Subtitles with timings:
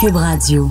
[0.00, 0.70] Cube Radio.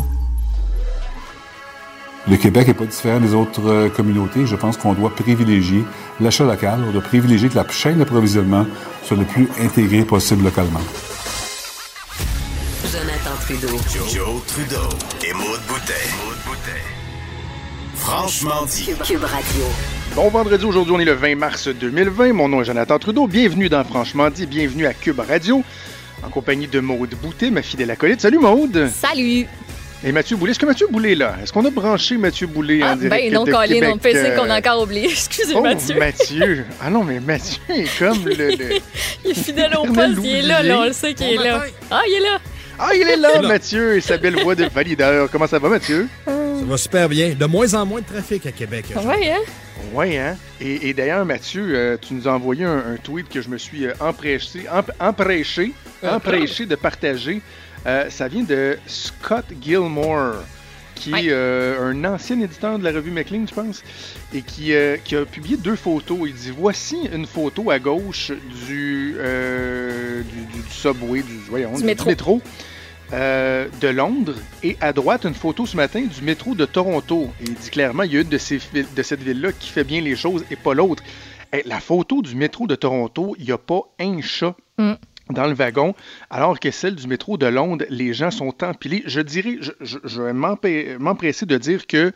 [2.29, 4.45] Le Québec n'est pas différent des autres euh, communautés.
[4.45, 5.83] Je pense qu'on doit privilégier
[6.21, 6.79] l'achat local.
[6.87, 8.65] On doit privilégier que la chaîne d'approvisionnement
[9.03, 10.79] soit le plus intégrée possible localement.
[12.85, 13.77] Jonathan Trudeau.
[14.13, 14.89] Joe, Trudeau
[15.27, 16.07] et Maude Boutet.
[17.95, 18.91] Franchement dit.
[19.03, 19.63] Cube Radio.
[20.15, 22.31] Bon vendredi, aujourd'hui on est le 20 mars 2020.
[22.31, 23.27] Mon nom est Jonathan Trudeau.
[23.27, 25.63] Bienvenue dans Franchement dit, bienvenue à Cube Radio,
[26.23, 28.21] en compagnie de Maude Boutet, ma fidèle acolyte.
[28.21, 28.89] Salut Maude!
[28.93, 29.45] Salut!
[30.03, 31.35] Et Mathieu Boulay, est-ce que Mathieu Boulay est là?
[31.41, 33.97] Est-ce qu'on a branché Mathieu Boulay en Ah, direct ben non, de Colin, Québec, on
[33.97, 35.05] pensait euh, qu'on a encore oublié.
[35.11, 35.95] Excusez, Oh, Mathieu.
[35.97, 36.65] Mathieu!
[36.79, 38.35] Ah non, mais Mathieu est comme le...
[38.35, 38.75] le-
[39.25, 41.63] Il est fidèle au poste, il est là, là, on le sait qu'il est là.
[41.89, 42.37] Ah, il est là!
[42.79, 45.29] Ah, il est là, Mathieu, et sa belle voix de valideur.
[45.31, 46.07] Comment ça va, Mathieu?
[46.59, 47.33] Ça va super bien.
[47.33, 48.85] De moins en moins de trafic à Québec.
[49.03, 49.39] Ouais, hein?
[49.93, 50.35] Oui, hein?
[50.59, 53.57] Et, et d'ailleurs, Mathieu, euh, tu nous as envoyé un, un tweet que je me
[53.57, 55.71] suis euh, empressé, emp- empressé,
[56.03, 57.41] empressé de partager.
[57.85, 60.43] Euh, ça vient de Scott Gilmore,
[60.95, 63.83] qui est euh, un ancien éditeur de la revue McLean, je pense,
[64.33, 66.17] et qui, euh, qui a publié deux photos.
[66.25, 68.31] Il dit Voici une photo à gauche
[68.67, 72.41] du, euh, du, du- du subway, du, voyons, Du métro.
[73.13, 77.29] Euh, de Londres et à droite une photo ce matin du métro de Toronto.
[77.41, 79.83] Et il dit clairement il y a une de, ces, de cette ville-là qui fait
[79.83, 81.03] bien les choses et pas l'autre.
[81.53, 84.93] Eh, la photo du métro de Toronto, il n'y a pas un chat Mm.
[85.31, 85.95] dans le wagon,
[86.29, 89.01] alors que celle du métro de Londres, les gens sont empilés.
[89.07, 90.33] Je dirais, je, je- je vais
[90.99, 92.11] m'empresser de dire que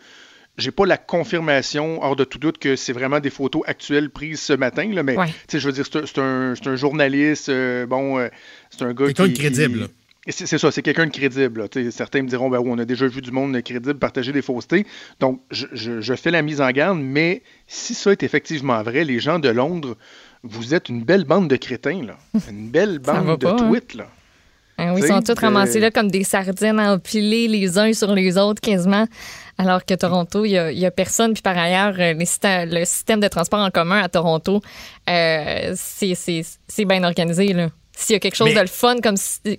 [0.59, 4.42] j'ai pas la confirmation, hors de tout doute, que c'est vraiment des photos actuelles prises
[4.42, 5.28] ce matin, là, mais Ouais.
[5.28, 8.28] tu sais, je veux dire, c'est un- journaliste, euh, bon, euh,
[8.70, 9.33] c'est un gars Quelqu'un qui...
[9.33, 9.94] de crédible, qui-
[10.27, 11.61] C'est ça, c'est quelqu'un de crédible.
[11.61, 11.91] là.
[11.91, 14.86] Certains me diront, ben on a déjà vu du monde crédible partager des faussetés.
[15.19, 19.03] Donc, je, je- je fais la mise en garde, mais si ça est effectivement vrai,
[19.03, 19.97] les gens de Londres,
[20.44, 22.17] vous êtes une belle bande de crétins, là.
[22.52, 23.67] Une belle bande de pas, hein?
[23.69, 24.08] tweets, là.
[24.77, 28.38] Hein, oui, ils sont tous ramassés là comme des sardines empilées les uns sur les
[28.38, 29.05] autres quasiment.
[29.59, 31.33] Alors que Toronto, il n'y a, personne.
[31.33, 34.61] Puis par ailleurs, euh, le système de transport en commun à Toronto,
[35.10, 37.54] euh, c'est bien organisé.
[37.54, 37.70] là.
[37.96, 39.16] S'il y a quelque chose Mais- de le fun comme,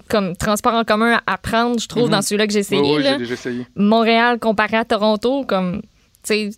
[0.09, 2.11] comme transport en commun à prendre, je trouve, Mhm.
[2.11, 2.81] dans celui-là que j'ai essayé.
[2.81, 3.13] Oui, oui, là.
[3.13, 3.67] j'ai déjà essayé.
[3.77, 5.89] Montréal comparé à Toronto, comme, tu
[6.25, 6.51] sais,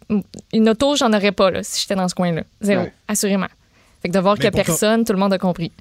[0.52, 2.44] une auto, j'en aurais pas, là, si j'étais dans ce coin-là.
[2.60, 2.92] Zéro, Ouais.
[3.08, 3.48] assurément.
[4.02, 5.72] Fait que de voir qu'il y a personne, tout le monde a compris.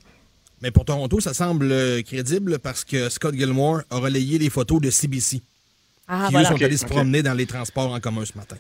[0.61, 4.79] Mais pour Toronto, ça semble euh, crédible parce que Scott Gilmore a relayé les photos
[4.81, 5.41] de CBC.
[6.07, 8.55] Ah, qui, eux, sont allés se promener dans les transports en commun ce matin.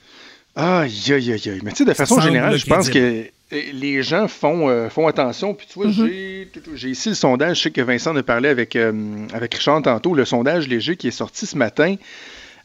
[0.55, 1.59] Aïe, aïe, aïe, aïe.
[1.63, 3.25] Mais tu sais, de façon générale, je pense que
[3.73, 5.53] les gens font, euh, font attention.
[5.53, 7.57] Puis tu vois, j'ai- j'ai ici le sondage.
[7.57, 8.91] Je sais que Vincent en a parlé avec, euh,
[9.33, 10.13] avec Richard tantôt.
[10.13, 11.95] Le sondage léger qui est sorti ce matin.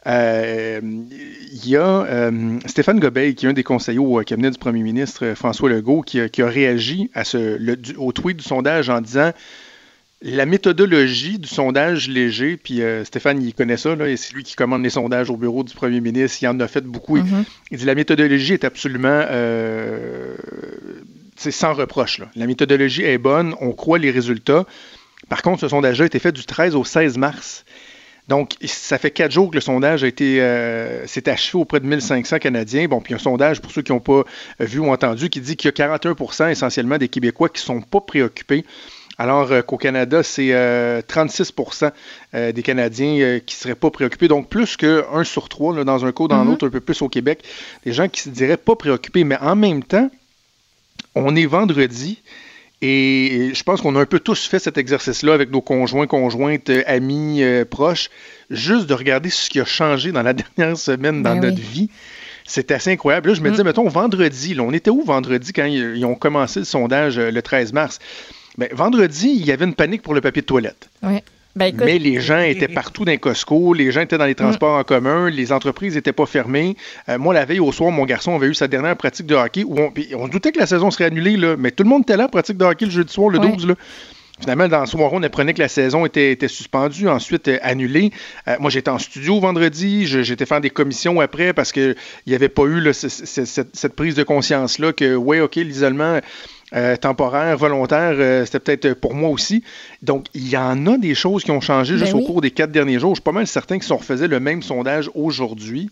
[0.06, 4.59] Euh, Il y a euh, Stéphane Gobeil, qui est un des conseillers au cabinet du
[4.59, 8.12] premier ministre euh, François Legault, qui a, qui a réagi à ce, le- du- au
[8.12, 9.32] tweet du sondage en disant
[10.21, 14.43] la méthodologie du sondage léger, puis euh, Stéphane, il connaît ça, là, et c'est lui
[14.43, 17.17] qui commande les sondages au bureau du premier ministre, il en a fait beaucoup.
[17.19, 17.23] Il-
[17.71, 20.34] Il dit la méthodologie est absolument euh,
[21.37, 22.19] c'est sans reproche.
[22.19, 22.27] là.
[22.34, 24.65] La méthodologie est bonne, on croit les résultats.
[25.29, 27.65] Par contre, ce sondage-là a été fait du 13 au 16 mars.
[28.27, 31.87] Donc, ça fait quatre jours que le sondage a été euh, s'est achevé auprès de
[31.87, 32.87] 1500 Canadiens.
[32.87, 34.25] Bon, puis un sondage, pour ceux qui n'ont pas
[34.61, 37.67] euh, vu ou entendu, qui dit qu'il y a 41% essentiellement des Québécois qui ne
[37.67, 38.65] sont pas préoccupés.
[39.19, 41.91] Alors euh, qu'au Canada, c'est euh, 36%
[42.34, 44.29] euh, des Canadiens euh, qui ne seraient pas préoccupés.
[44.29, 47.09] Donc, plus qu'un sur trois, là, dans un cas dans l'autre, un peu plus au
[47.09, 47.43] Québec,
[47.84, 49.25] des gens qui se diraient pas préoccupés.
[49.25, 50.09] Mais en même temps,
[51.15, 52.23] on est vendredi.
[52.81, 56.71] Et je pense qu'on a un peu tous fait cet exercice-là avec nos conjoints, conjointes,
[56.71, 58.09] euh, amis, euh, proches,
[58.50, 61.62] juste de regarder ce qui a changé dans la dernière semaine dans Ben notre oui.
[61.73, 61.91] vie.
[62.45, 63.31] C'est assez incroyable.
[63.31, 66.15] Là, je me disais, mettons, vendredi, là, on était où vendredi quand ils, ils ont
[66.15, 67.99] commencé le sondage euh, le 13 mars?
[68.58, 70.91] Ben, vendredi, il y avait une panique pour le papier de toilette.
[71.02, 71.22] Ouais.
[71.56, 74.34] Ben, écoute, Mais les gens étaient partout dans les Costco, les gens étaient dans les
[74.34, 76.76] transports en commun, les entreprises n'étaient pas fermées.
[77.08, 79.64] Euh, moi, la veille au soir, mon garçon avait eu sa dernière pratique de hockey
[79.64, 81.88] où on, puis on se doutait que la saison serait annulée, là, mais tout le
[81.88, 83.48] monde était là, pratique de hockey le jeudi soir, le Ouais.
[83.50, 83.66] 12.
[83.66, 83.74] Là.
[84.41, 88.12] Finalement, dans le soir, on apprenait que la saison était, était suspendue, ensuite euh, annulée.
[88.46, 91.96] Euh, moi, j'étais en studio vendredi, j'étais faire des commissions après parce qu'il
[92.28, 95.56] n'y avait pas eu là, ce- ce- cette, cette prise de conscience-là que, ouais, OK,
[95.56, 96.20] l'isolement
[96.75, 99.62] euh, temporaire, volontaire, euh, c'était peut-être pour moi aussi.
[100.03, 102.23] Donc, il y en a des choses qui ont changé Ben juste oui.
[102.23, 103.11] au cours des quatre derniers jours.
[103.11, 105.91] Je suis pas mal certain que si on refaisait le même sondage aujourd'hui,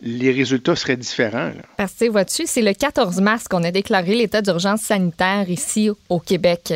[0.00, 1.50] les résultats seraient différents.
[1.76, 6.20] Parce que, vois-tu, c'est le 14 mars qu'on a déclaré l'état d'urgence sanitaire ici au
[6.20, 6.74] Québec.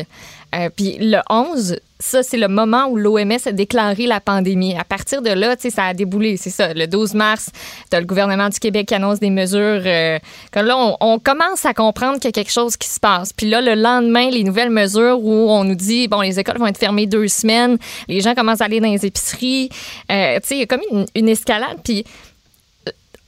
[0.55, 4.77] Euh, puis le 11, ça, c'est le moment où l'OMS a déclaré la pandémie.
[4.77, 6.37] À partir de là, ça a déboulé.
[6.37, 6.73] C'est ça.
[6.73, 7.49] Le 12 mars,
[7.91, 9.81] as le gouvernement du Québec qui annonce des mesures.
[9.85, 10.17] Euh,
[10.55, 13.33] là, on, commence à comprendre qu'il y a quelque chose qui se passe.
[13.33, 16.67] Puis là, le lendemain, les nouvelles mesures où on nous dit, bon, les écoles vont
[16.67, 19.69] être fermées deux semaines, les gens commencent à aller dans les épiceries.
[20.09, 20.81] Euh, il y a comme
[21.15, 21.79] une, escalade.
[21.83, 22.05] Puis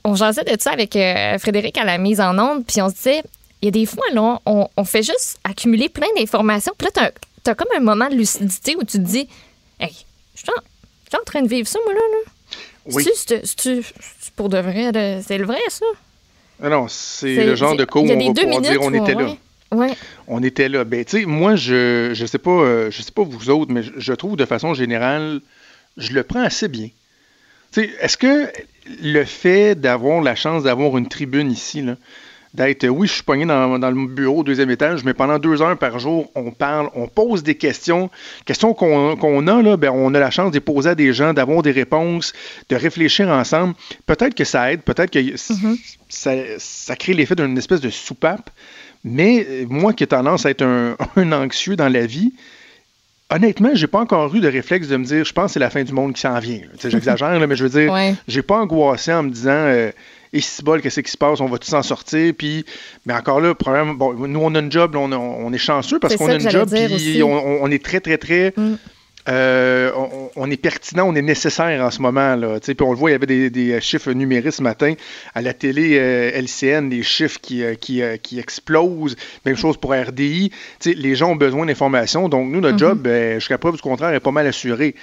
[0.02, 2.94] on jasait de ça avec euh, Frédéric à la mise en onde, puis on se
[2.94, 3.22] disait,
[3.60, 7.10] il y a des fois, là, on, on fait juste accumuler plein d'informations, puis là,
[7.44, 9.28] tu as, comme un moment de lucidité où tu te dis,
[9.80, 9.92] hey,
[10.34, 12.00] je suis en, en, train de vivre ça, moi, là.
[12.00, 12.32] là.
[12.86, 13.06] Oui.
[13.24, 13.82] C'est
[14.34, 14.90] pour de vrai,
[15.22, 15.86] c'est le vrai, ça?
[16.62, 19.14] Ah non, c'est le genre de cours où on va pouvoir minutes, dire on était
[19.14, 19.24] ouais.
[19.24, 19.36] là.
[19.72, 19.94] Ouais.
[20.28, 20.84] On était là.
[20.84, 23.82] Ben, tu sais, moi, je je sais pas, euh, je sais pas vous autres, mais
[23.82, 25.40] je, je trouve de façon générale,
[25.96, 26.88] je le prends assez bien.
[27.72, 28.50] Tu sais, est-ce que
[29.02, 31.96] le fait d'avoir la chance d'avoir une tribune ici, là,
[32.54, 35.62] d'être, oui, je suis pogné dans, dans, le bureau au deuxième étage, mais pendant deux
[35.62, 38.10] heures par jour, on parle, on pose des questions.
[38.44, 41.32] Questions qu'on a, là, ben, on a la chance de les poser à des gens,
[41.32, 42.32] d'avoir des réponses,
[42.68, 43.74] de réfléchir ensemble.
[44.06, 45.78] Peut-être que ça aide, peut-être que mm -hmm.
[46.08, 48.50] ça, ça crée l'effet d'une espèce de soupape.
[49.04, 52.32] Mais moi qui ai tendance à être un, un anxieux dans la vie,
[53.30, 55.70] honnêtement, j'ai pas encore eu de réflexe de me dire, je pense que c'est la
[55.70, 56.60] fin du monde qui s'en vient.
[56.82, 58.14] J'exagère, mais je veux dire, ouais.
[58.28, 59.90] j'ai pas angoissé en me disant, euh,
[60.32, 62.32] et si bol, qu'est-ce qui se passe, on va tous s'en sortir?
[62.36, 62.64] Puis,
[63.04, 65.58] mais encore là, problème, bon, nous on a une job, là, on, a, on, est
[65.58, 68.54] chanceux parce qu'on a une job, puis on, on, est très, très, très.
[68.56, 68.76] Mm.
[69.28, 72.34] Euh, on, on, est pertinent, on est nécessaire en ce moment.
[72.34, 74.94] Là, puis on le voit, il y avait des, des, chiffres numériques ce matin
[75.34, 79.16] à la télé euh, LCN, des chiffres qui, euh, qui, qui, explosent.
[79.44, 80.50] Même chose pour RDI.
[80.80, 82.28] sais, les gens ont besoin d'informations.
[82.28, 82.80] Donc, nous, notre mm -hmm.
[82.80, 84.96] job, ben, jusqu'à preuve du contraire, est pas mal assuré.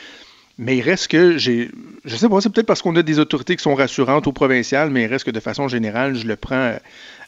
[0.59, 1.71] Mais il reste que j'ai.
[2.05, 4.91] Je sais pas, c'est peut-être parce qu'on a des autorités qui sont rassurantes au provincial,
[4.91, 6.75] mais il reste que de façon générale, je le prends.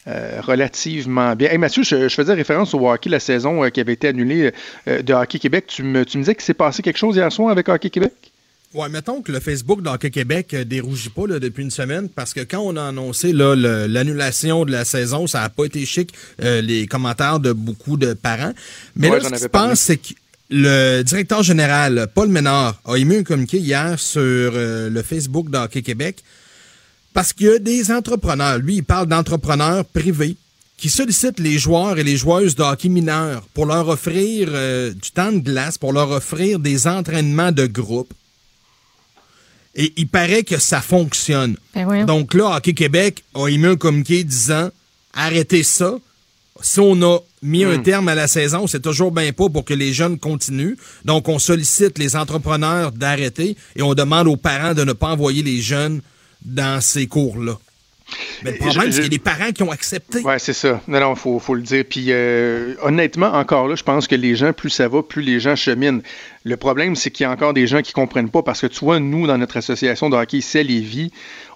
[0.07, 1.51] Euh, relativement bien.
[1.51, 4.51] Hey, Mathieu, je, je, faisais référence au hockey, la saison euh, qui avait été annulée
[4.87, 5.65] euh, de Hockey Québec.
[5.67, 8.31] Tu me, tu me disais qu'il s'est passé quelque chose hier soir avec Hockey Québec?
[8.73, 12.33] Oui, mettons que le Facebook d'Hockey Québec euh, dérougit pas là, depuis une semaine parce
[12.33, 16.61] que quand on a annoncé l'annulation de la saison, ça n'a pas été chic, euh,
[16.61, 18.53] les commentaires de beaucoup de parents.
[18.95, 20.13] Mais ouais, là, ce qui se passe, c'est que
[20.51, 25.81] le directeur général, Paul Ménard, a émis un communiqué hier sur euh, le Facebook d'Hockey
[25.81, 26.23] Québec
[27.13, 30.35] parce qu'il y a des entrepreneurs, lui, il parle d'entrepreneurs privés
[30.77, 35.11] qui sollicitent les joueurs et les joueuses de hockey mineurs pour leur offrir euh, du
[35.11, 38.13] temps de glace, pour leur offrir des entraînements de groupe.
[39.75, 41.55] Et il paraît que ça fonctionne.
[41.75, 42.03] Ben oui.
[42.05, 44.69] Donc là, Hockey Québec a émis un communiqué disant
[45.13, 45.97] arrêtez ça.
[46.63, 49.73] Si on a mis un terme à la saison, c'est toujours bien pas pour que
[49.73, 50.75] les jeunes continuent.
[51.05, 55.43] Donc on sollicite les entrepreneurs d'arrêter et on demande aux parents de ne pas envoyer
[55.43, 56.01] les jeunes
[56.43, 57.57] dans ces cours-là.
[58.43, 60.21] Mais le problème, c'est qu'il y a des parents qui ont accepté.
[60.23, 60.81] Oui, c'est ça.
[60.87, 61.83] Non, non, il faut, faut, le dire.
[61.89, 65.39] Puis, euh, honnêtement, encore là, je pense que les gens, plus ça va, plus les
[65.39, 66.01] gens cheminent.
[66.43, 68.67] Le problème, c'est qu'il y a encore des gens qui ne comprennent pas parce que,
[68.67, 71.11] tu vois, nous, dans notre association de hockey ici à Lévis,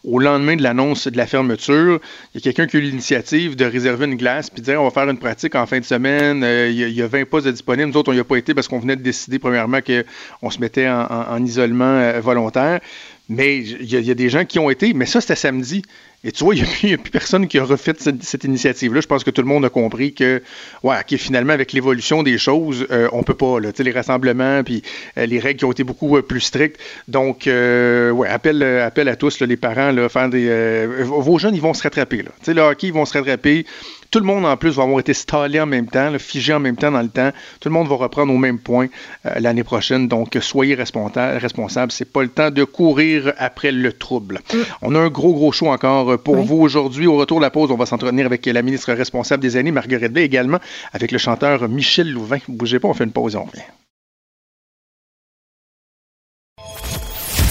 [0.05, 1.99] au lendemain de l'annonce de la fermeture,
[2.33, 4.79] il y a quelqu'un qui a eu l'initiative de réserver une glace puis de dire
[4.79, 7.01] on va faire une pratique en fin de semaine, euh, il, y a, il, y
[7.01, 7.89] a, 20 postes disponibles.
[7.89, 10.59] Nous autres, on n'y a pas été parce qu'on venait de décider, premièrement, qu'on se
[10.59, 12.79] mettait en, en, en isolement euh, volontaire.
[13.27, 15.35] Mais il y, a, il y, a des gens qui ont été, mais ça, c'était
[15.35, 15.81] samedi.
[16.27, 18.99] Et tu vois, il n'y a, plus personne qui a refait cette, initiative-là.
[18.99, 20.41] Je pense que tout le monde a compris que,
[20.81, 24.81] ouais, finalement, avec l'évolution des choses, euh, on peut pas, là, les rassemblements, puis
[25.19, 26.79] euh, les règles qui ont été beaucoup euh, plus strictes.
[27.07, 31.83] Donc, euh, ouais, appel, à tous, les parents, faire des, vos jeunes, ils vont se
[31.83, 32.23] rattraper.
[32.23, 32.31] Là.
[32.47, 33.67] Le hockey, ils vont se rattraper.
[34.11, 36.59] Tout le monde, en plus, va avoir été stallé en même temps, là, figé en
[36.59, 37.31] même temps dans le temps.
[37.59, 38.87] Tout le monde va reprendre au même point
[39.25, 40.07] euh, l'année prochaine.
[40.07, 41.37] Donc, soyez responsables.
[41.37, 41.91] Responsable.
[41.91, 44.41] C'est pas le temps de courir après le trouble.
[44.53, 44.57] Mm.
[44.81, 46.45] On a un gros, gros show encore pour oui.
[46.45, 47.07] vous aujourd'hui.
[47.07, 50.13] Au retour de la pause, on va s'entretenir avec la ministre responsable des années, Marguerite
[50.13, 50.59] Blais, également
[50.93, 52.39] avec le chanteur Michel Louvain.
[52.47, 53.61] Bougez pas, on fait une pause et on revient.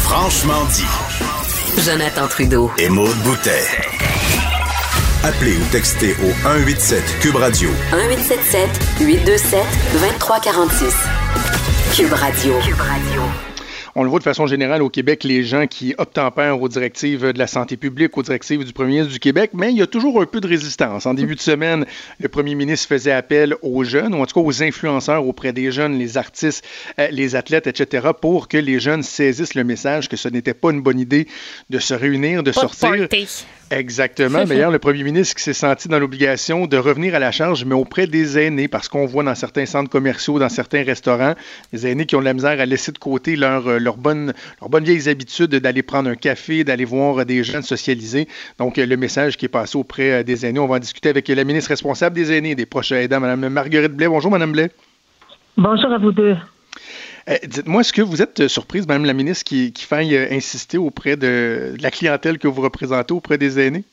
[0.03, 1.83] Franchement dit.
[1.83, 2.71] Jonathan Trudeau.
[2.79, 3.67] Et Maude Boutet.
[5.25, 7.71] Appelez ou textez au 187 Cube Radio.
[7.93, 8.69] 1877
[9.01, 9.65] 827
[9.95, 10.95] 2346.
[11.97, 12.59] Cube Radio.
[12.61, 13.54] Cube Radio.
[13.97, 17.39] On le voit de façon générale au Québec, les gens qui obtempèrent aux directives de
[17.39, 20.21] la santé publique, aux directives du premier ministre du Québec, mais il y a toujours
[20.21, 21.07] un peu de résistance.
[21.07, 21.87] En début de semaine,
[22.19, 25.71] le premier ministre faisait appel aux jeunes, ou en tout cas aux influenceurs auprès des
[25.71, 26.65] jeunes, les artistes,
[27.11, 30.81] les athlètes, etc., pour que les jeunes saisissent le message que ce n'était pas une
[30.81, 31.29] bonne idée
[31.71, 32.91] de se réunir, de pas sortir.
[32.91, 33.09] De
[33.71, 34.45] Exactement.
[34.47, 37.75] D'ailleurs, le premier ministre qui s'est senti dans l'obligation de revenir à la charge, mais
[37.75, 41.35] auprès des aînés, parce qu'on voit dans certains centres commerciaux, dans certains restaurants,
[41.73, 44.71] les aînés qui ont de la misère à laisser de côté leur, leurs bonnes, leurs
[44.71, 48.27] bonnes vieilles habitudes d'aller prendre un café, d'aller voir des de socialiser.
[48.59, 51.45] Donc, le message qui est passé auprès des aînés, on va en discuter avec la
[51.45, 54.09] ministre responsable des aînés, des proches aidants, Mme Marguerite Blais.
[54.09, 54.71] Bonjour, Mme Blais.
[55.57, 56.37] Bonjour à vous deux.
[57.29, 61.17] Euh, dites-moi, est-ce que vous êtes surprise, Mme la ministre, qui, qui faille insister auprès
[61.17, 63.85] de, la clientèle que vous représentez auprès des aînés?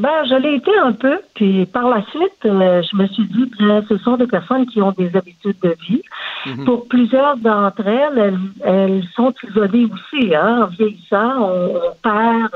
[0.00, 3.50] Ben, je l'ai été un peu, puis par la suite, euh, je me suis dit
[3.50, 6.02] que ce sont des personnes qui ont des habitudes de vie.
[6.46, 6.64] Mhm.
[6.64, 10.34] Pour plusieurs d'entre elles, elles, sont isolées aussi.
[10.34, 10.62] Hein.
[10.62, 12.48] En vieillissant, on, perd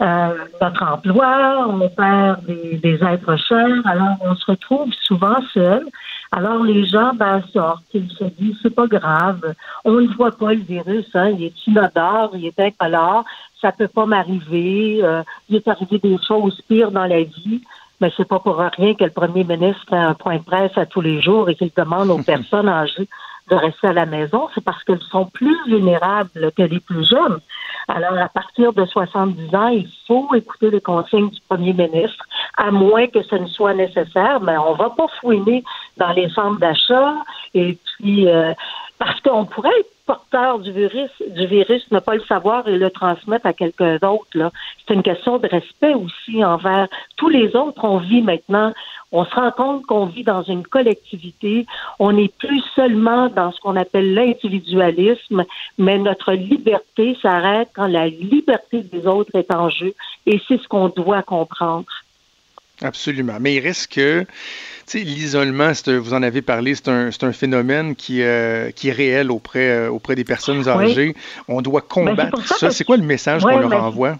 [0.00, 0.28] euh,
[0.60, 5.84] notre emploi, on perd des, des êtres chers, alors on se retrouve souvent seul.
[6.30, 9.54] Alors les gens ben, sortent, ils se disent c'est pas grave,
[9.84, 13.24] on ne voit pas le virus, hein, il est inodore, il est incolore,
[13.60, 17.62] ça peut pas m'arriver, euh, il est arrivé des choses pires dans la vie,
[18.00, 20.84] mais c'est pas pour rien que le premier ministre fait un point de presse à
[20.84, 23.08] tous les jours et qu'il demande aux personnes âgées
[23.48, 27.38] de rester à la maison, c'est parce qu'elles sont plus vulnérables que les plus jeunes.
[27.88, 32.24] Alors, à partir de 70 ans, il faut écouter les consignes du premier ministre,
[32.56, 35.64] à moins que ce ne soit nécessaire, mais on va pas fouiner
[35.96, 37.14] dans les centres d'achat
[37.54, 38.52] et puis euh,
[38.98, 42.90] parce qu'on pourrait être porteur du virus, du virus, ne pas le savoir et le
[42.90, 44.52] transmettre à quelqu'un d'autre.
[44.86, 47.84] C'est une question de respect aussi envers tous les autres.
[47.84, 48.72] On vit maintenant,
[49.12, 51.66] on se rend compte qu'on vit dans une collectivité.
[51.98, 55.44] On n'est plus seulement dans ce qu'on appelle l'individualisme,
[55.76, 59.94] mais notre liberté s'arrête quand la liberté des autres est en jeu.
[60.26, 61.86] Et c'est ce qu'on doit comprendre.
[62.80, 63.38] Absolument.
[63.40, 64.24] Mais il reste que
[64.94, 69.68] l'isolement, vous en avez parlé, c'est un, un, phénomène qui, euh, qui est réel auprès,
[69.68, 71.14] euh, auprès des personnes âgées.
[71.46, 72.70] On doit ben, combattre ça.
[72.70, 74.16] C'est quoi le message qu'on leur envoie?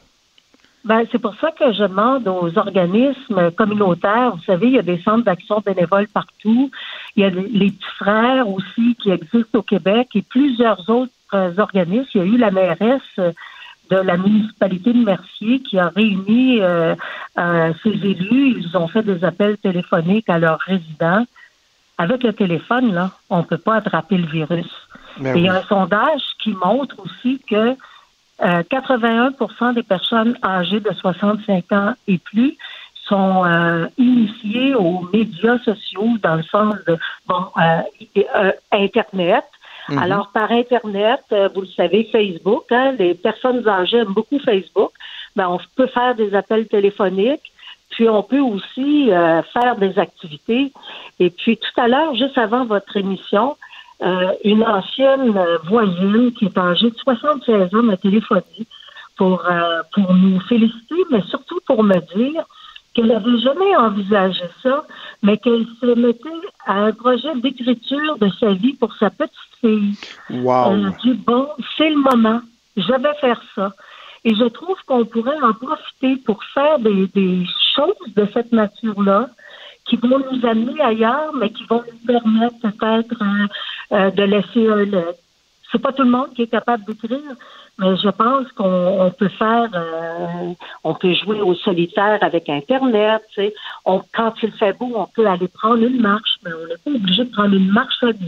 [0.84, 4.82] Ben, c'est pour ça que je demande aux organismes communautaires, vous savez, il y a
[4.82, 6.70] des centres d'action bénévoles partout,
[7.16, 11.52] il y a les petits frères aussi qui existent au Québec et plusieurs autres euh,
[11.58, 12.08] organismes.
[12.14, 13.34] Il y a eu la mairesse
[13.90, 16.94] de la municipalité de Mercier qui a réuni euh,
[17.38, 18.56] euh, ses élus.
[18.58, 21.24] Ils ont fait des appels téléphoniques à leurs résidents.
[21.96, 24.70] Avec le téléphone, là, on ne peut pas attraper le virus.
[25.18, 27.76] Ben il y a un sondage qui montre aussi que
[28.38, 32.56] 81 euh, des personnes âgées de 65 ans et plus
[33.04, 33.42] sont
[33.96, 37.46] initiées aux médias sociaux dans le sens de bon,
[38.70, 39.44] Internet,
[39.88, 39.98] Mhm.
[39.98, 44.90] Alors, par Internet, euh, vous le savez, Facebook, hein, les personnes âgées aiment beaucoup Facebook.
[45.34, 47.52] Ben, on peut faire des appels téléphoniques.
[47.90, 50.72] Puis on peut aussi euh, faire des activités.
[51.18, 53.56] Et puis tout à l'heure, juste avant votre émission,
[54.02, 58.42] euh, une ancienne voisine qui est âgée de 76 ans m'a téléphoné
[59.16, 59.42] pour,
[59.94, 62.44] pour nous féliciter, mais surtout pour me dire
[62.98, 64.84] qu'elle n'avait jamais envisagé ça,
[65.22, 66.28] mais qu'elle se mettait
[66.66, 69.94] à un projet d'écriture de sa vie pour sa petite fille.
[70.30, 70.72] Wow.
[70.72, 72.40] Elle a dit, bon, c'est le moment,
[72.76, 73.72] je vais faire ça.
[74.24, 79.30] Et je trouve qu'on pourrait en profiter pour faire des, des choses de cette nature-là
[79.84, 83.46] qui vont nous amener ailleurs, mais qui vont nous permettre peut-être euh,
[83.96, 85.04] euh, de laisser un...
[85.70, 87.20] C'est pas tout le monde qui est capable d'écrire,
[87.78, 93.22] mais je pense qu'on peut faire, euh, on peut jouer au solitaire avec Internet.
[93.32, 93.54] Tu sais.
[93.84, 96.90] on, quand il fait beau, on peut aller prendre une marche, mais on n'est pas
[96.90, 98.26] obligé de prendre une marche à 10.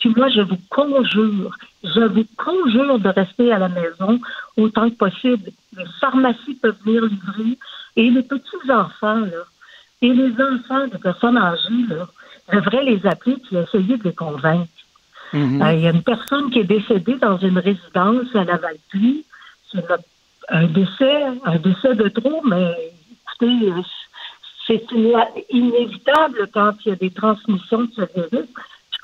[0.00, 4.18] Puis moi, je vous conjure, je vous conjure de rester à la maison
[4.56, 5.52] autant que possible.
[5.76, 7.58] Les pharmacies peuvent venir livrer
[7.94, 9.44] et les petits-enfants, là,
[10.00, 12.08] et les enfants de personnes âgées, là,
[12.52, 14.66] devraient les appeler et essayer de les convaincre.
[15.32, 15.62] Mhm.
[15.62, 18.58] Euh, il y a une personne qui est décédée dans une résidence à la.
[19.70, 19.84] C'est
[20.48, 22.74] un décès, un décès de trop, mais
[23.40, 23.72] écoutez,
[24.66, 24.84] c'est
[25.50, 28.48] inévitable quand il y a des transmissions de ce virus,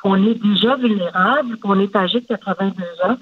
[0.03, 3.17] qu'on est déjà vulnérable, qu'on est âgé de 82 ans.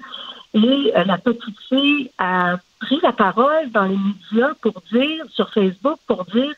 [0.53, 5.51] Et euh, la petite fille a pris la parole dans les médias pour dire, sur
[5.51, 6.53] Facebook, pour dire,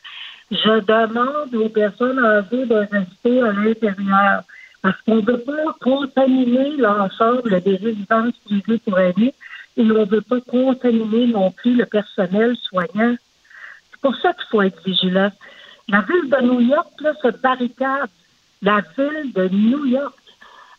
[0.50, 4.42] je demande aux personnes âgées de rester à l'intérieur.
[4.82, 9.34] Parce qu'on ne veut pas contaminer l'ensemble des résidences privées pour aider
[9.76, 13.14] et on ne veut pas contaminer non plus le personnel soignant.
[13.90, 15.30] C'est pour ça qu'il faut être vigilant.
[15.88, 18.08] La ville de New York là, se barricade.
[18.62, 20.14] La ville de New York.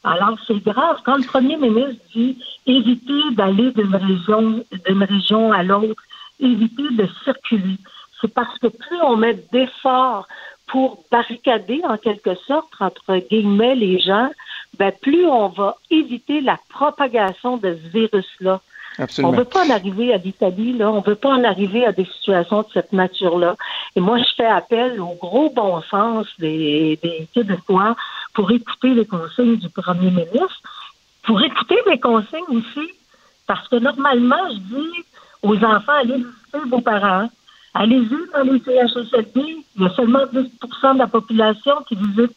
[0.03, 0.99] Alors, c'est grave.
[1.05, 6.01] Quand le premier ministre dit éviter d'aller d'une région, d'une région à l'autre,
[6.39, 7.77] éviter de circuler,
[8.19, 10.27] c'est parce que plus on met d'efforts
[10.71, 14.29] pour barricader en quelque sorte entre guillemets les gens,
[14.79, 18.61] ben plus on va éviter la propagation de ce virus-là.
[19.23, 20.91] On ne veut pas en arriver à l'Italie, là.
[20.91, 23.55] On ne veut pas en arriver à des situations de cette nature-là.
[23.95, 27.95] Et moi, je fais appel au gros bon sens des, des Québécois
[28.33, 30.61] pour écouter les consignes du premier ministre
[31.23, 32.91] pour écouter mes consignes aussi.
[33.47, 35.05] Parce que normalement, je dis
[35.41, 37.29] aux enfants, allez visiter vos parents.
[37.73, 39.63] Allez-y dans les CHSLD.
[39.75, 42.35] Il y a seulement 10% de la population qui visite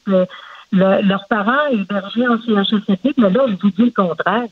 [0.72, 3.14] leurs parents hébergés en CHSLD.
[3.16, 4.48] Mais là, je vous dis le contraire.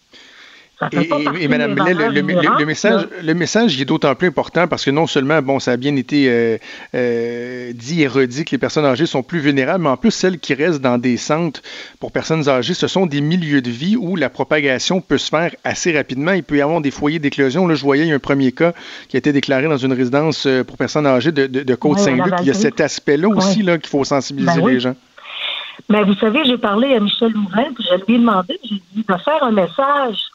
[0.90, 5.40] Et, Mme Blais, le, message, le message est d'autant plus important parce que non seulement,
[5.40, 6.58] bon, ça a bien été euh,
[6.94, 10.38] euh, dit et redit que les personnes âgées sont plus vulnérables, mais en plus, celles
[10.38, 11.62] qui restent dans des centres
[12.00, 15.54] pour personnes âgées, ce sont des milieux de vie où la propagation peut se faire
[15.62, 16.32] assez rapidement.
[16.32, 17.66] Il peut y avoir des foyers d'éclosion.
[17.66, 18.72] Là, je voyais, il y a un premier cas
[19.08, 22.34] qui a été déclaré dans une résidence euh, pour personnes âgées de, Côte-Saint-Luc.
[22.40, 24.94] il y a cet aspect-là aussi qu'il faut sensibiliser ben les gens.
[25.88, 29.04] Mais vous savez, j'ai parlé à Michel Louvain, puis je lui ai demandé, j'ai dit
[29.08, 30.31] de faire un message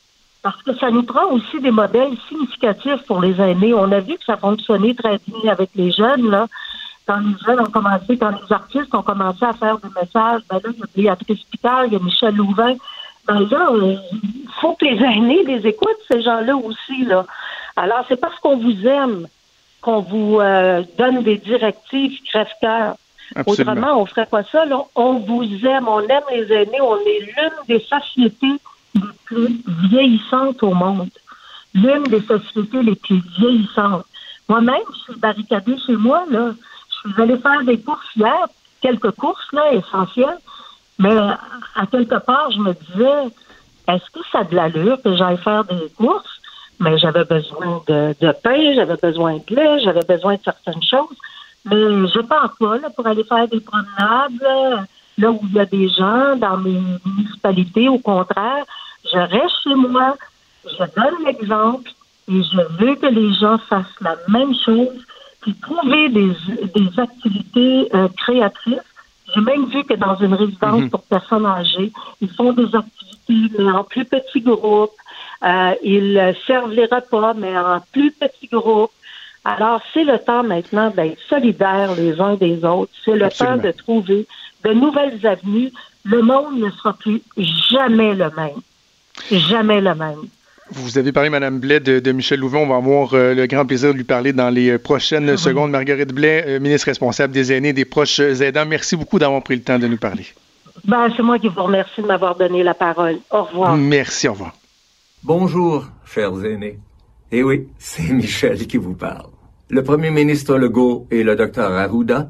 [0.48, 3.74] parce que ça nous prend aussi des modèles significatifs pour les aînés.
[3.74, 6.48] On a vu que ça fonctionnait très bien avec les jeunes, là.
[7.06, 10.62] Quand les jeunes ont commencé, quand les artistes ont commencé à faire des messages, ben
[10.64, 12.76] là, il y a Béatrice Picard, il y a Michel Louvain.
[13.28, 17.26] Ben là, il faut que les aînés les écoutent, ces gens-là aussi, là.
[17.76, 19.28] Alors, c'est parce qu'on vous aime
[19.82, 22.96] qu'on vous euh, donne des directives crève-cœur.
[23.46, 24.64] Autrement, on ferait pas ça.
[24.64, 24.80] Là.
[24.96, 28.62] On vous aime, on aime les aînés, on est l'une des sociétés
[28.96, 31.10] les plus vieillissantes au monde.
[31.74, 34.06] L'une des sociétés les plus vieillissantes.
[34.50, 36.52] Moi-même, je suis barricadée chez moi, là.
[36.90, 38.48] Je suis allée faire des courses hier,
[38.82, 40.40] quelques courses, là, essentielles.
[41.00, 41.16] Mais
[41.76, 43.34] à quelque part, je me disais,
[43.88, 46.42] est-ce que ça a de l'allure que j'aille faire des courses?
[46.80, 51.16] Mais j'avais besoin de, de pain, j'avais besoin de lait, j'avais besoin de certaines choses.
[51.66, 54.88] Mais je pense pas, là, pour aller faire des promenades,
[55.26, 57.90] où il y a des gens dans mes municipalités.
[57.90, 58.66] Au contraire,
[59.12, 60.16] je reste chez moi,
[60.66, 61.90] je donne l'exemple
[62.30, 65.06] et je veux que les gens fassent la même chose,
[65.42, 66.32] puis trouver des,
[66.76, 68.80] des activités euh, créatrices.
[69.34, 70.90] J'ai même vu que dans une résidence mhm.
[70.90, 74.92] pour personnes âgées, ils font des activités, mais en plus petits groupes.
[75.44, 78.92] Euh, ils servent les repas, mais en plus petits groupes.
[79.44, 82.92] Alors, c'est le temps maintenant d'être solidaires les uns des autres.
[83.06, 84.28] C'est le temps de trouver
[84.68, 85.72] de nouvelles avenues.
[86.04, 88.62] Le monde ne sera plus jamais le même.
[89.32, 90.28] Jamais le même.
[90.72, 92.60] Vous avez parlé, Mme Blais, de, Michel Louvain.
[92.60, 95.72] On va avoir euh, le grand plaisir de lui parler dans les euh, prochaines secondes.
[95.72, 99.62] Marguerite Blais, euh, ministre responsable des aînés, des proches aidants, merci beaucoup d'avoir pris le
[99.62, 100.26] temps de nous parler.
[100.84, 103.18] Ben, c'est moi qui vous remercie de m'avoir donné la parole.
[103.32, 103.78] Au revoir.
[103.78, 104.54] Merci, au revoir.
[105.24, 106.78] Bonjour, chers aînés.
[107.32, 109.28] Eh oui, c'est Michel qui vous parle.
[109.70, 112.30] Le premier ministre Legault et le docteur Arruda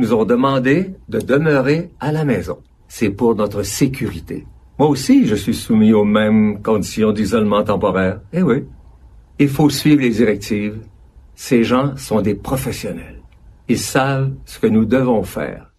[0.00, 2.58] nous ont demandé de demeurer à la maison.
[2.88, 4.46] C'est pour notre sécurité.
[4.78, 8.20] Moi aussi, je suis soumis aux mêmes conditions d'isolement temporaire.
[8.32, 8.64] Eh oui.
[9.38, 10.78] Il faut suivre les directives.
[11.34, 13.20] Ces gens sont des professionnels.
[13.68, 15.69] Ils savent ce que nous devons faire.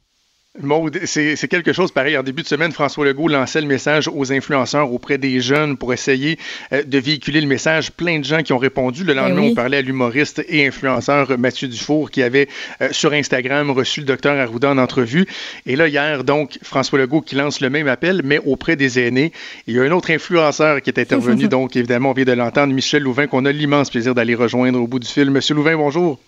[1.06, 2.18] C'est quelque chose pareil.
[2.18, 5.94] En début de semaine, François Legault lançait le message aux influenceurs auprès des jeunes pour
[5.94, 6.38] essayer
[6.74, 7.92] euh, de véhiculer le message.
[7.92, 9.06] Plein de gens qui ont répondu.
[9.06, 12.50] Le lendemain, ben on parlait à l'humoriste et influenceur Mathieu Dufour qui avait
[12.82, 15.26] euh, sur Instagram reçu le docteur Arruda en entrevue.
[15.66, 19.32] Et là, hier, donc, François Legault qui lance le même appel, mais auprès des aînés.
[19.68, 21.48] Il y a un autre influenceur qui est intervenu.
[21.48, 24.88] donc, évidemment, on vient de l'entendre, Michel Louvain, qu'on a l'immense plaisir d'aller rejoindre au
[24.88, 25.32] bout du fil.
[25.32, 26.20] Monsieur Louvain, bonjour.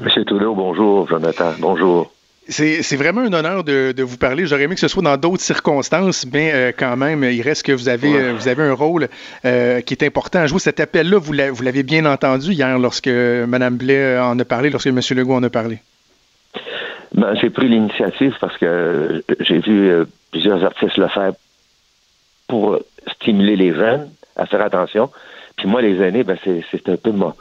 [0.00, 1.08] Monsieur Trudeau, bonjour.
[1.08, 2.12] Jonathan, bonjour.
[2.50, 4.46] C'est vraiment un honneur de, vous parler.
[4.46, 7.72] J'aurais aimé que ce soit dans d'autres circonstances, mais euh, quand même, il reste que
[7.72, 9.08] vous avez, euh, vous avez un rôle
[9.44, 10.58] euh, qui est important à jouer.
[10.58, 15.00] Cet appel-là, vous l'avez bien entendu hier lorsque Mme Blais en a parlé, lorsque M.
[15.10, 15.78] Legault en a parlé.
[17.14, 19.92] Ben, j'ai pris l'initiative parce que j'ai vu
[20.30, 21.32] plusieurs artistes le faire
[22.48, 22.78] pour
[23.14, 25.10] stimuler les jeunes à faire attention.
[25.56, 27.36] Puis moi, les aînés, ben, c'est un peu moi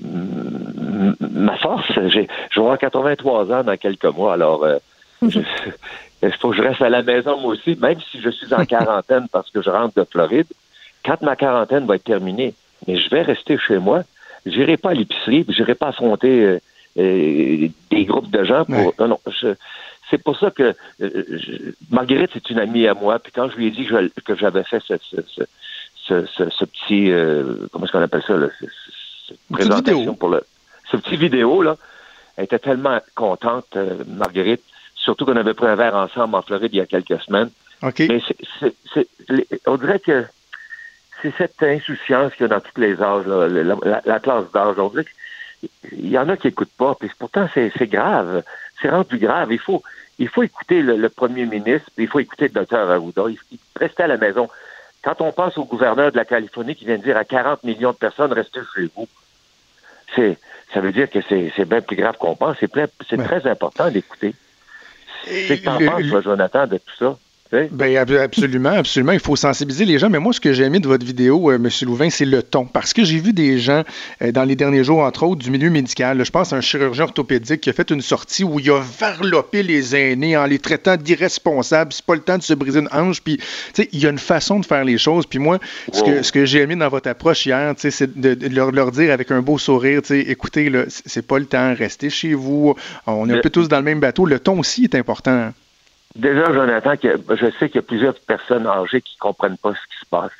[0.00, 1.90] ma force.
[1.94, 4.78] Je vais avoir 83 ans dans quelques mois, alors euh,
[5.22, 8.64] il faut que je reste à la maison moi aussi, même si je suis en
[8.66, 10.46] quarantaine parce que je rentre de Floride.
[11.04, 12.54] Quand ma quarantaine va être terminée,
[12.86, 14.02] mais je vais rester chez moi.
[14.44, 16.60] J'irai pas à l'épicerie, j'irai pas affronter euh,
[16.98, 18.94] euh, des groupes de gens pour.
[18.98, 19.20] Non, non.
[20.10, 20.74] c'est pour ça que
[21.90, 23.18] Marguerite c'est une amie à moi.
[23.18, 24.94] Puis quand je lui ai dit que j'avais fait ce,
[26.06, 27.10] ce, petit
[27.72, 28.48] comment est-ce qu'on appelle ça là,
[29.50, 30.42] présentation pour le
[30.90, 31.76] ce petit vidéo là.
[32.36, 34.62] Elle était tellement contente, euh, Marguerite,
[34.94, 37.50] surtout qu'on avait pris un verre ensemble en Floride il y a quelques semaines.
[38.08, 38.20] Mais
[38.94, 39.08] c'est,
[39.66, 40.24] on dirait que
[41.22, 44.78] c'est cette insouciance qu'il y a dans tous les âges, la, classe d'âge.
[44.78, 45.06] On dirait
[45.88, 48.42] qu'il y en a qui n'écoutent pas, puis pourtant c'est, grave.
[48.80, 49.52] C'est rendu grave.
[49.52, 49.82] Il faut,
[50.18, 53.24] il faut écouter le, premier ministre, puis il faut écouter le docteur Arruda.
[53.28, 54.48] Il, il rester à la maison.
[55.06, 57.92] Quand on pense au gouverneur de la Californie qui vient de dire à 40 millions
[57.92, 59.06] de personnes, restez chez vous
[60.16, 60.36] c'est,
[60.74, 62.56] ça veut dire que c'est, bien plus grave qu'on pense.
[62.58, 62.70] C'est,
[63.08, 64.34] c'est très important d'écouter.
[65.24, 67.18] Qu'est-ce que tu en penses, Jonathan, de tout ça?
[67.52, 69.12] Ben, absolument, absolument.
[69.12, 70.10] Il faut sensibiliser les gens.
[70.10, 71.68] Mais moi, ce que j'ai aimé de votre vidéo, euh, M.
[71.82, 72.66] Louvain, c'est le ton.
[72.66, 73.84] Parce que j'ai vu des gens
[74.22, 76.24] euh, dans les derniers jours, entre autres, du milieu médical.
[76.24, 79.62] je pense à un chirurgien orthopédique qui a fait une sortie où il a varlopé
[79.62, 81.92] les aînés en les traitant d'irresponsables.
[81.92, 83.22] C'est pas le temps de se briser une hanche.
[83.22, 83.38] Puis,
[83.92, 85.26] il y a une façon de faire les choses.
[85.26, 85.58] Puis moi,
[85.92, 89.12] ce que, ce que j'ai aimé dans votre approche hier, c'est de, leur, leur, dire
[89.12, 92.74] avec un beau sourire, écoutez, c'est pas le temps, restez chez vous.
[93.06, 94.26] On est un peu tous dans le même bateau.
[94.26, 95.52] Le ton aussi est important.
[96.16, 100.00] Déjà, Jonathan, je sais qu'il y a plusieurs personnes âgées qui comprennent pas ce qui
[100.00, 100.32] se passe.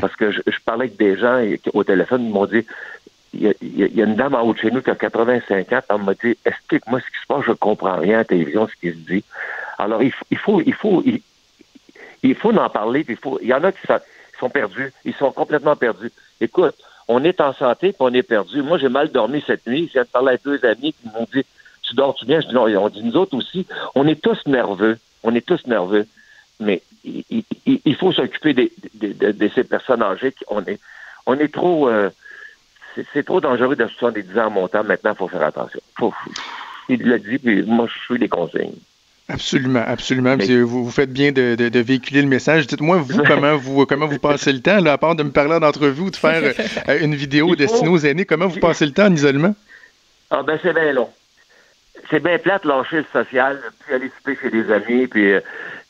[0.00, 2.66] Parce que je, parlais avec des gens au téléphone, ils m'ont dit
[3.34, 6.02] il y, a, une dame en haut de chez nous qui a 85 ans, elle
[6.02, 8.90] m'a dit Explique-moi ce qui se passe, je comprends rien à la télévision, ce qui
[8.90, 9.24] se dit.
[9.78, 11.02] Alors, il, faut, il faut,
[12.22, 13.38] il, faut en parler, il faut.
[13.42, 13.80] Il y en a qui
[14.38, 16.10] sont, perdus, ils sont complètement perdus.
[16.40, 16.74] Écoute,
[17.06, 18.62] on est en santé, puis on est perdu.
[18.62, 19.86] Moi, j'ai mal dormi cette nuit.
[19.88, 21.44] Je viens de parler à deux amis qui m'ont dit
[21.82, 22.40] Tu dors-tu bien?
[22.40, 23.66] Je dis non, on dit nous autres aussi.
[23.94, 24.98] On est tous nerveux.
[25.22, 26.06] On est tous nerveux,
[26.60, 28.54] mais il, faut s'occuper
[28.94, 30.34] de, ces personnes âgées.
[30.48, 30.78] On est,
[31.26, 32.10] on est trop, euh,
[33.12, 34.84] c'est trop dangereux de 70 ans en montant.
[34.84, 35.80] Maintenant, il faut faire attention.
[36.88, 38.74] il l'a dit, puis moi, je suis des consignes.
[39.30, 40.36] Absolument, absolument.
[40.38, 42.66] vous, vous, faites bien de, véhiculer le message.
[42.66, 45.60] Dites-moi, vous, comment vous comment vous passez le temps, là, à part de me parler
[45.60, 46.42] d'entrevue ou de faire
[46.88, 49.54] euh, une vidéo destinée aux aînés, comment vous passez le temps en isolement?
[50.30, 51.08] Ah ben c'est bien long
[52.10, 55.40] c'est bien plate lâcher le social, puis aller souper chez des amis, puis euh,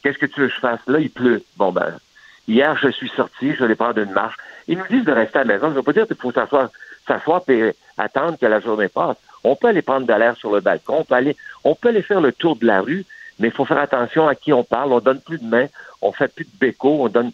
[0.02, 0.80] qu'est-ce que tu veux que je fasse?
[0.86, 1.42] Là, il pleut.
[1.56, 1.98] Bon, ben,
[2.46, 4.36] hier, je suis sorti, je vais prendre une marche.
[4.66, 5.66] Ils nous disent de rester à la maison.
[5.66, 6.70] Je ne veux pas dire qu'il faut s'asseoir,
[7.06, 9.16] s'asseoir et attendre que la journée passe.
[9.44, 12.02] On peut aller prendre de l'air sur le balcon, on peut aller, on peut aller
[12.02, 13.04] faire le tour de la rue,
[13.38, 14.92] mais il faut faire attention à qui on parle.
[14.92, 15.66] On donne plus de mains,
[16.02, 17.30] on fait plus de béco, on donne.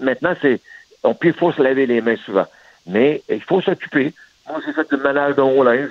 [0.00, 0.60] Maintenant, c'est,
[1.02, 2.46] on, puis il faut se laver les mains souvent.
[2.86, 4.14] Mais il faut s'occuper.
[4.48, 5.90] Moi, j'ai fait du ménage de haut linge,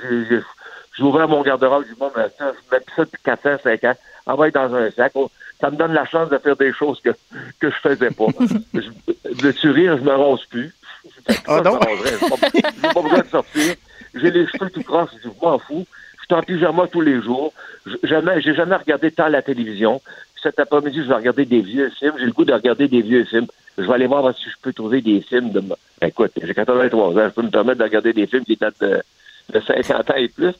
[1.00, 3.84] ouvert mon garde-robe, j'ai dit, bon, ben, ça, je mets ça depuis 4 ans, 5
[3.86, 5.12] ans, envoie dans un sac.
[5.16, 7.12] Oh, ça me donne la chance de faire des choses que,
[7.60, 8.26] que je faisais pas.
[8.34, 10.74] de tu rire, je me rose plus.
[11.48, 11.80] Ah non?
[12.06, 13.76] J'ai pas, besoin de sortir.
[14.14, 15.86] J'ai les cheveux tout croches, je m'en fous.
[16.20, 17.54] Je suis en pyjama tous les jours.
[18.04, 20.02] Jamais, j'ai jamais regardé tant la télévision.
[20.42, 22.14] Cet après-midi, je vais regarder des vieux films.
[22.18, 23.48] J'ai le goût de regarder des vieux films.
[23.78, 25.64] Je vais aller voir si je peux trouver des films de...
[26.02, 29.02] Écoute, j'ai 83 ans, je peux me permettre de regarder des films qui datent de
[29.52, 30.54] de 50 ans et plus.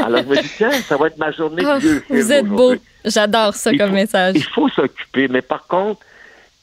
[0.00, 2.46] Alors, je me dis, tiens, ça va être ma journée de vieux oh, Vous êtes
[2.46, 2.74] beau.
[3.04, 4.34] J'adore ça comme message.
[4.36, 6.00] Il faut s'occuper, mais par contre,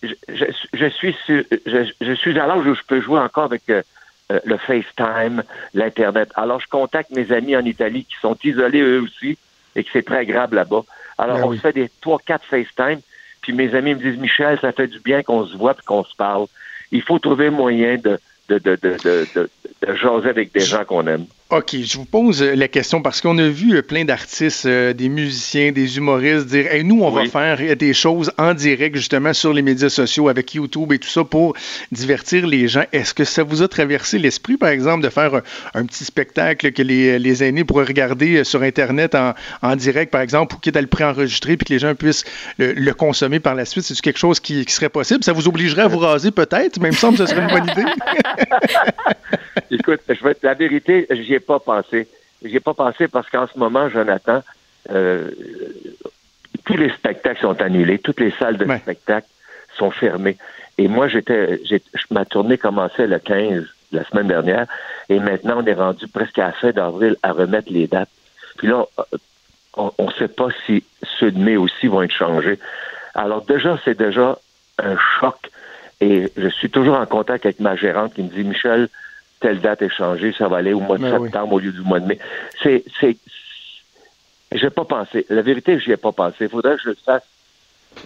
[0.03, 0.13] je,
[0.73, 3.81] je, suis, je, je, suis à l'âge où je peux jouer encore avec euh,
[4.31, 6.29] euh, le FaceTime, l'Internet.
[6.35, 9.37] Alors, je contacte mes amis en Italie qui sont isolés eux aussi
[9.75, 10.83] et que c'est très agréable là-bas.
[11.17, 12.99] Alors, ben on se fait des 3-4 FaceTime,
[13.41, 16.03] puis mes amis me disent, Michel, ça fait du bien qu'on se voit et qu'on
[16.03, 16.47] se parle.
[16.91, 19.49] Il faut trouver moyen de, de, de, de, de,
[19.81, 21.25] de jaser avec des gens qu'on aime.
[21.51, 24.93] OK, je vous pose euh, la question parce qu'on a vu euh, plein d'artistes, euh,
[24.93, 29.31] des musiciens, des humoristes dire hey, nous, on va faire des choses en direct justement
[29.31, 31.55] sur les médias sociaux avec YouTube et tout ça pour
[31.91, 32.85] divertir les gens.
[32.91, 35.43] Est-ce que ça vous a traversé l'esprit, par exemple, de faire
[35.75, 40.21] un, petit spectacle que les, les, aînés pourraient regarder sur Internet en, en direct, par
[40.21, 42.25] exemple, ou quitte à le préenregistrer puis que les gens puissent
[42.57, 43.83] le, consommer par la suite?
[43.83, 45.23] C'est quelque chose qui, serait possible?
[45.23, 46.81] Ça vous obligerait à vous raser peut-être?
[46.81, 47.85] Même semble que ce serait une bonne idée.
[49.71, 51.05] Écoute, je vais, la vérité,
[51.35, 52.07] j'y ai pas pensé.
[52.43, 54.41] J'y ai pas pensé parce qu'en ce moment, Jonathan,
[54.91, 55.29] euh,
[56.65, 59.27] tous les spectacles sont annulés, toutes les salles de spectacle
[59.77, 60.37] sont fermées.
[60.77, 61.59] Et moi, j'étais,
[62.11, 64.65] ma tournée commençait le 15 la semaine dernière,
[65.07, 68.09] et maintenant on est rendu presque à la fin d'avril à remettre les dates.
[68.57, 68.85] Puis là,
[69.77, 70.83] on ne sait pas si
[71.19, 72.59] ceux de mai aussi vont être changés.
[73.13, 74.37] Alors déjà, c'est déjà
[74.79, 75.37] un choc.
[76.01, 78.89] Et je suis toujours en contact avec ma gérante qui me dit, Michel,
[79.45, 81.81] telle date est changée, ça va aller au mois de ben septembre au lieu du
[81.81, 82.17] mois de mai.
[82.63, 83.15] C'est, c'est,
[84.51, 85.23] j'ai pas pensé.
[85.29, 86.35] La vérité, j'y ai pas pensé.
[86.41, 87.21] Il faudrait que je le fasse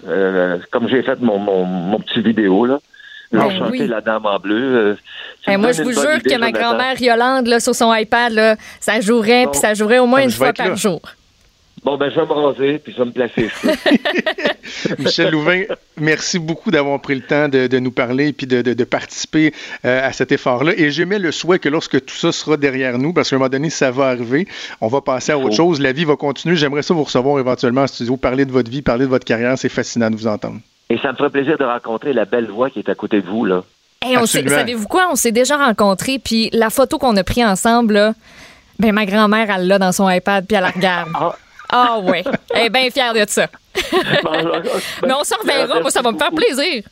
[0.06, 2.80] euh, comme j'ai fait mon, mon, mon, petit vidéo là.
[3.32, 3.48] Ben
[3.88, 4.98] la dame en bleu.
[5.48, 9.00] Euh, moi, je vous jure que ma grand-mère Yolande, là, sur son iPad, là, ça
[9.00, 11.00] jouerait, puis ça jouerait au moins une fois par jour.
[11.84, 13.50] Bon, ben, je vais me raser, puis je vais me placer.
[15.00, 15.64] Michel Louvain,
[15.98, 19.54] merci beaucoup d'avoir pris le temps de, nous parler et de, de, participer
[19.86, 20.74] euh, à cet effort-là.
[20.76, 23.50] Et j'aimais le souhait que lorsque tout ça sera derrière nous, parce qu'à un moment
[23.50, 24.48] donné, ça va arriver,
[24.82, 25.80] on va passer à autre chose.
[25.80, 26.56] La vie va continuer.
[26.56, 29.58] J'aimerais ça vous recevoir éventuellement en studio, parler de votre vie, parler de votre carrière.
[29.58, 30.60] C'est fascinant de vous entendre.
[30.90, 33.28] Et ça me ferait plaisir de rencontrer la belle voix qui est à côté de
[33.28, 33.64] vous, là.
[34.26, 35.08] savez-vous quoi?
[35.12, 38.14] On s'est déjà rencontrés, puis la photo qu'on a prise ensemble, là,
[38.80, 41.10] ben, ma grand-mère, elle l'a dans son iPad, puis elle la regarde.
[41.14, 41.36] Ah,
[41.72, 43.48] ah oui, elle est bien fière de ça.
[45.06, 46.84] Mais on s'en reverra, moi ça va me faire plaisir.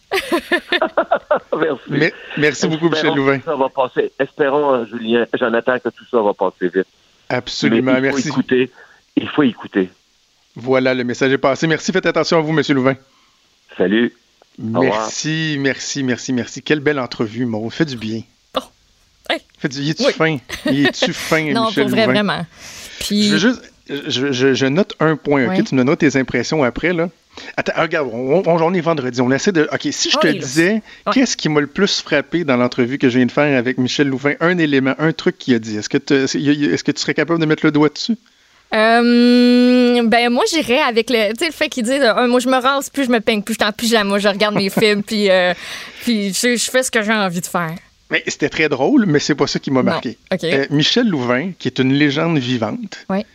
[1.89, 2.13] merci.
[2.37, 3.39] merci beaucoup, Michel Louvain.
[3.43, 4.11] Ça va passer.
[4.19, 6.87] Espérons, euh, Julien, Jonathan, que tout ça va passer vite.
[7.29, 8.27] Absolument, il faut merci.
[8.27, 8.71] Écouter,
[9.15, 9.89] il faut écouter.
[10.55, 11.65] Voilà, le message est passé.
[11.65, 12.95] Merci, faites attention à vous, Monsieur Louvain.
[13.77, 14.13] Salut.
[14.59, 16.61] Merci, merci, merci, merci.
[16.61, 17.71] Quelle belle entrevue, Maud.
[17.71, 18.21] Fait du bien.
[18.55, 18.61] Oh.
[19.29, 19.39] Hey.
[19.57, 19.79] Fait du...
[19.79, 20.37] Il est-tu fin?
[20.65, 22.13] Il est-tu fin, non, Michel pour vrai, Louvain?
[22.13, 22.45] vraiment.
[22.99, 23.27] Puis...
[23.27, 23.73] Je veux juste...
[23.89, 25.63] Je, je- je note un point, OK?
[25.65, 27.10] Tu me notes tes impressions après, là.
[27.56, 29.21] Attends, regarde, on, on, on est vendredi.
[29.21, 29.69] On essaie de...
[29.71, 30.82] OK, si je te est disais,
[31.13, 34.08] qu'est-ce qui m'a le plus frappé dans l'entrevue que je viens de faire avec Michel
[34.08, 34.34] Louvain?
[34.39, 35.78] Un élément, un truc qu'il a dit.
[35.78, 38.15] Est-ce que, tu- est-ce que tu serais capable de mettre le doigt dessus?
[38.73, 42.50] Euh, ben moi j'irais avec le tu sais le fait qu'ils disent euh, moi je
[42.50, 45.04] me rase plus je me peigne plus je suis en pyjama je regarde mes films
[45.04, 45.54] puis euh,
[46.02, 47.71] puis je, je fais ce que j'ai envie de faire.
[48.10, 50.17] Mais c'était très drôle, mais c'est pas ça qui m'a marqué.
[50.43, 53.26] Euh, Michel Louvain, qui est une légende vivante, Ouais.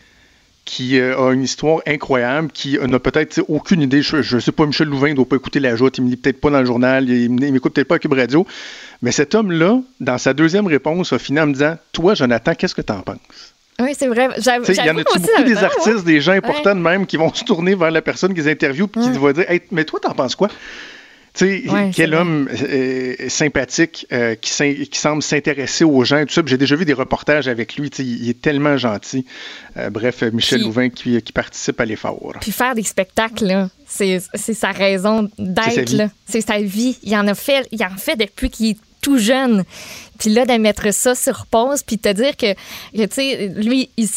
[0.64, 4.02] Qui euh, a une histoire incroyable, qui euh, n'a peut-être tu aucune idée.
[4.02, 6.16] Je, je sais pas, Michel Louvain ne doit pas écouter la joute, il me lit
[6.16, 8.46] peut-être pas dans le journal, il, il m'écoute peut-être pas à Cube Radio.
[9.02, 12.74] Mais cet homme-là, dans sa deuxième réponse, a fini en me disant Toi, Jonathan, qu'est-ce
[12.74, 13.16] que t'en penses
[13.80, 14.28] Oui, c'est vrai.
[14.36, 17.16] Tu Il y en a beaucoup ça des artistes, des gens importants de même, qui
[17.16, 19.98] vont se tourner vers la personne qu'ils interviewent et qui vont dire Hey, Mais toi,
[20.00, 20.48] t'en penses quoi
[21.34, 24.52] tu sais, Ouais, quel homme euh, sympathique euh, qui,
[24.92, 26.42] semble s'intéresser aux gens et tout ça.
[26.44, 27.88] J'ai déjà vu des reportages avec lui.
[27.90, 29.24] tu sais, Il est tellement gentil.
[29.76, 32.34] Euh, bref, euh, Michel Puis- Louvain qui, qui participe à l'effort.
[32.40, 36.08] Puis faire des spectacles, c'est sa raison d'être.
[36.26, 36.98] C'est sa vie.
[37.02, 39.64] Il en a fait, il en fait depuis qu'il est tout jeune.
[40.18, 43.88] Puis là, de mettre ça sur pause, puis te dire que, que, tu sais, lui,
[43.96, 44.08] il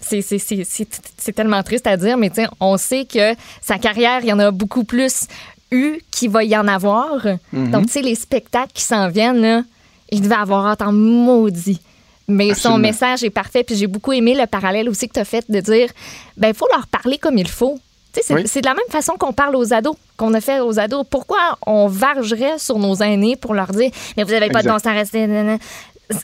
[0.00, 4.50] c'est- tellement triste à dire, mais on sait que sa carrière, il y en a
[4.50, 5.26] beaucoup plus
[5.74, 7.26] eu qu'il va y en avoir.
[7.52, 7.70] Mhm.
[7.70, 9.62] Donc, tu sais, les spectacles qui s'en viennent, là,
[10.10, 11.80] il devait avoir hâte en maudit.
[12.28, 12.76] Mais Absolument.
[12.76, 13.64] son message est parfait.
[13.64, 15.90] Puis j'ai beaucoup aimé le parallèle aussi que tu as fait de dire
[16.36, 17.78] ben il faut leur parler comme il faut.
[18.14, 18.60] Tu sais, c'est Oui.
[18.62, 21.04] de la même façon qu'on parle aux ados, qu'on a fait aux ados.
[21.10, 24.74] Pourquoi on vargerait sur nos aînés pour leur dire mais vous n'avez pas de bon
[24.78, 25.26] sens à rester.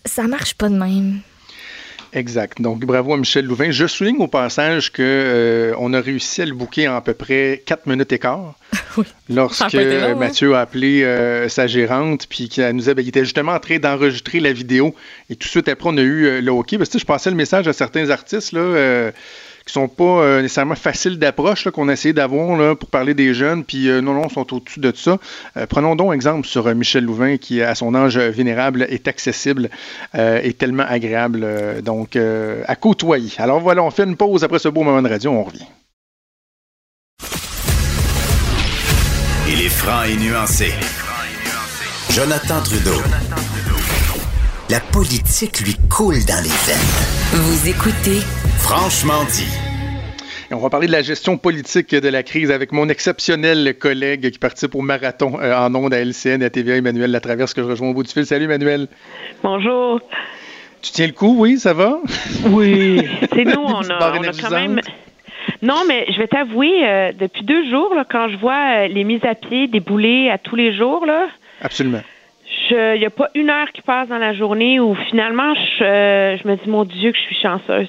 [0.07, 1.21] Ça marche pas de même.
[2.13, 2.61] Exact.
[2.61, 3.71] Donc, bravo à Michel Louvain.
[3.71, 7.15] Je souligne au passage que euh, on a réussi à le booker en à peu
[7.15, 8.55] près 4 minutes et quart.
[8.97, 9.05] Oui.
[9.29, 10.17] Lorsque hein?
[10.17, 13.61] Mathieu a appelé euh, sa gérante, puis qu'elle nous a, ben, il était justement en
[13.61, 14.97] train d'enregistrer la vidéo.
[15.29, 16.77] Et tout de suite après, on a eu euh, le OK.
[16.77, 19.13] Parce que je passais le message à certains artistes là, euh,
[19.67, 23.15] qui sont pas euh, nécessairement faciles d'approche, là, qu'on a essayé d'avoir là, pour parler
[23.15, 23.65] des jeunes.
[23.65, 25.19] Puis euh, non, non, ils sont au-dessus de ça.
[25.57, 29.71] Euh, prenons donc exemple sur euh, Michel Louvain, qui, à son âge vénérable, est accessible
[30.15, 31.45] euh, et tellement agréable.
[31.45, 33.33] euh, donc, euh, à côtoyer.
[33.39, 35.31] Alors voilà, on fait une pause après ce beau moment de radio.
[35.31, 35.67] On revient.
[39.49, 40.73] Il est franc et nuancé.
[42.11, 43.01] Jonathan Trudeau.
[44.69, 46.93] La politique lui coule dans les veines.
[47.33, 48.21] Vous écoutez
[48.63, 49.49] Franchement dit.
[50.51, 54.31] Et on va parler de la gestion politique de la crise avec mon exceptionnel collègue
[54.31, 57.63] qui participe au marathon euh, en ondes à LCN et à TVA, Emmanuel Latraverse, que
[57.63, 58.27] je rejoins au bout du fil.
[58.27, 58.89] Salut, Emmanuel.
[59.43, 60.01] Bonjour.
[60.83, 61.99] Tu tiens le coup, oui, ça va?
[62.47, 64.81] Oui, c'est nous, on a, barres on a quand même.
[65.63, 69.05] Non, mais je vais t'avouer, euh, depuis deux jours, là, quand je vois euh, les
[69.05, 71.29] mises à pied débouler à tous les jours, là,
[71.61, 72.01] Absolument.
[72.71, 76.39] il n'y a pas une heure qui passe dans la journée où finalement je, euh,
[76.39, 77.89] je me dis, mon Dieu, que je suis chanceuse.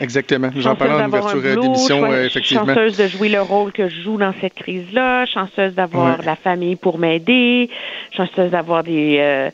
[0.00, 0.50] Exactement.
[0.56, 2.66] J'en parlais en ouverture euh, d'émission, euh, effectivement.
[2.66, 6.24] Chanceuse de jouer le rôle que je joue dans cette crise-là, chanceuse d'avoir Ouais.
[6.24, 7.68] la famille pour m'aider,
[8.16, 9.50] chanceuse d'avoir des euh,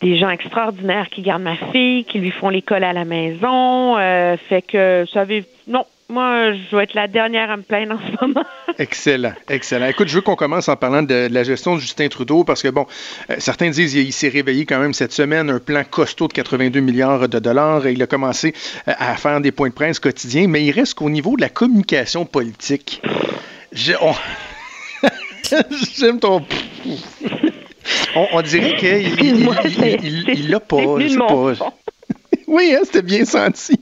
[0.00, 3.96] des gens extraordinaires qui gardent ma fille, qui lui font l'école à la maison.
[3.98, 7.94] euh, fait que, vous savez, non, moi, je vais être la dernière à me plaindre
[7.94, 8.44] en ce moment.
[8.78, 9.86] Excellent, excellent.
[9.86, 12.62] Écoute, je veux qu'on commence en parlant de, de la gestion de Justin Trudeau parce
[12.62, 12.86] que, bon,
[13.30, 16.80] euh, certains disent qu'il s'est réveillé quand même cette semaine, un plan costaud de 82
[16.80, 17.86] milliards de dollars.
[17.88, 18.54] Il a commencé
[18.88, 21.48] euh, à faire des points de presse quotidiens, mais il reste qu'au niveau de la
[21.50, 23.02] communication politique.
[23.72, 24.14] J'ai- on-
[25.98, 26.44] J'aime ton.
[28.14, 30.76] On, on dirait qu'il l'a pas.
[31.00, 31.74] je sais pas.
[32.46, 33.80] Oui, hein, c'était bien senti.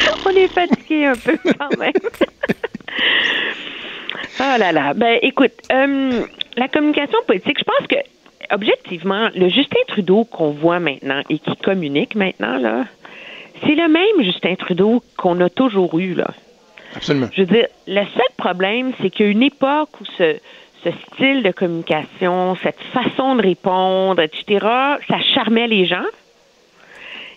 [0.26, 1.92] On est fatigué un peu quand même.
[4.40, 4.94] oh là là.
[4.94, 6.22] Ben, écoute, euh,
[6.56, 7.96] la communication politique, je pense que,
[8.54, 12.84] objectivement, le Justin Trudeau qu'on voit maintenant et qui communique maintenant, là,
[13.62, 16.28] c'est le même Justin Trudeau qu'on a toujours eu, là.
[16.94, 17.28] Absolument.
[17.32, 20.36] Je veux dire, le seul problème, c'est qu'il y a une époque où ce,
[20.84, 24.66] ce style de communication, cette façon de répondre, etc.,
[25.08, 26.04] ça charmait les gens.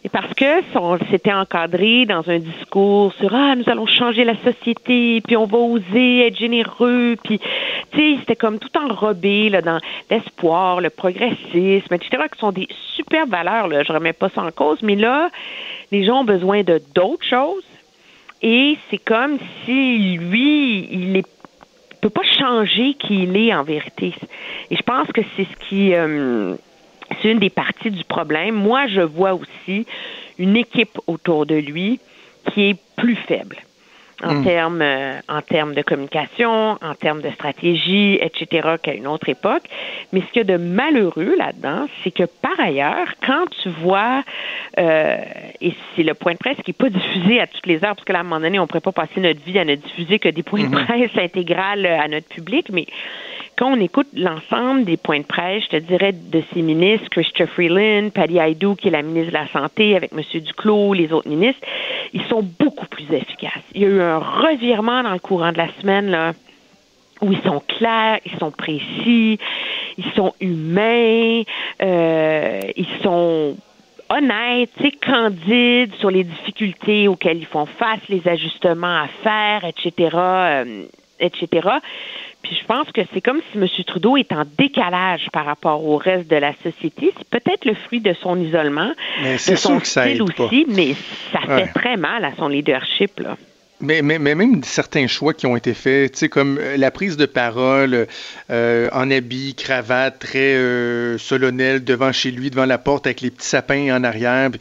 [0.04, 4.36] Et parce que on s'était encadré dans un discours sur ah nous allons changer la
[4.38, 7.40] société puis on va oser être généreux puis
[7.92, 12.68] tu sais c'était comme tout enrobé là dans l'espoir le progressisme etc qui sont des
[12.96, 13.84] super valeurs là.
[13.84, 15.30] Je remets pas ça en cause mais là
[15.92, 17.64] les gens ont besoin de d'autres choses
[18.42, 21.26] et c'est comme si lui il est
[22.02, 24.14] peut pas changer qui il est en vérité.
[24.72, 26.56] Et je pense que c'est ce qui euh,
[27.22, 28.56] c'est une des parties du problème.
[28.56, 29.86] Moi, je vois aussi
[30.38, 32.00] une équipe autour de lui
[32.54, 33.58] qui est plus faible.
[34.22, 34.44] en Mm.
[34.44, 38.76] termes euh, en termes de communication, en termes de stratégie, etc.
[38.84, 39.64] qu'à une autre époque.
[40.12, 44.24] Mais ce qu'il y a de malheureux là-dedans, c'est que par ailleurs, quand tu vois
[44.78, 45.16] euh,
[45.62, 48.04] et c'est le point de presse qui n'est pas diffusé à toutes les heures, parce
[48.04, 49.76] que là, à un moment donné, on ne pourrait pas passer notre vie à ne
[49.76, 50.84] diffuser que des points de Mhm.
[50.86, 52.88] presse intégrales à notre public, mais
[53.60, 57.50] quand on écoute l'ensemble des points de presse, je te dirais de ces ministres, Christopher
[57.50, 60.22] Freeland, Patty Aydou, qui est la ministre de la Santé, avec M.
[60.42, 61.60] Duclos, les autres ministres,
[62.14, 63.62] ils sont beaucoup plus efficaces.
[63.76, 66.32] Il y a eu un revirement dans le courant de la semaine, là,
[67.22, 69.38] où ils sont clairs, ils sont précis,
[69.98, 71.44] ils sont humains,
[71.82, 73.58] euh, ils sont
[74.08, 74.72] honnêtes,
[75.06, 80.64] candides sur les difficultés auxquelles ils font face, les ajustements à faire, etc.,
[81.20, 81.68] etc.
[82.42, 83.68] Puis je pense que c'est comme si M.
[83.86, 87.12] Trudeau est en décalage par rapport au reste de la société.
[87.18, 90.06] C'est peut-être le fruit de son isolement, Mais de c'est son sûr que ça
[90.36, 90.44] pas.
[90.46, 90.94] aussi, mais
[91.32, 91.66] ça Ouais.
[91.66, 93.36] fait très mal à son leadership, là.
[93.82, 96.92] Mais, mais, mais même certains choix qui ont été faits, tu sais, comme euh, la
[96.92, 98.08] prise de parole
[98.52, 103.32] euh, en habit, cravate, très euh, solennel devant chez lui, devant la porte, avec les
[103.32, 104.50] petits sapins en arrière.
[104.52, 104.60] Puis,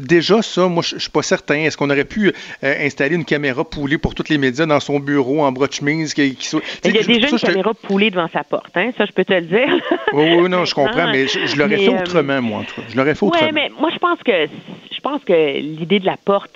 [0.00, 1.54] déjà, ça, moi, je suis pas certain.
[1.60, 2.28] Est-ce qu'on aurait pu
[2.62, 5.72] euh, installer une caméra poulée pour tous les médias dans son bureau en bras de
[5.72, 6.12] chemise?
[6.12, 6.36] Qui,
[6.84, 9.12] Il y a déjà ça, une te- caméra poulée devant sa porte, hein, ça je
[9.12, 9.68] peux te le dire.
[10.12, 12.82] Oui, oui, non, je comprends, mais je, je l'aurais fait autrement, moi, en tout cas.
[12.88, 13.50] Je l'aurais fait autrement.
[13.52, 14.46] mais moi je pense que
[14.92, 16.52] je pense que l'idée de la porte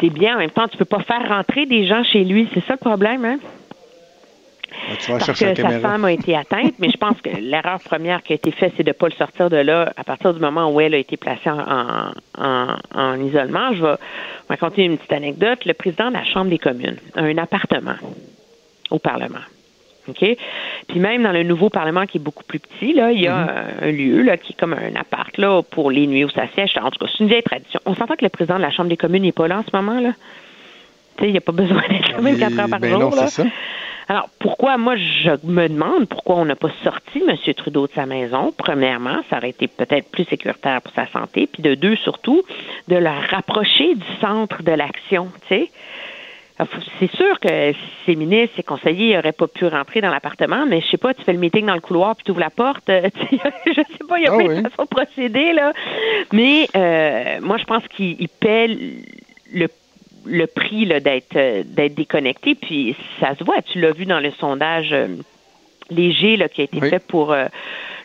[0.00, 0.36] c'est bien.
[0.36, 2.78] En même temps, tu peux pas faire rentrer des gens chez lui, c'est ça le
[2.78, 3.38] problème, hein?
[5.00, 5.80] Tu vas Parce que sa caméra.
[5.80, 8.82] femme a été atteinte, mais je pense que l'erreur première qui a été faite, c'est
[8.82, 11.16] de ne pas le sortir de là à partir du moment où elle a été
[11.16, 13.72] placée en, en, en- en isolement.
[13.74, 13.94] Je vais
[14.48, 15.64] raconter une petite anecdote.
[15.64, 17.94] Le président de la Chambre des communes a un appartement
[18.90, 19.40] au Parlement.
[20.08, 20.24] OK?
[20.88, 23.48] Puis même dans le nouveau Parlement qui est beaucoup plus petit, là, il y a
[23.82, 26.76] un lieu là, qui est comme un appart là, pour les nuits où ça siège.
[26.80, 27.80] En tout cas, c'est une vieille tradition.
[27.86, 29.74] On s'entend que le président de la Chambre des communes n'est pas là en ce
[29.74, 29.98] moment.
[30.00, 30.10] là.
[31.22, 32.98] Il n'y a pas besoin d'être là 24 heures par Ben jour.
[33.00, 33.26] non, là.
[33.28, 33.44] ça.
[34.08, 37.34] Alors, pourquoi, moi, je me demande pourquoi on n'a pas sorti M.
[37.54, 38.52] Trudeau de sa maison?
[38.56, 41.48] Premièrement, ça aurait été peut-être plus sécuritaire pour sa santé.
[41.52, 42.42] Puis de deux, surtout,
[42.86, 45.70] de le rapprocher du centre de l'action, tu sais.
[46.58, 47.72] Faut- C'est sûr que
[48.06, 51.22] ses ministres, ses conseillers n'auraient pas pu rentrer dans l'appartement, mais je sais pas, tu
[51.22, 52.88] fais le meeting dans le couloir puis tu ouvres la porte.
[52.88, 53.10] euh,
[53.66, 54.62] je sais pas, il y a Ah plein oui.
[54.62, 55.72] de façons de procéder, là.
[56.32, 58.68] Mais euh, moi, je pense qu'il il paie
[59.52, 59.68] le
[60.26, 62.54] le prix d'être euh, d'être déconnecté.
[62.54, 65.08] Puis ça se voit, tu l'as vu dans le sondage euh,
[65.90, 66.90] léger là, qui a été Oui.
[66.90, 67.46] fait pour euh,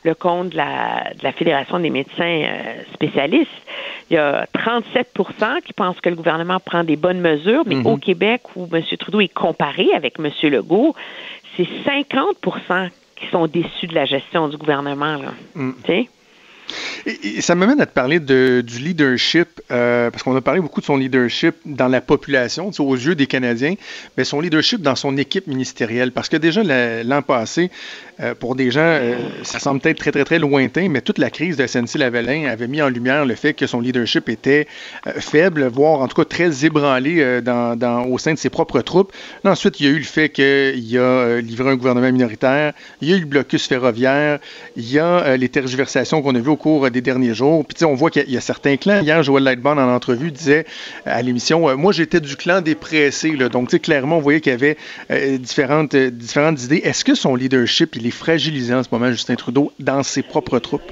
[0.03, 3.49] le compte de la, de la Fédération des médecins euh, spécialistes.
[4.09, 7.87] Il y a 37% qui pensent que le gouvernement prend des bonnes mesures, mais Mhm.
[7.87, 8.83] au Québec, où M.
[8.99, 10.29] Trudeau est comparé avec M.
[10.51, 10.95] Legault,
[11.57, 15.15] c'est 50% qui sont déçus de la gestion du gouvernement.
[15.17, 15.33] Là.
[15.55, 15.71] Mm.
[17.05, 20.81] Et, ça m'amène à te parler de, du leadership, euh, parce qu'on a parlé beaucoup
[20.81, 23.75] de son leadership dans la population, aux yeux des Canadiens,
[24.17, 26.11] mais son leadership dans son équipe ministérielle.
[26.11, 27.71] Parce que déjà la- l'an passé,
[28.19, 31.29] euh, pour des gens, euh, ça semble peut-être très, très, très lointain, mais toute la
[31.29, 34.67] crise de SNC-Lavalin avait mis en lumière le fait que son leadership était
[35.17, 37.41] faible, voire en tout cas très ébranlé
[38.07, 39.11] au sein de ses propres troupes.
[39.43, 43.13] Ensuite, il y a eu le fait qu'il a livré un gouvernement minoritaire, il y
[43.13, 44.39] a eu le blocus ferroviaire,
[44.75, 47.65] il y a les tergiversations qu'on a vues au cours des derniers jours.
[47.65, 49.01] Puis, on voit qu'il y a- certains clans.
[49.01, 50.65] Hier, Joël Lightbond, en entrevue, disait
[51.05, 53.31] à l'émission euh, Moi, j'étais du clan des pressés.
[53.35, 53.49] Là.
[53.49, 54.77] Donc, clairement, on voyait qu'il y avait
[55.09, 56.81] euh, différentes, euh, différentes idées.
[56.83, 60.59] Est-ce que son leadership, il est fragilisé en ce moment, Justin Trudeau, dans ses propres
[60.59, 60.91] troupes?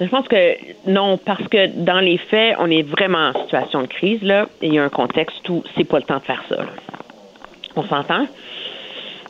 [0.00, 0.56] Je pense que
[0.90, 4.74] non, parce que dans les faits, on est vraiment en situation de crise, là, il
[4.74, 6.56] y a un contexte où c'est pas le temps de faire ça.
[7.76, 8.26] On s'entend?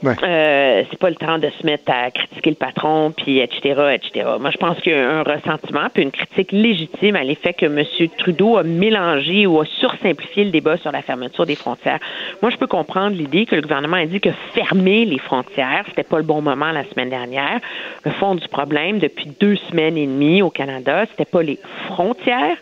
[0.06, 4.26] Euh, c'est pas le temps de se mettre à critiquer le patron, puis etc., etc.
[4.40, 7.66] Moi, je pense qu'il y a un ressentiment, puis une critique légitime à l'effet que
[7.66, 7.84] M.
[8.18, 11.98] Trudeau a mélangé ou a sursimplifié le débat sur la fermeture des frontières.
[12.42, 16.02] Moi, je peux comprendre l'idée que le gouvernement a dit que fermer les frontières, c'était
[16.02, 17.60] pas le bon moment la semaine dernière.
[18.04, 22.56] Le fond du problème, depuis deux semaines et demie au Canada, c'était pas les frontières,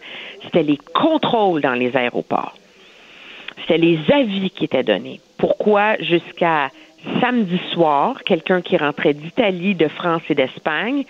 [0.45, 2.55] c'était les contrôles dans les aéroports.
[3.61, 5.21] C'était les avis qui étaient donnés.
[5.39, 6.71] Pourquoi jusqu'à
[7.21, 11.05] samedi soir, quelqu'un qui rentrait d'Italie, de France et d'Espagne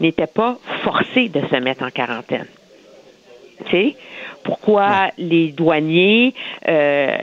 [0.00, 2.46] n'était pas forcé de se mettre en quarantaine?
[3.66, 3.96] Tu sais?
[4.42, 6.34] Pourquoi les douaniers
[6.68, 7.16] euh,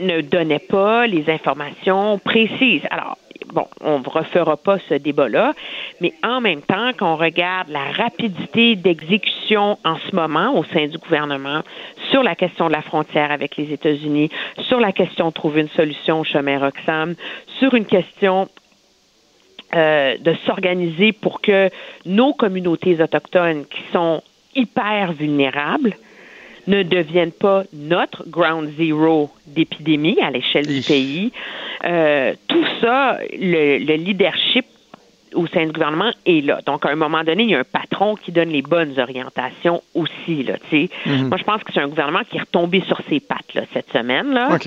[0.00, 2.82] ne donnaient pas les informations précises?
[2.90, 3.16] Alors,
[3.52, 5.54] bon, on ne refera pas ce débat-là,
[6.00, 10.86] mais en même temps, quand on regarde la rapidité d'exécution en ce moment au sein
[10.86, 11.62] du gouvernement
[12.10, 14.30] sur la question de la frontière avec les États-Unis,
[14.68, 17.14] sur la question de trouver une solution au chemin Roxham,
[17.58, 18.48] sur une question
[19.74, 21.70] euh, de s'organiser pour que
[22.04, 24.22] nos communautés autochtones qui sont
[24.54, 25.96] hyper vulnérables,
[26.66, 31.32] ne devienne pas notre ground zero d'épidémie à l'échelle du pays.
[31.84, 34.66] Euh, tout ça, le, le leadership
[35.36, 36.60] au sein du gouvernement est là.
[36.66, 39.82] Donc, à un moment donné, il y a un patron qui donne les bonnes orientations
[39.94, 40.42] aussi.
[40.42, 41.28] Là, Mhm.
[41.28, 43.90] Moi, je pense que c'est un gouvernement qui est retombé sur ses pattes là, cette
[43.90, 44.32] semaine.
[44.32, 44.58] Là.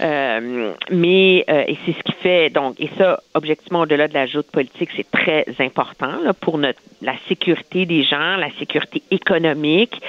[0.00, 4.26] Euh, mais, euh, et c'est ce qui fait, donc, et ça, objectivement, au-delà de la
[4.26, 10.00] joute politique, c'est très important là, pour notre, la sécurité des gens, la sécurité économique.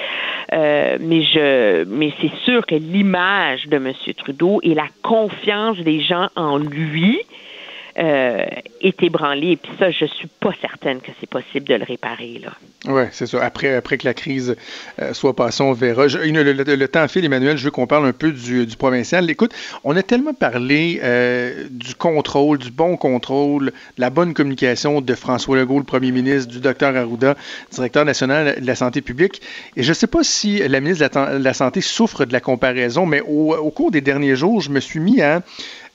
[0.52, 3.92] Euh, mais je, mais c'est sûr que l'image de M.
[4.16, 7.20] Trudeau et la confiance des gens en lui,
[7.98, 8.44] euh,
[8.80, 9.52] est ébranlée.
[9.52, 12.40] Et puis ça, je suis pas certaine que c'est possible de le réparer.
[12.44, 12.52] Là.
[12.88, 13.42] Oui, c'est ça.
[13.42, 14.54] Après, après que la crise
[15.00, 16.06] euh, soit passée, on verra.
[16.06, 19.28] Le, temps file, Emmanuel, je veux qu'on parle un peu du, provincial.
[19.30, 25.00] Écoute, on a tellement parlé euh, du contrôle, du bon contrôle, de la bonne communication
[25.00, 27.34] de François Legault, le premier ministre, du docteur Arruda,
[27.72, 29.40] directeur national de la santé publique.
[29.76, 32.32] Et je ne sais pas si la ministre de la, de la, Santé souffre de
[32.32, 35.42] la comparaison, mais au cours des derniers jours, je me suis mis à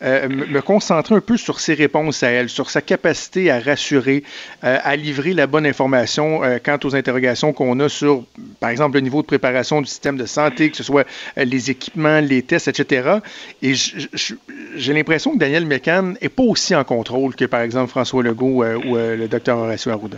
[0.03, 4.23] euh, me concentrer un peu sur ses réponses à elle, sur sa capacité à rassurer,
[4.63, 8.23] euh, à livrer la bonne information euh, quant aux interrogations qu'on a sur,
[8.59, 11.05] par exemple, le niveau de préparation du système de santé, que ce soit
[11.37, 13.19] les équipements, les tests, etc.
[13.61, 18.23] Et j'ai l'impression que Daniel McCann n'est pas aussi en contrôle que, par exemple, François
[18.23, 20.17] Legault ou le docteur Horacio Arruda.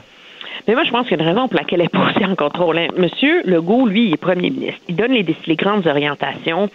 [0.68, 2.26] Mais moi, je pense qu'il y a une raison pour laquelle elle n'est pas aussi
[2.26, 2.78] en contrôle.
[2.78, 2.88] Hein.
[2.98, 4.82] Monsieur Legault, lui, est premier ministre.
[4.88, 6.70] Il donne les grandes orientations.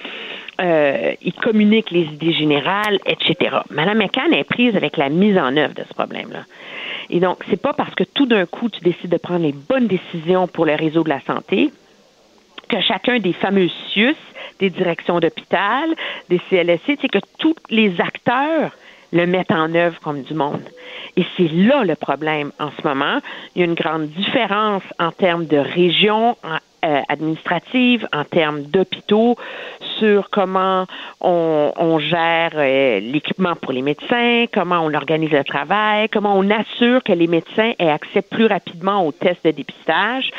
[0.61, 3.59] Euh, il communique les idées générales, etc.
[3.71, 6.41] Madame McCann est prise avec la mise en œuvre de ce problème-là.
[7.11, 9.87] Et donc, c'est pas parce que tout d'un coup, tu décides de prendre les bonnes
[9.87, 11.71] décisions pour le réseau de la santé
[12.69, 14.17] que chacun des fameux CIUS,
[14.59, 15.95] des directions d'hôpital,
[16.29, 18.73] des CLSC, c'est que tous les acteurs
[19.13, 20.63] le mettent en œuvre comme du monde.
[21.17, 23.21] Et c'est là le problème en ce moment.
[23.55, 26.37] Il y a une grande différence en termes de région
[26.85, 29.37] euh, administrative, en termes d'hôpitaux,
[29.99, 30.87] sur comment
[31.21, 36.49] on, on gère euh, l'équipement pour les médecins, comment on organise le travail, comment on
[36.51, 40.31] assure que les médecins aient accès plus rapidement aux tests de dépistage.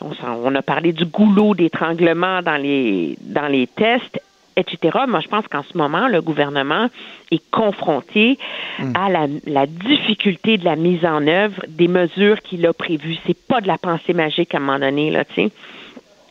[0.00, 0.10] On,
[0.44, 4.20] on a parlé du goulot d'étranglement dans les, dans les tests
[4.56, 4.98] etc.
[5.06, 6.88] Moi, je pense qu'en ce moment, le gouvernement
[7.30, 8.38] est confronté
[8.78, 8.92] mmh.
[8.94, 13.18] à la, la, difficulté de la mise en œuvre des mesures qu'il a prévues.
[13.26, 15.50] C'est pas de la pensée magique à un moment donné, là, tu sais.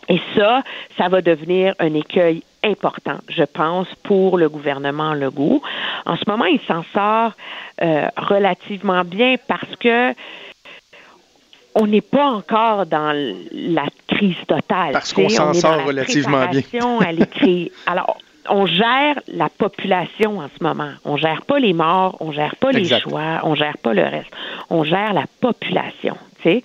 [0.07, 0.63] Et ça,
[0.97, 5.61] ça va devenir un écueil important, je pense, pour le gouvernement Legault.
[6.05, 7.33] En ce moment, il s'en sort
[7.81, 10.13] euh, relativement bien parce que
[11.75, 13.13] on n'est pas encore dans
[13.51, 14.93] la crise totale.
[14.93, 16.61] Parce qu'on s'en sort relativement bien.
[17.85, 18.17] Alors,
[18.49, 20.91] on gère la population en ce moment.
[21.03, 23.05] On gère pas les morts, on gère pas exact.
[23.05, 24.31] les choix, on gère pas le reste.
[24.69, 26.63] On gère la population, tu sais,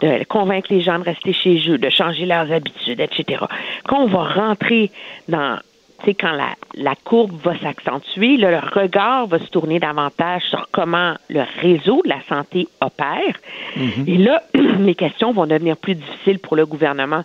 [0.00, 3.44] de convaincre les gens de rester chez eux, de changer leurs habitudes, etc.
[3.86, 4.90] Quand on va rentrer
[5.28, 5.58] dans
[6.06, 11.42] quand la, la courbe va s'accentuer, le regard va se tourner davantage sur comment le
[11.60, 13.34] réseau de la santé opère.
[13.76, 14.08] Mm-hmm.
[14.08, 17.24] Et là, les questions vont devenir plus difficiles pour le gouvernement.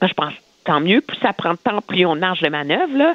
[0.00, 0.32] Moi, je pense
[0.64, 3.14] tant mieux, plus ça prend de temps, plus on marge de manœuvre, là.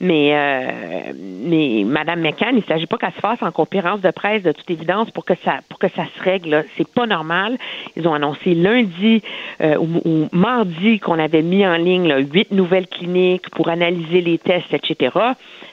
[0.00, 4.10] Mais, euh, mais Mme McCann, il ne s'agit pas qu'elle se fasse en conférence de
[4.12, 6.64] presse de toute évidence pour que ça, pour que ça se règle.
[6.76, 7.58] C'est pas normal.
[7.96, 9.22] Ils ont annoncé lundi
[9.60, 14.38] euh, ou, ou, mardi qu'on avait mis en ligne huit nouvelles cliniques pour analyser les
[14.38, 15.16] tests, etc.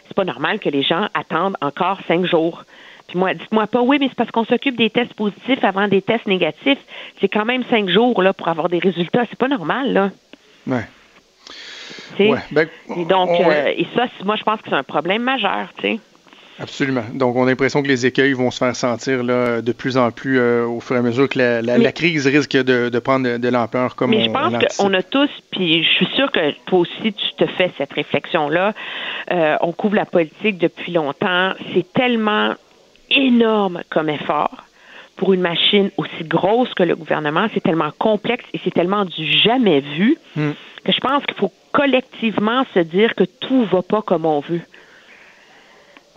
[0.07, 2.63] C'est pas normal que les gens attendent encore cinq jours.
[3.07, 6.01] Puis moi, dites-moi pas, oui, mais c'est parce qu'on s'occupe des tests positifs avant des
[6.01, 6.79] tests négatifs.
[7.21, 9.25] C'est quand même cinq jours là pour avoir des résultats.
[9.29, 10.09] C'est pas normal, là.
[10.65, 10.85] Ouais.
[12.19, 12.67] Ouais, ben,
[12.97, 15.81] et donc, on, euh, et ça, moi, je pense que c'est un problème majeur, tu
[15.81, 15.99] sais.
[16.57, 17.03] Absolument.
[17.13, 20.11] Donc, on a l'impression que les écueils vont se faire sentir là, de plus en
[20.11, 22.87] plus euh, au fur et à mesure que la, la, mais, la crise risque de,
[22.87, 26.07] de prendre de, de l'ampleur comme Mais je pense qu'on a tous, puis je suis
[26.15, 28.73] sûre que toi aussi, tu te fais cette réflexion-là.
[29.31, 31.51] Euh, on couvre la politique depuis longtemps.
[31.73, 32.53] C'est tellement
[33.11, 34.63] énorme comme effort
[35.15, 37.47] pour une machine aussi grosse que le gouvernement.
[37.53, 40.51] C'est tellement complexe et c'est tellement du jamais vu hmm.
[40.83, 44.61] que je pense qu'il faut collectivement se dire que tout va pas comme on veut.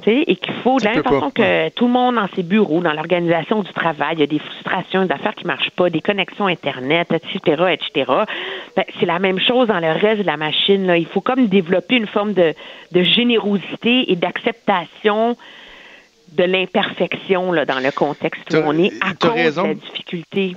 [0.03, 2.81] T'sais, et qu'il faut, de la même façon que tout le monde dans ses bureaux,
[2.81, 6.01] dans l'organisation du travail, il y a des frustrations, des affaires qui marchent pas, des
[6.01, 8.13] connexions Internet, etc., etc.
[8.77, 10.87] Ben, c'est la même chose dans le reste de la machine.
[10.87, 10.97] Là.
[10.97, 12.55] Il faut comme développer une forme de,
[12.93, 15.37] de générosité et d'acceptation
[16.33, 19.63] de l'imperfection là, dans le contexte où on est à cause raison.
[19.63, 20.57] de la difficulté.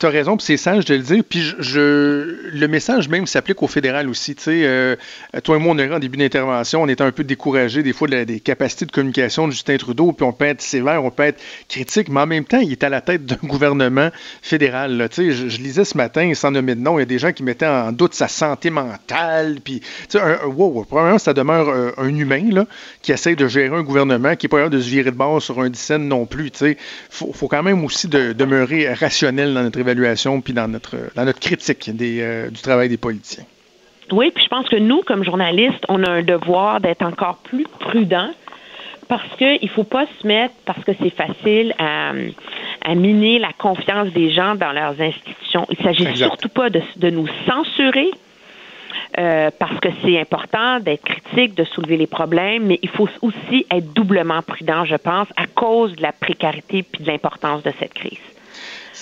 [0.00, 1.22] Tu as raison, c'est sage de le dire.
[1.28, 4.34] Puis le message même s'applique au fédéral aussi.
[4.48, 4.96] Euh,
[5.44, 8.08] toi et moi, on est en début d'intervention, on était un peu découragés des fois
[8.08, 11.40] des capacités de communication de Justin Trudeau, puis on peut être sévère, on peut être
[11.68, 14.08] critique, mais en même temps, il est à la tête d'un gouvernement
[14.40, 15.08] fédéral.
[15.14, 17.66] Je, lisais ce matin, sans nommer de nom, il y a des gens qui mettaient
[17.66, 19.58] en doute sa santé mentale.
[19.62, 22.64] Puis, tu sais, wow, probablement, ça demeure un, un, humain
[23.02, 25.42] qui essaie de gérer un gouvernement qui n'est pas capable de se virer de bord
[25.42, 26.50] sur un dixaine non plus.
[26.50, 26.76] Tu sais,
[27.10, 29.89] faut, faut quand même aussi de, demeurer rationnel dans notre évaluation
[30.42, 33.44] puis dans notre, dans notre critique des, euh, du travail des politiciens.
[34.12, 37.66] Oui, puis je pense que nous, comme journalistes, on a un devoir d'être encore plus
[37.78, 38.30] prudents
[39.08, 42.12] parce qu'il ne faut pas se mettre, parce que c'est facile à,
[42.84, 45.66] à, miner la confiance des gens dans leurs institutions.
[45.68, 48.10] Il ne s'agit surtout pas de, de nous censurer,
[49.18, 53.66] euh, parce que c'est important d'être critique, de soulever les problèmes, mais il faut aussi
[53.70, 57.94] être doublement prudent, je pense, à cause de la précarité puis de l'importance de cette
[57.94, 58.18] crise.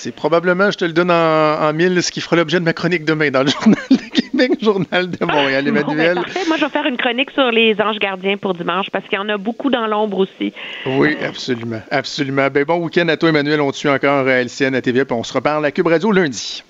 [0.00, 3.04] C'est probablement, je te le donne en, mille, ce qui fera l'objet de ma chronique
[3.04, 6.14] demain dans le Journal de Québec, Journal de Montréal, ben, Emmanuel.
[6.46, 9.20] Moi, je vais faire une chronique sur les anges gardiens pour dimanche parce qu'il y
[9.20, 10.52] en a beaucoup dans l'ombre aussi.
[10.86, 11.82] Oui, absolument.
[11.90, 12.46] Absolument.
[12.48, 13.60] Ben, bon week-end à toi, Emmanuel.
[13.60, 16.12] On te suit encore à LCN, à TV, puis on se reparle à Cube Radio
[16.12, 16.62] lundi.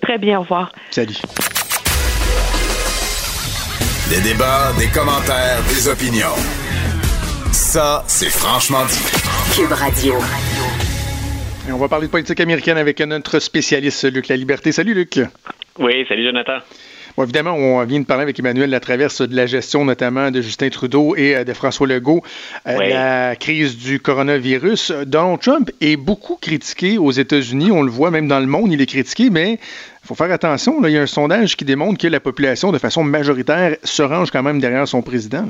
[0.00, 0.72] Très bien, au revoir.
[0.90, 1.20] Salut.
[4.08, 6.36] Des débats, des commentaires, des opinions.
[7.52, 9.60] Ça, c'est franchement dit.
[9.60, 10.14] Cube Radio.
[11.70, 14.72] On va parler de politique américaine avec notre spécialiste, Luc La Liberté.
[14.72, 15.20] Salut, Luc.
[15.78, 16.58] Oui, salut, Jonathan.
[17.16, 20.40] Bon, évidemment, on vient de parler avec Emmanuel la traverse de la gestion notamment de
[20.40, 22.22] Justin Trudeau et euh, de François Legault,
[22.66, 24.92] euh, la crise du coronavirus.
[25.06, 28.80] Donald Trump est beaucoup critiqué aux États-Unis, on le voit même dans le monde, il
[28.80, 30.82] est critiqué, mais il faut faire attention.
[30.84, 34.30] il y a un sondage qui démontre que la population, de façon majoritaire, se range
[34.30, 35.44] quand même derrière son président.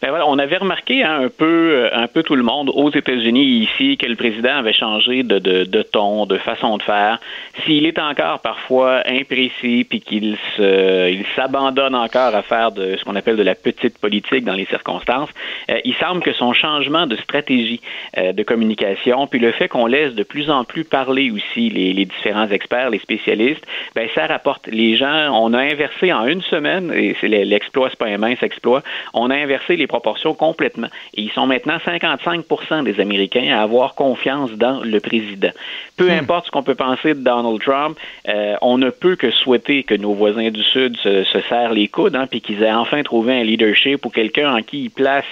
[0.00, 2.90] Ben voilà, on avait remarqué hein, un peu, euh, un peu tout le monde aux
[2.90, 7.18] États-Unis ici que le président avait changé de, de, de ton, de façon de faire.
[7.64, 13.04] S'il est encore parfois imprécis puis qu'il se, il s'abandonne encore à faire de ce
[13.04, 15.30] qu'on appelle de la petite politique dans les circonstances,
[15.70, 17.80] euh, il semble que son changement de stratégie
[18.18, 21.92] euh, de communication puis le fait qu'on laisse de plus en plus parler aussi les,
[21.92, 23.64] les différents experts, les spécialistes,
[23.94, 24.66] ben ça rapporte.
[24.66, 28.42] Les gens, on a inversé en une semaine et c'est l'exploit, c'est pas un mince
[28.42, 28.82] exploit.
[29.14, 30.88] On a inversé les proportions complètement.
[31.14, 35.50] Et ils sont maintenant 55% des Américains à avoir confiance dans le président.
[35.96, 36.20] Peu hmm.
[36.20, 37.98] importe ce qu'on peut penser de Donald Trump,
[38.28, 42.16] euh, on ne peut que souhaiter que nos voisins du Sud se, serrent les coudes,
[42.16, 45.24] hein, puis qu'ils aient enfin trouvé un leadership ou quelqu'un en qui ils placent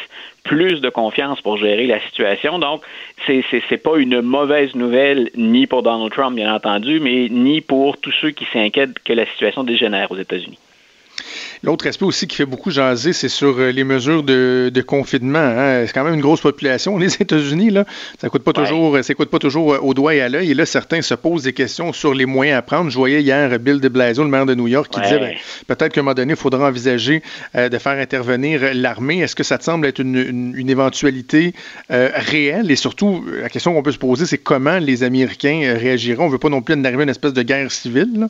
[0.45, 2.59] plus de confiance pour gérer la situation.
[2.59, 2.82] Donc,
[3.26, 7.99] c'est c'est pas une mauvaise nouvelle ni pour Donald Trump, bien entendu, mais ni pour
[7.99, 10.59] tous ceux qui s'inquiètent que la situation dégénère aux États-Unis.
[11.62, 15.38] L'autre aspect aussi qui fait beaucoup jaser, c'est sur euh, les mesures de, confinement.
[15.38, 15.84] Hein.
[15.86, 16.96] C'est quand même une grosse population.
[16.96, 17.84] Les États-Unis, là,
[18.18, 20.52] ça coûte pas toujours, ça coûte pas toujours euh, au doigt et à l'œil.
[20.52, 22.88] Et là, certains se posent des questions sur les moyens à prendre.
[22.88, 25.34] Je voyais hier Bill de Blasio, le maire de New York, qui disait ben,
[25.66, 27.22] peut-être qu'à un moment donné, il faudra envisager
[27.54, 29.18] euh, de faire intervenir l'armée.
[29.18, 31.52] Est-ce que ça te semble être une, éventualité
[31.88, 32.70] réelle?
[32.70, 36.24] Et surtout, la question qu'on peut se poser, c'est comment les Américains réagiront?
[36.24, 38.12] On ne veut pas non plus en arriver à une espèce de guerre civile.
[38.16, 38.28] Là.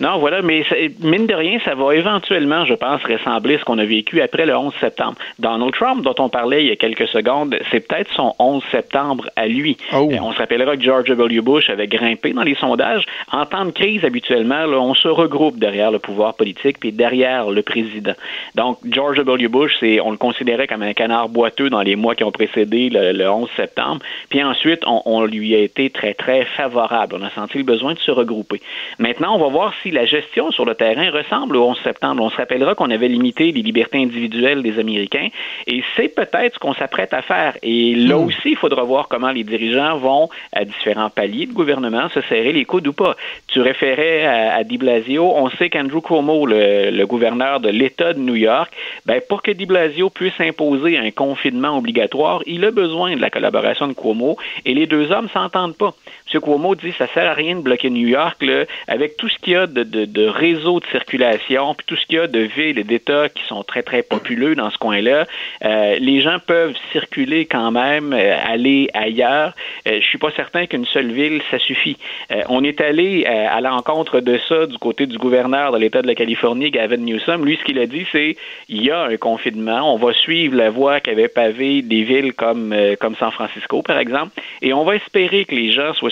[0.00, 0.64] Non, voilà, mais
[1.00, 4.46] mine de rien, ça va éventuellement, je pense, ressembler à ce qu'on a vécu après
[4.46, 5.16] le 11 septembre.
[5.38, 9.28] Donald Trump, dont on parlait il y a quelques secondes, c'est peut-être son 11 septembre
[9.36, 9.76] à lui.
[9.92, 10.08] Oh.
[10.10, 11.40] Euh, on se rappellera que George W.
[11.40, 13.04] Bush avait grimpé dans les sondages.
[13.32, 17.62] En temps de crise, habituellement, on se regroupe derrière le pouvoir politique puis derrière le
[17.62, 18.14] président.
[18.54, 19.48] Donc, George W.
[19.48, 22.90] Bush, c'est, on le considérait comme un canard boiteux dans les mois qui ont précédé
[22.90, 24.00] le, 11 septembre.
[24.28, 27.16] Puis ensuite, on, on, lui a été très, très favorable.
[27.18, 28.60] On a senti le besoin de se regrouper.
[28.98, 32.22] Maintenant, on va voir si la gestion sur le terrain ressemble au 11 septembre.
[32.22, 35.28] On se rappellera qu'on avait limité les libertés individuelles des Américains
[35.66, 37.56] et c'est peut-être ce qu'on s'apprête à faire.
[37.62, 38.24] Et là hmm.
[38.24, 42.52] aussi, il faudra voir comment les dirigeants vont, à différents paliers de gouvernement, se serrer
[42.52, 43.16] les coudes ou pas.
[43.46, 45.32] Tu référais à, à Di Blasio.
[45.34, 48.72] On sait qu'Andrew Cuomo, le, gouverneur de l'État de New York,
[49.06, 53.30] ben, pour que Di Blasio puisse imposer un confinement obligatoire, il a besoin de la
[53.30, 55.94] collaboration de Cuomo et les deux hommes s'entendent pas.
[56.32, 56.40] M.
[56.40, 59.52] Cuomo dit ça sert à rien de bloquer New York là, avec tout ce qu'il
[59.54, 62.40] y a de, de, de réseaux de circulation, puis tout ce qu'il y a de
[62.40, 65.26] villes et d'États qui sont très, très populeux dans ce coin-là.
[65.64, 69.54] Euh, les gens peuvent circuler quand même, euh, aller ailleurs.
[69.88, 71.96] Euh, je suis pas certain qu'une seule ville, ça suffit.
[72.30, 76.06] Euh, on est allé à l'encontre de ça du côté du gouverneur de l'État de
[76.06, 77.44] la Californie, Gavin Newsom.
[77.44, 78.36] Lui, ce qu'il a dit, c'est
[78.68, 79.92] il y a un confinement.
[79.92, 84.32] On va suivre la voie qu'avait pavé des villes comme, comme San Francisco, par exemple,
[84.62, 86.10] et on va espérer que les gens soient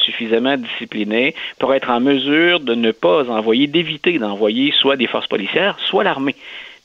[0.56, 5.78] disciplinés pour être en mesure de ne pas envoyer, d'éviter d'envoyer soit des forces policières,
[5.80, 6.36] soit l'armée.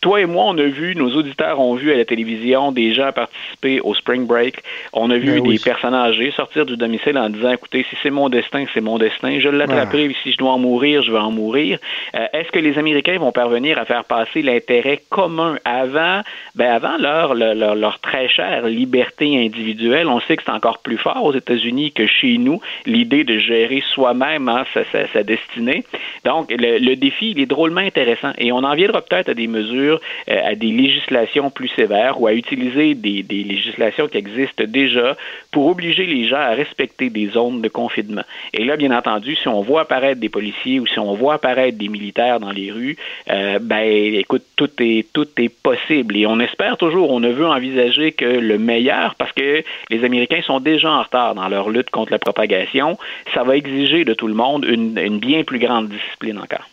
[0.01, 3.11] Toi et moi, on a vu, nos auditeurs ont vu à la télévision des gens
[3.11, 4.63] participer au Spring Break.
[4.93, 8.09] On a vu ben des personnes âgées sortir du domicile en disant, écoutez, si c'est
[8.09, 9.39] mon destin, c'est mon destin.
[9.39, 10.15] Je l'attraperai.
[10.23, 11.79] Si je dois en mourir, je vais en mourir.
[12.15, 16.21] Euh, est-ce que les Américains vont parvenir à faire passer l'intérêt commun avant,
[16.55, 20.07] ben avant leur, leur, leur, très chère liberté individuelle?
[20.07, 23.83] On sait que c'est encore plus fort aux États-Unis que chez nous, l'idée de gérer
[23.93, 25.83] soi-même hein, sa, sa, destinée.
[26.23, 28.31] Donc, le, le, défi, il est drôlement intéressant.
[28.37, 32.27] Et on en viendra peut-être à des mesures, euh, à des législations plus sévères ou
[32.27, 35.15] à utiliser des, législations qui existent déjà
[35.51, 38.23] pour obliger les gens à respecter des zones de confinement.
[38.53, 41.77] Et là, bien entendu, si on voit apparaître des policiers ou si on voit apparaître
[41.77, 42.97] des militaires dans les rues,
[43.29, 43.85] euh, ben,
[44.15, 46.17] écoute, tout est, tout est possible.
[46.17, 50.41] Et on espère toujours, on ne veut envisager que le meilleur parce que les Américains
[50.41, 52.97] sont déjà en retard dans leur lutte contre la propagation.
[53.33, 56.67] Ça va exiger de tout le monde une bien plus grande discipline encore.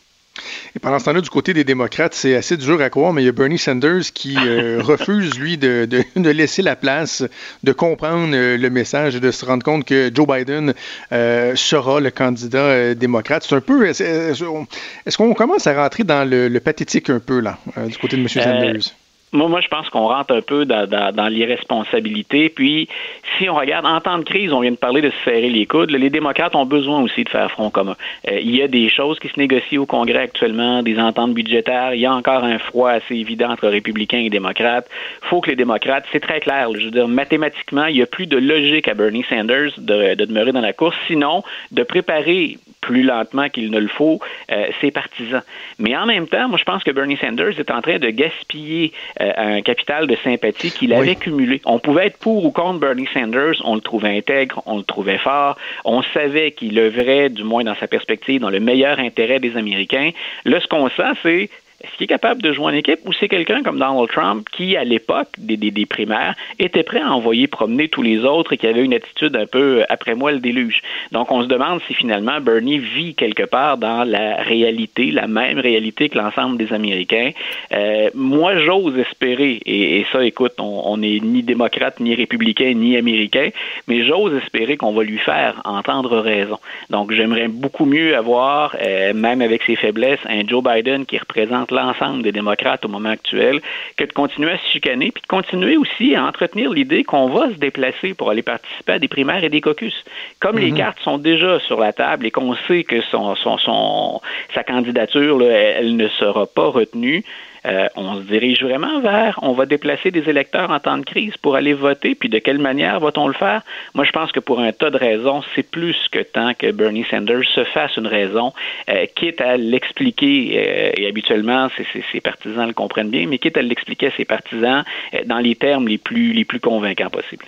[0.74, 3.26] Et pendant ce temps-là, du côté des démocrates, c'est assez dur à croire, mais il
[3.26, 7.24] y a Bernie Sanders qui euh, refuse, lui, de, de, laisser la place,
[7.62, 10.74] de comprendre euh, le message et de se rendre compte que Joe Biden
[11.12, 13.45] euh, sera le candidat démocrate.
[13.49, 13.87] C'est un peu.
[13.87, 18.22] Est-ce qu'on commence à rentrer dans le, le pathétique un peu, là, du côté de
[18.22, 18.28] M.
[18.28, 18.93] Sanders?
[19.37, 22.49] Moi, moi, je pense qu'on rentre un peu dans, dans, l'irresponsabilité.
[22.49, 22.89] Puis,
[23.37, 25.66] si on regarde en temps de crise, on vient de parler de se serrer les
[25.66, 25.91] coudes.
[25.91, 27.97] Les démocrates ont besoin aussi de faire front commun.
[28.28, 31.93] Euh, il y a des choses qui se négocient au Congrès actuellement, des ententes budgétaires.
[31.93, 34.89] Il y a encore un froid assez évident entre républicains et démocrates.
[35.22, 36.70] faut que les démocrates, c'est très clair.
[36.74, 40.24] Je veux dire, mathématiquement, il n'y a plus de logique à Bernie Sanders de, de
[40.24, 44.20] demeurer dans la course, sinon de préparer plus lentement qu'il ne le faut
[44.53, 45.43] euh, ses partisans.
[45.80, 48.93] Mais en même temps, moi, je pense que Bernie Sanders est en train de gaspiller
[49.20, 51.61] euh, un capital de sympathie qu'il avait cumulé.
[51.64, 55.18] On pouvait être pour ou contre Bernie Sanders, on le trouvait intègre, on le trouvait
[55.18, 59.57] fort, on savait qu'il œuvrait, du moins dans sa perspective, dans le meilleur intérêt des
[59.57, 60.11] Américains.
[60.45, 61.51] Là, ce qu'on sent, c'est
[61.87, 64.76] est-ce qu'il est capable de jouer en équipe ou c'est quelqu'un comme Donald Trump qui,
[64.76, 68.66] à l'époque des, des, primaires, était prêt à envoyer promener tous les autres et qui
[68.66, 70.82] avait une attitude un peu euh, après moi le déluge?
[71.12, 75.59] Donc, on se demande si finalement Bernie vit quelque part dans la réalité, la même
[75.59, 77.30] réalité que l'ensemble des Américains.
[77.72, 83.51] Euh, moi, j'ose espérer, et, ça, écoute, on n'est ni démocrate, ni républicain, ni américain,
[83.87, 86.59] mais j'ose espérer qu'on va lui faire entendre raison.
[86.91, 91.70] Donc, j'aimerais beaucoup mieux avoir, euh, même avec ses faiblesses, un Joe Biden qui représente
[91.77, 93.61] l'ensemble des démocrates au moment actuel
[93.97, 97.49] que de continuer à se chicaner, puis de continuer aussi à entretenir l'idée qu'on va
[97.51, 100.05] se déplacer pour aller participer à des primaires et des caucus.
[100.41, 100.79] Comme les mhm.
[100.79, 104.20] cartes sont déjà sur la table et qu'on sait que son, son, son
[104.55, 107.24] sa candidature, elle ne sera pas retenue,
[107.67, 111.37] euh, on se dirige vraiment vers, on va déplacer des électeurs en temps de crise
[111.37, 113.62] pour aller voter, puis de quelle manière va-t-on le faire?
[113.95, 117.05] Moi, je pense que pour un tas de raisons, c'est plus que temps que Bernie
[117.11, 118.53] Sanders se fasse une raison,
[118.89, 121.69] euh, quitte à l'expliquer, euh, et habituellement,
[122.12, 124.85] ses partisans le comprennent bien, mais quitte à l'expliquer à ses partisans
[125.27, 127.47] dans les termes les plus, les plus convaincants possibles.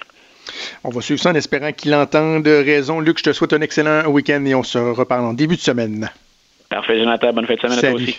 [0.85, 3.01] On va suivre ça en espérant qu'il entende raison.
[3.01, 6.11] Luc, je te souhaite un excellent week-end et on se reparle en début de semaine.
[6.69, 7.33] Parfait, Jonathan.
[7.33, 8.19] Bonne fin de semaine à toi aussi.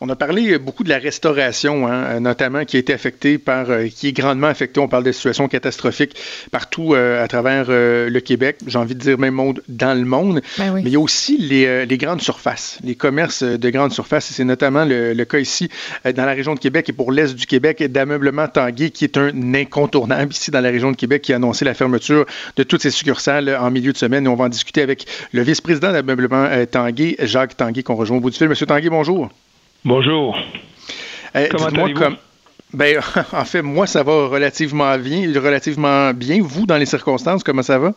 [0.00, 3.88] On a parlé beaucoup de la restauration, hein, notamment qui a été affectée par, euh,
[3.88, 4.78] qui est grandement affectée.
[4.78, 6.14] On parle de situations catastrophiques
[6.52, 8.58] partout euh, à travers euh, le Québec.
[8.68, 10.40] J'ai envie de dire même monde dans le monde.
[10.56, 14.26] Ben Mais il y a aussi les, les, grandes surfaces, les commerces de grandes surfaces.
[14.26, 15.68] C'est notamment le, le, cas ici
[16.04, 19.54] dans la région de Québec et pour l'est du Québec d'ameublement Tanguay, qui est un
[19.54, 22.24] incontournable ici dans la région de Québec, qui a annoncé la fermeture
[22.54, 24.26] de toutes ses succursales en milieu de semaine.
[24.26, 28.20] Et on va en discuter avec le vice-président d'ameublement Tanguay, Jacques Tanguay, qu'on rejoint au
[28.20, 28.48] bout du fil.
[28.48, 29.28] Monsieur Tanguay, bonjour.
[29.84, 30.38] Bonjour.
[31.34, 32.16] Eh, Comment allez-vous?
[32.72, 32.98] Ben,
[33.32, 36.38] en fait, moi, ça va relativement bien, relativement bien.
[36.42, 37.92] Vous, dans les circonstances, comment ça va?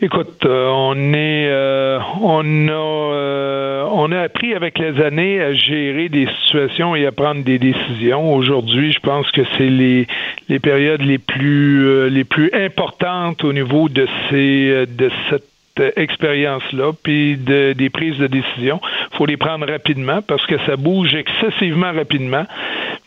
[0.00, 5.52] Écoute, euh, on est, euh, on a, euh, on a appris avec les années à
[5.54, 8.32] gérer des situations et à prendre des décisions.
[8.32, 10.06] Aujourd'hui, je pense que c'est les,
[10.48, 15.48] les périodes les plus, les plus importantes au niveau de ces, de cette
[15.96, 18.80] expérience-là, puis de, des prises de décision.
[19.12, 22.44] Il faut les prendre rapidement parce que ça bouge excessivement rapidement.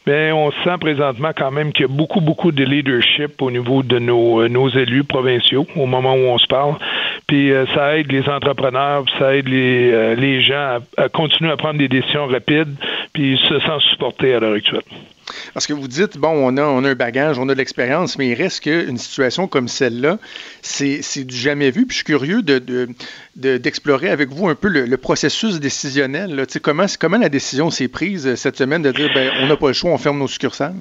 [0.08, 3.84] Mais on sent présentement quand même qu'il y a beaucoup, beaucoup de leadership au niveau
[3.84, 6.76] de nos, euh, élus provinciaux au moment où on se parle.
[7.28, 11.52] Puis euh, ça aide les entrepreneurs, ça aide les, euh, les gens à, à, continuer
[11.52, 12.76] à prendre des décisions rapides,
[13.14, 14.82] puis se sentent supportés à l'heure actuelle.
[15.54, 18.18] Parce que vous dites, bon, on a, on a un bagage, on a de l'expérience,
[18.18, 20.20] mais il reste qu'une situation comme celle-là,
[20.62, 21.86] c'est du jamais vu.
[21.86, 22.42] Puis je suis curieux
[23.36, 26.46] d'explorer de, avec vous un peu le, processus décisionnel.
[26.62, 29.74] Comment, comment la décision s'est prise cette semaine de dire, ben, on n'a pas le
[29.74, 30.76] choix, on ferme nos succursales?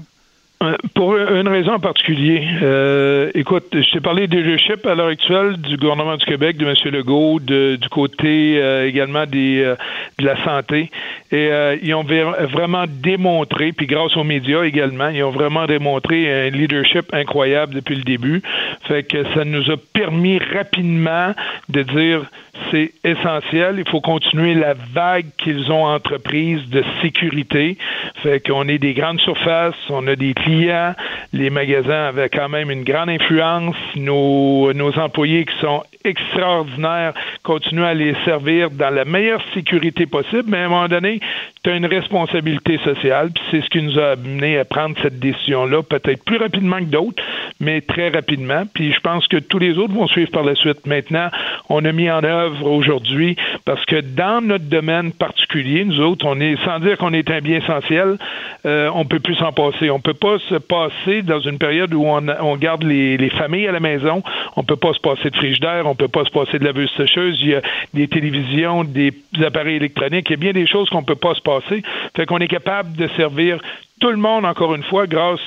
[0.63, 2.47] Euh, pour une raison en particulier.
[2.63, 6.67] Euh, écoute, je t'ai parlé des leadership à l'heure actuelle du gouvernement du Québec, de
[6.67, 6.75] M.
[6.93, 9.77] Legault, de, du côté euh, également des, euh,
[10.19, 10.91] de la santé.
[11.33, 11.49] Et
[11.83, 17.07] ils ont vraiment démontré, puis grâce aux médias également, ils ont vraiment démontré un leadership
[17.15, 18.43] incroyable depuis le début.
[18.89, 21.33] Fait que ça nous a permis rapidement
[21.69, 22.29] de dire
[22.71, 23.77] c'est essentiel.
[23.79, 27.77] Il faut continuer la vague qu'ils ont entreprise de sécurité.
[28.23, 30.95] Fait qu'on est des grandes surfaces, on a des clients,
[31.33, 37.85] les magasins avaient quand même une grande influence, nos, nos employés qui sont extraordinaires continuent
[37.85, 41.21] à les servir dans la meilleure sécurité possible, mais à un moment donné,
[41.63, 45.19] tu as une responsabilité sociale, puis c'est ce qui nous a amené à prendre cette
[45.19, 47.23] décision-là, peut-être plus rapidement que d'autres,
[47.61, 48.63] mais très rapidement.
[48.73, 50.87] Puis je pense que tous les autres vont suivre par la suite.
[50.87, 51.29] Maintenant,
[51.69, 56.41] on a mis en œuvre aujourd'hui, parce que dans notre domaine particulier, nous autres, on
[56.41, 58.17] est, sans dire qu'on est un bien essentiel,
[58.65, 59.91] euh, on peut plus s'en passer.
[59.91, 63.69] On peut pas se passer dans une période où on, on garde les, les, familles
[63.69, 64.23] à la maison,
[64.57, 67.39] on peut pas se passer de frigidaire, on peut pas se passer de laveuse sécheuse,
[67.41, 67.63] il y a
[67.95, 69.13] des télévisions, des
[69.45, 71.83] appareils électroniques, il y a bien des choses qu'on peut pas se passer.
[72.17, 73.61] Fait qu'on est capable de servir
[74.01, 75.41] tout le monde, encore une fois, grâce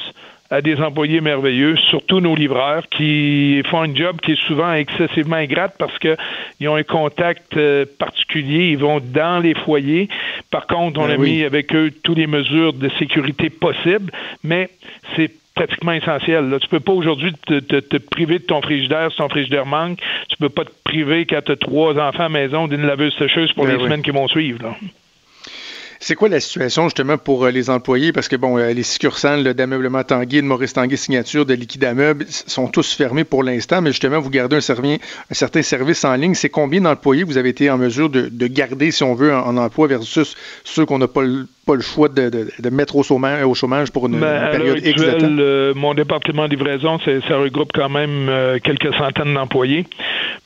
[0.50, 5.38] à des employés merveilleux, surtout nos livreurs, qui font un job qui est souvent excessivement
[5.38, 10.10] ingrate parce qu'ils ont un contact euh, particulier, ils vont dans les foyers.
[10.52, 14.12] Par contre, on ben a mis avec eux toutes les mesures de sécurité possibles,
[14.44, 14.70] mais
[15.16, 16.50] c'est pratiquement essentiel.
[16.50, 16.60] Là.
[16.60, 20.00] Tu peux pas aujourd'hui te, priver de ton frigidaire si ton frigidaire manque.
[20.30, 23.52] Tu peux pas te priver quand tu as trois enfants à maison d'une laveuse sécheuse
[23.54, 24.64] pour ben les semaines qui vont suivre.
[24.64, 24.76] Là.
[26.06, 28.12] C'est quoi la situation justement pour euh, les employés?
[28.12, 32.26] Parce que bon, euh, les succursales d'ameublement Tanguy, de Maurice Tanguy Signature, de Liquide Ameuble
[32.28, 36.34] sont tous fermés pour l'instant, mais justement, vous gardez un, un certain service en ligne.
[36.34, 39.88] C'est combien d'employés vous avez été en mesure de, garder, si on veut, en, emploi
[39.88, 40.36] versus
[40.66, 43.92] ceux qu'on n'a pas le pas le choix de, de, mettre au chômage, au chômage
[43.92, 45.28] pour une, ben, période X de temps?
[45.40, 48.30] Euh, mon département de livraison, ça regroupe quand même
[48.64, 49.86] quelques centaines d'employés,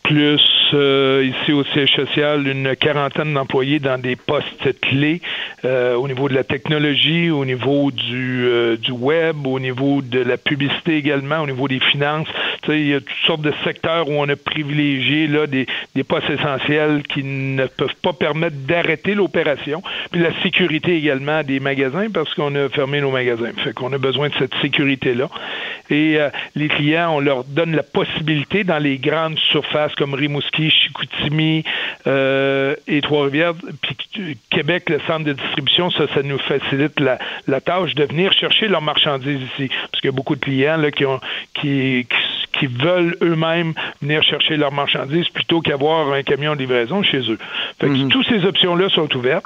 [0.03, 0.41] plus
[0.74, 5.22] ici au siège social une quarantaine d'employés dans des postes clés
[5.65, 10.20] euh, au niveau de la technologie, au niveau du, euh, du web, au niveau de
[10.20, 12.28] la publicité également, au niveau des finances.
[12.70, 15.65] Il y a toutes sortes de secteurs où on a privilégié là, des,
[15.95, 19.82] des postes essentiels qui ne peuvent pas permettre d'arrêter l'opération.
[20.11, 21.07] Puis la sécurité également
[21.43, 23.51] des magasins parce qu'on a fermé nos magasins.
[23.64, 25.30] Fait qu'on a besoin de cette sécurité-là.
[25.89, 30.70] Et euh, les clients, on leur donne la possibilité dans les grandes surfaces comme Rimouski,
[30.70, 31.64] Chicoutimi
[32.05, 37.95] et Trois-Rivières, puis Québec, le centre de distribution, ça, ça nous facilite la, la tâche
[37.95, 39.70] de venir chercher leurs marchandises ici.
[39.91, 41.20] Parce qu'il y a beaucoup de clients là, qui, ont,
[41.53, 42.08] qui,
[42.53, 47.38] qui, veulent eux-mêmes venir chercher leurs marchandises plutôt qu'avoir un camion de livraison chez eux.
[47.80, 48.10] Fait que mhm.
[48.10, 49.45] toutes ces options-là sont ouvertes.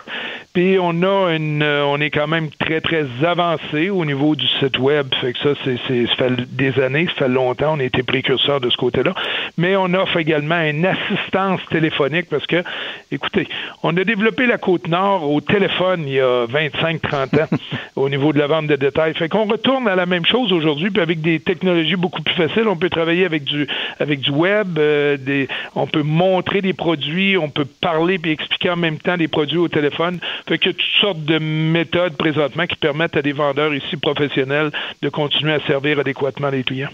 [0.54, 4.80] Puis on a une on est quand même très, très avancé au niveau du site
[4.80, 5.08] web.
[5.20, 8.60] Fait que ça, c'est, ça fait des années, ça fait longtemps, on a été précurseur
[8.62, 9.14] de ce côté-là.
[9.58, 12.64] Mais on offre également une assistance téléphonique parce que,
[13.12, 13.48] écoutez,
[13.84, 17.58] on a développé la côte nord au téléphone il y a 25-30 ans
[17.96, 19.14] au niveau de la vente de détail.
[19.14, 22.68] Fait qu'on retourne à la même chose aujourd'hui, puis avec des technologies beaucoup plus faciles,
[22.68, 23.68] on peut travailler avec du
[24.00, 28.70] avec du web, euh, des, on peut montrer des produits, on peut parler et expliquer
[28.70, 30.20] en même temps des produits au téléphone.
[30.48, 34.72] Fait a toutes sortes de méthodes présentement qui permettent à des vendeurs ici professionnels
[35.02, 36.90] de continuer à servir adéquatement les clients.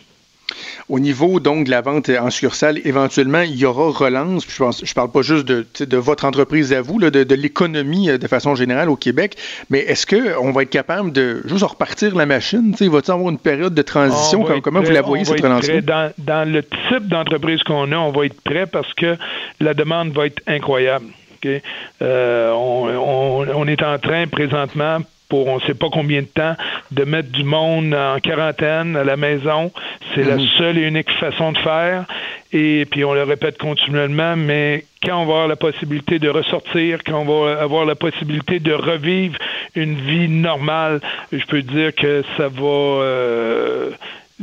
[0.87, 4.45] Au niveau donc de la vente en succursale, éventuellement, il y aura relance.
[4.47, 8.27] je je parle pas juste de, de votre entreprise à vous, de, l'économie euh, de
[8.27, 9.35] façon générale au Québec,
[9.69, 12.71] mais est-ce qu'on va être capable de juste repartir la machine?
[12.71, 14.45] Va-t-il avoir une période de transition?
[14.63, 18.25] comment vous la voyez, cette relance dans, dans, le type d'entreprise qu'on a, on va
[18.25, 19.17] être prêt parce que
[19.59, 21.07] la demande va être incroyable.
[22.01, 26.55] Euh, on, on, est en train présentement pour on ne sait pas combien de temps
[26.91, 29.71] de mettre du monde en quarantaine à la maison.
[30.15, 30.47] C'est la mhm.
[30.57, 32.05] seule et unique façon de faire.
[32.53, 36.99] Et puis on le répète continuellement, mais quand on va avoir la possibilité de ressortir,
[37.05, 39.37] quand on va avoir la possibilité de revivre
[39.75, 43.91] une vie normale, je peux dire que ça va euh,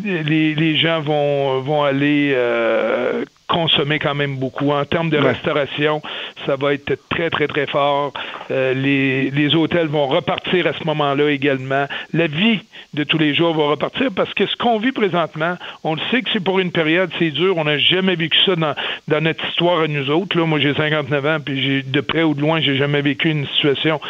[0.04, 4.72] les, les gens vont vont aller euh, consommer quand même beaucoup.
[4.72, 6.02] En termes de restauration,
[6.46, 8.12] ça va être très, très, très fort.
[8.50, 11.86] Euh, les, les hôtels vont repartir à ce moment-là également.
[12.12, 12.60] La vie
[12.94, 16.22] de tous les jours va repartir parce que ce qu'on vit présentement, on le sait
[16.22, 17.56] que c'est pour une période, c'est dur.
[17.56, 18.74] On n'a jamais vécu ça dans,
[19.08, 20.38] dans notre histoire à nous autres.
[20.38, 23.30] Là, moi, j'ai 59 ans, puis j'ai de près ou de loin, j'ai jamais vécu
[23.30, 24.00] une situation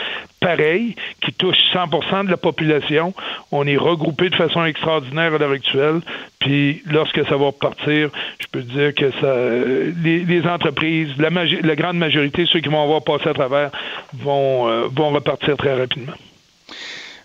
[0.45, 3.15] pareil, qui touche 100% de la population.
[3.51, 6.01] On est regroupé de façon extraordinaire à l'heure actuelle.
[6.39, 11.99] Puis lorsque ça va repartir, je peux dire que ça, les, entreprises, la, la, grande
[11.99, 13.71] majorité, ceux qui vont avoir passé à travers,
[14.15, 16.15] vont, euh, vont repartir très rapidement.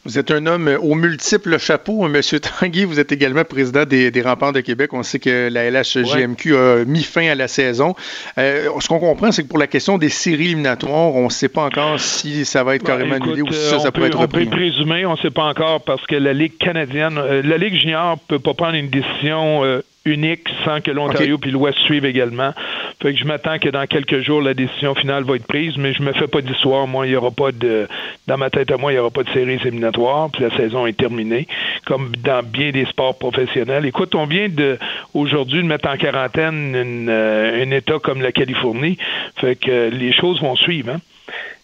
[0.06, 2.08] Vous êtes un homme aux multiples chapeaux.
[2.08, 4.94] Monsieur Tanguy, vous êtes également président des, Remparts de Québec.
[4.94, 7.96] On sait que la LHGMQ a mis fin à la saison.
[8.38, 11.50] Euh, ce qu'on comprend, c'est que pour la question des séries éliminatoires, on ne sait
[11.50, 14.48] pas encore si ça va être carrément annulé ou si ça, ça peut, être repris.
[14.48, 17.58] On peut présumer, on ne sait pas encore parce que la Ligue canadienne, euh, la
[17.58, 21.78] Ligue junior ne peut pas prendre une décision euh, unique sans que l'Ontario puis l'Ouest
[21.80, 22.54] suivent également.
[23.02, 25.94] Fait que je m'attends que dans quelques jours, la décision finale va être prise, mais
[25.94, 26.88] je me fais pas d'histoire.
[26.88, 27.88] Moi, il y aura pas de,
[28.28, 30.86] dans ma tête à moi, il y aura pas de séries éliminatoires, puis la saison
[30.86, 31.48] est terminée,
[31.86, 33.86] comme dans bien des sports professionnels.
[33.86, 34.78] Écoute, on vient de,
[35.14, 38.98] aujourd'hui, de mettre en quarantaine euh, un État comme la Californie.
[39.38, 41.00] Fait que les choses vont suivre, hein.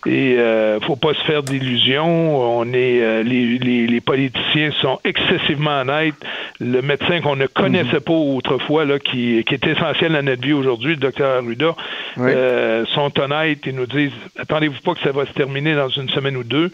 [0.06, 2.60] Et euh, faut pas se faire d'illusions.
[2.60, 6.16] On est euh, les, les, politiciens sont excessivement honnêtes.
[6.60, 10.54] Le médecin qu'on ne connaissait pas autrefois, là, qui, qui est essentiel à notre vie
[10.54, 11.76] aujourd'hui, le docteur Arruda,
[12.20, 16.10] euh, sont honnêtes et nous disent attendez-vous pas que ça va se terminer dans une
[16.10, 16.72] semaine ou deux.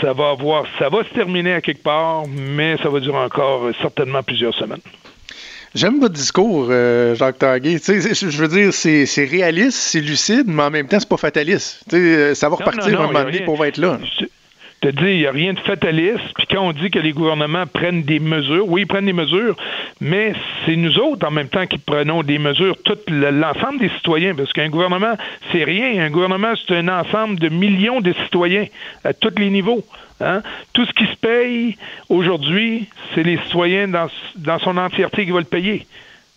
[0.00, 3.70] Ça va avoir ça va se terminer à quelque part, mais ça va durer encore
[3.80, 4.80] certainement plusieurs semaines.
[5.74, 7.78] J'aime votre discours, euh, Jacques Tanguay.
[7.78, 11.82] Je veux dire, c'est réaliste, c'est lucide, mais en même temps, c'est pas fataliste.
[11.94, 13.98] Euh, ça va repartir un moment donné pour être là.
[14.82, 16.34] Te dis, il n'y a rien de fataliste.
[16.36, 19.56] Puis quand on dit que les gouvernements prennent des mesures, oui, ils prennent des mesures,
[20.00, 20.32] mais
[20.64, 24.52] c'est nous autres en même temps qui prenons des mesures, tout l'ensemble des citoyens, parce
[24.52, 25.14] qu'un gouvernement,
[25.50, 26.04] c'est rien.
[26.04, 28.66] Un gouvernement, c'est un ensemble de millions de citoyens
[29.04, 29.84] à tous les niveaux.
[30.20, 30.42] Hein?
[30.72, 31.76] Tout ce qui se paye
[32.08, 35.86] aujourd'hui, c'est les citoyens dans, dans son entièreté qui vont le payer.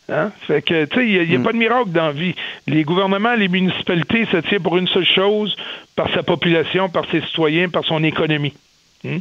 [0.10, 0.32] Hein?
[0.42, 1.44] Fait que, tu sais, il n'y a, mm.
[1.44, 2.36] pas de miracle dans la vie.
[2.68, 5.56] Les gouvernements, les municipalités, ça tient pour une seule chose,
[5.96, 8.54] par sa population, par ses citoyens, par son économie.
[9.06, 9.20] Hmm?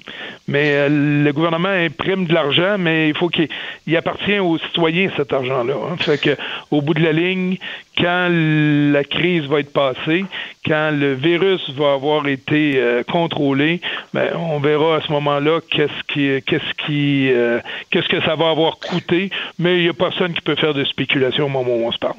[0.48, 3.48] Mais euh, le gouvernement imprime de l'argent, mais il faut qu'il
[3.96, 5.74] appartient aux citoyens cet argent-là.
[5.74, 5.96] Hein.
[5.98, 6.36] Fait que
[6.70, 7.58] au bout de la ligne,
[7.98, 10.24] quand la crise va être passée,
[10.64, 13.82] quand le virus va avoir été euh, contrôlé,
[14.14, 17.60] ben, on verra à ce moment-là qu'est-ce qui qu'est-ce qui euh,
[17.90, 19.30] qu'est-ce que ça va avoir coûté.
[19.58, 21.98] Mais il n'y a personne qui peut faire de spéculation au moment où on se
[21.98, 22.16] parle.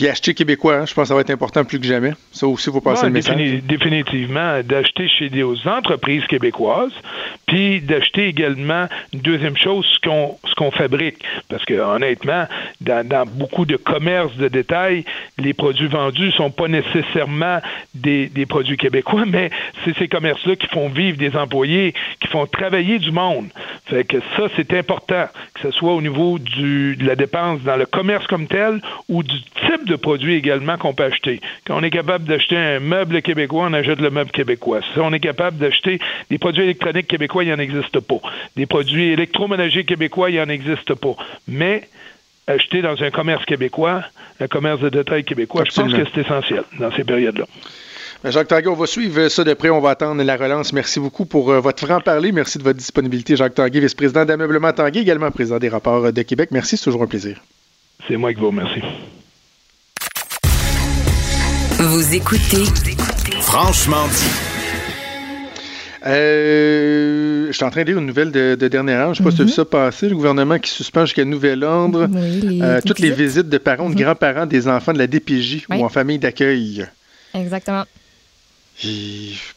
[0.00, 2.12] Puis acheter québécois, hein, je pense que ça va être important plus que jamais.
[2.32, 3.36] Ça aussi, il faut passer le message.
[3.64, 6.94] définitivement, d'acheter chez des entreprises québécoises,
[7.46, 11.22] puis d'acheter également une deuxième chose, ce qu'on ce qu'on fabrique.
[11.50, 12.46] Parce que honnêtement,
[12.80, 15.04] dans, dans, beaucoup de commerces de détail,
[15.36, 17.58] les produits vendus sont pas nécessairement
[17.94, 19.50] des, des produits québécois, mais
[19.84, 23.48] c'est ces commerces-là qui font vivre des employés, qui font travailler du monde.
[23.84, 27.76] Fait que ça, c'est important, que ce soit au niveau du, de la dépense dans
[27.76, 28.80] le commerce comme tel
[29.10, 31.40] ou du type de produits également qu'on peut acheter.
[31.66, 34.80] Quand on est capable d'acheter un meuble québécois, on achète le meuble québécois.
[34.92, 35.98] Si on est capable d'acheter
[36.30, 38.20] des produits électroniques québécois, il n'y en existe pas.
[38.56, 41.16] Des produits électroménagers québécois, il n'y en existe pas.
[41.48, 41.88] Mais
[42.46, 44.02] acheter dans un commerce québécois,
[44.40, 47.46] un commerce de détail québécois, je pense que c'est essentiel dans ces périodes-là.
[48.22, 49.70] Ben, Jacques Tanguay, on va suivre ça de près.
[49.70, 50.74] On va attendre la relance.
[50.74, 52.32] Merci beaucoup pour euh, votre franc-parler.
[52.32, 56.50] Merci de votre disponibilité, Jacques Tanguay, vice-président d'Ameublement Tanguay, également président des rapports de Québec.
[56.52, 57.40] Merci, c'est toujours un plaisir.
[58.06, 58.82] C'est moi qui vous remercie.
[61.82, 62.66] Vous écoutez
[63.40, 64.30] Franchement dit.
[66.06, 69.14] Euh, je suis en train de lire une nouvelle de, dernière heure.
[69.14, 69.56] Je ne sais pas si tu as vu mhm.
[69.56, 70.08] ça passer.
[70.10, 73.94] Le gouvernement qui suspend jusqu'à nouvel ordre euh, toutes les visites de parents ou de
[73.94, 74.02] mhm.
[74.02, 76.86] grands-parents des enfants de la DPJ ou en famille d'accueil.
[77.32, 77.84] Exactement.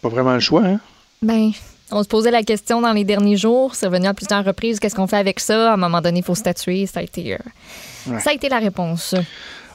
[0.01, 0.79] Pas vraiment le choix, hein?
[1.21, 1.51] Ben,
[1.91, 3.75] on se posait la question dans les derniers jours.
[3.75, 4.79] C'est revenu à plusieurs reprises.
[4.79, 5.71] Qu'est-ce qu'on fait avec ça?
[5.71, 6.85] À un moment donné, il faut statuer.
[6.85, 9.13] Ça a été, euh, ça a été la réponse.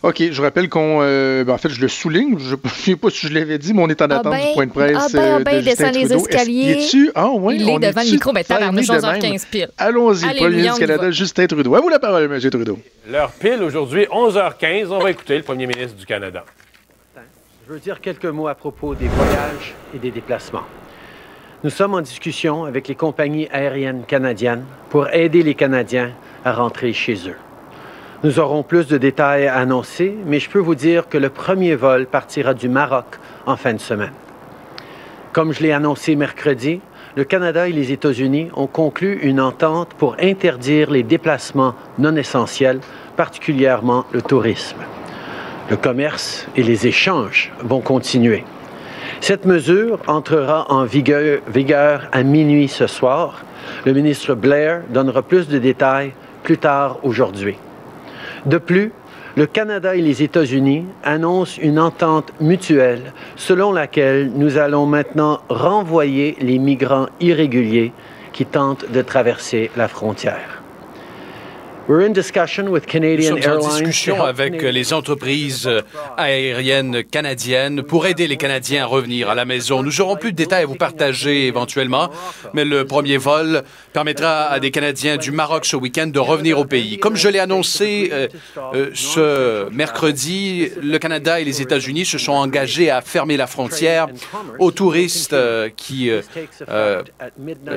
[0.02, 1.00] OK, je rappelle qu'on.
[1.02, 2.38] Euh, ben, en fait, je le souligne.
[2.38, 4.66] Je ne sais pas si je l'avais dit, mais on est en attente du point
[4.66, 4.96] de presse.
[4.98, 6.70] Ah ben, ah ben, euh, de descend les escaliers.
[6.70, 7.10] Est-tu?
[7.14, 9.68] Ah, ouais, il est devant le micro, mais tabarnouche, 11h15 pile.
[9.76, 11.74] Allons-y, Premier ministre du Canada, Justin Trudeau.
[11.74, 12.50] À vous la parole, M.
[12.50, 12.78] Trudeau.
[13.08, 14.88] L'heure pile aujourd'hui, 11h15.
[14.90, 16.44] On va écouter le premier ministre du Canada.
[17.66, 20.64] Je veux dire quelques mots à propos des voyages et des déplacements.
[21.64, 26.12] Nous sommes en discussion avec les compagnies aériennes canadiennes pour aider les Canadiens
[26.44, 27.36] à rentrer chez eux.
[28.24, 31.76] Nous aurons plus de détails à annoncer, mais je peux vous dire que le premier
[31.76, 33.06] vol partira du Maroc
[33.46, 34.12] en fin de semaine.
[35.32, 36.80] Comme je l'ai annoncé mercredi,
[37.14, 42.80] le Canada et les États-Unis ont conclu une entente pour interdire les déplacements non essentiels,
[43.16, 44.78] particulièrement le tourisme.
[45.70, 48.42] Le commerce et les échanges vont continuer.
[49.20, 53.44] Cette mesure entrera en vigueur, vigueur, à minuit ce soir.
[53.84, 57.56] Le ministre Blair donnera plus de détails plus tard aujourd'hui.
[58.46, 58.92] De plus,
[59.36, 66.36] le Canada et les États-Unis annoncent une entente mutuelle selon laquelle nous allons maintenant renvoyer
[66.40, 67.92] les migrants irréguliers
[68.32, 70.57] qui tentent de traverser la frontière.
[71.88, 75.80] Nous sommes en discussion avec les entreprises euh,
[76.18, 79.82] aériennes canadiennes pour aider les Canadiens à revenir à la maison.
[79.82, 82.10] Nous aurons plus de détails à vous partager éventuellement,
[82.52, 83.62] mais le premier vol
[83.94, 86.98] permettra à des Canadiens du Maroc ce week-end de revenir au pays.
[86.98, 88.28] Comme je l'ai annoncé euh,
[88.74, 94.08] euh, ce mercredi, le Canada et les États-Unis se sont engagés à fermer la frontière
[94.58, 95.34] aux touristes
[95.76, 96.10] qui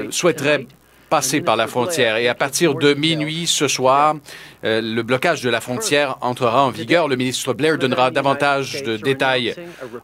[0.10, 0.66] souhaiteraient
[1.12, 2.16] passer par la frontière.
[2.16, 4.16] Et à partir de minuit ce soir,
[4.64, 7.10] euh, le blocage de la frontière entrera en vigueur.
[7.10, 9.54] Le ministre Blair donnera davantage de détails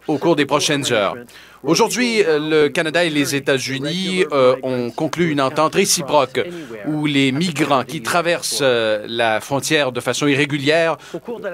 [0.08, 1.16] au cours des prochaines heures.
[1.64, 6.42] Aujourd'hui, euh, le Canada et les États-Unis euh, ont conclu une entente réciproque
[6.86, 10.98] où les migrants qui traversent la frontière de façon irrégulière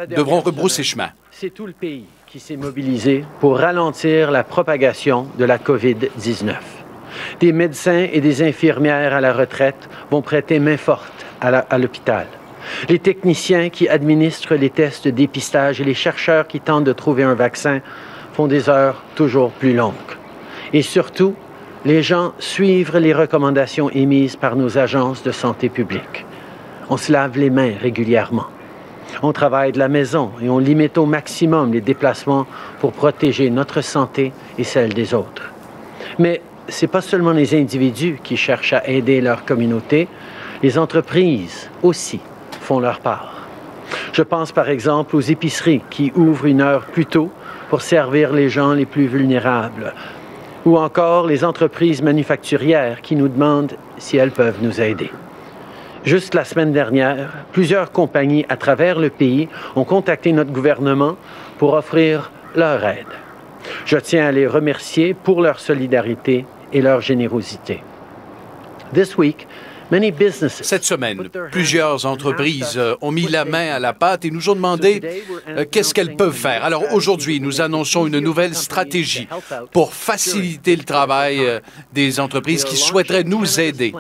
[0.10, 1.10] devront rebrousser chemin.
[1.30, 6.83] C'est tout le pays qui s'est mobilisé pour ralentir la propagation de la COVID-19.
[7.40, 12.28] Des médecins et des infirmières à la retraite vont prêter main forte à l'hôpital.
[12.90, 17.24] Les techniciens qui administrent les tests de dépistage et les chercheurs qui tentent de trouver
[17.24, 17.82] un vaccin
[18.34, 19.94] font des heures toujours plus longues.
[20.72, 21.36] Et surtout,
[21.86, 26.26] les gens suivent les recommandations émises par nos agences de santé publique.
[26.90, 28.48] On se lave les mains régulièrement.
[29.22, 32.48] On travaille de la maison et on limite au maximum les déplacements
[32.80, 35.52] pour protéger notre santé et celle des autres.
[36.20, 40.08] Mais c'est pas seulement les individus qui cherchent à aider leur communauté,
[40.62, 42.20] les entreprises aussi
[42.62, 43.48] font leur part.
[44.14, 47.32] Je pense par exemple aux épiceries qui ouvrent une heure plus tôt
[47.70, 49.94] pour servir les gens les plus vulnérables,
[50.66, 55.12] ou encore les entreprises manufacturières qui nous demandent si elles peuvent nous aider.
[56.06, 61.16] Juste la semaine dernière, plusieurs compagnies à travers le pays ont contacté notre gouvernement
[61.58, 63.08] pour offrir leur aide.
[63.86, 67.82] Je tiens à les remercier pour leur solidarité et leur générosité.
[68.94, 69.48] This week,
[70.50, 74.56] cette semaine, plusieurs entreprises euh, ont mis la main à la pâte et nous ont
[74.56, 75.02] demandé
[75.48, 76.64] euh, qu'est-ce qu'elles peuvent faire.
[76.64, 79.28] Alors aujourd'hui, nous annonçons une nouvelle stratégie
[79.72, 81.60] pour faciliter le travail euh,
[81.94, 83.94] des entreprises qui souhaiteraient nous aider.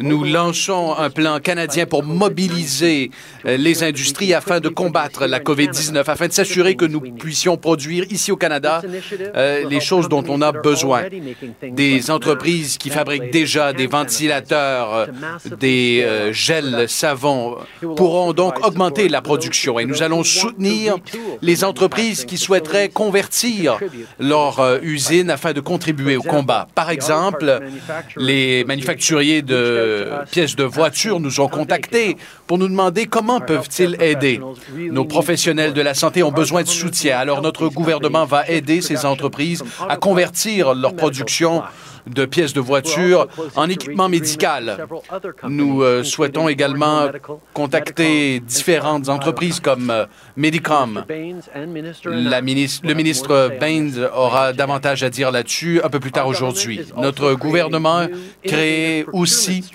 [0.00, 3.10] Nous lançons un plan canadien pour mobiliser
[3.44, 8.30] les industries afin de combattre la COVID-19, afin de s'assurer que nous puissions produire ici
[8.30, 8.82] au Canada
[9.34, 11.04] les choses dont on a besoin.
[11.62, 15.08] Des entreprises qui fabriquent déjà des ventilateurs,
[15.58, 17.56] des euh, gels savons
[17.96, 20.96] pourront donc augmenter la production et nous allons soutenir
[21.42, 23.78] les entreprises qui souhaiteraient convertir
[24.18, 26.68] leur euh, usine afin de contribuer au combat.
[26.74, 27.60] Par exemple,
[28.16, 34.40] les manufacturiers de pièces de voitures nous ont contactés pour nous demander comment peuvent-ils aider.
[34.76, 39.06] Nos professionnels de la santé ont besoin de soutien, alors notre gouvernement va aider ces
[39.06, 41.62] entreprises à convertir leur production
[42.06, 44.86] de pièces de voiture en équipement médical.
[45.48, 47.08] Nous euh, souhaitons également
[47.52, 51.04] contacter différentes entreprises comme euh, Medicom.
[51.08, 56.80] Le ministre Baines aura davantage à dire là-dessus un peu plus tard aujourd'hui.
[56.96, 58.06] Notre gouvernement
[58.44, 59.70] crée aussi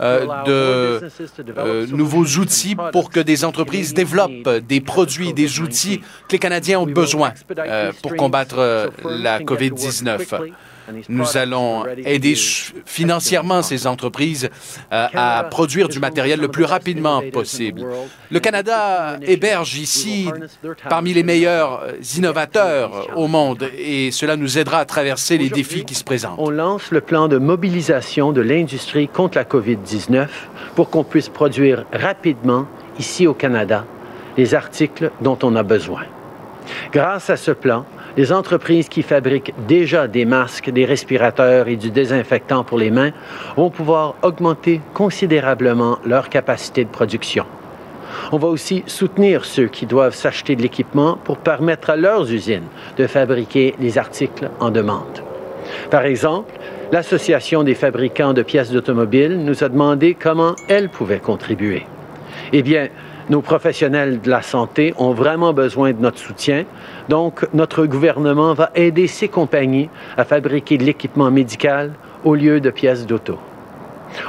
[0.00, 6.38] euh, de nouveaux outils pour que des entreprises développent des produits, des outils que les
[6.38, 7.32] Canadiens ont besoin
[8.02, 10.54] pour combattre la COVID-19.
[11.08, 12.34] Nous allons aider
[12.84, 14.50] financièrement ces entreprises
[14.92, 17.84] euh, à produire du matériel le plus rapidement possible.
[18.30, 20.30] Le Canada héberge ici
[20.88, 25.94] parmi les meilleurs innovateurs au monde et cela nous aidera à traverser les défis qui
[25.94, 26.38] se présentent.
[26.38, 30.28] On lance le plan de mobilisation de l'industrie contre la COVID-19
[30.74, 32.66] pour qu'on puisse produire rapidement
[32.98, 33.84] ici au Canada
[34.36, 36.02] les articles dont on a besoin.
[36.92, 37.84] Grâce à ce plan,
[38.16, 43.10] les entreprises qui fabriquent déjà des masques, des respirateurs et du désinfectant pour les mains
[43.56, 47.44] vont pouvoir augmenter considérablement leur capacité de production.
[48.30, 52.68] On va aussi soutenir ceux qui doivent s'acheter de l'équipement pour permettre à leurs usines
[52.96, 55.22] de fabriquer les articles en demande.
[55.90, 56.52] Par exemple,
[56.92, 61.86] l'Association des fabricants de pièces d'automobile nous a demandé comment elle pouvait contribuer.
[62.52, 62.88] Eh bien,
[63.30, 66.64] nos professionnels de la santé ont vraiment besoin de notre soutien.
[67.08, 71.92] Donc, notre gouvernement va aider ces compagnies à fabriquer de l'équipement médical
[72.24, 73.38] au lieu de pièces d'auto.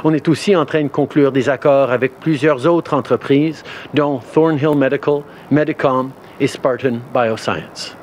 [0.04, 3.62] On est aussi en train de conclure des accords avec plusieurs autres entreprises,
[3.94, 5.20] dont Thornhill Medical,
[5.50, 6.10] Medicom
[6.40, 7.96] et Spartan Bioscience.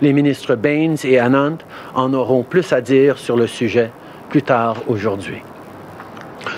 [0.00, 1.58] Les ministres Baines et Anand
[1.94, 3.90] en auront plus à dire sur le sujet
[4.28, 5.42] plus tard aujourd'hui.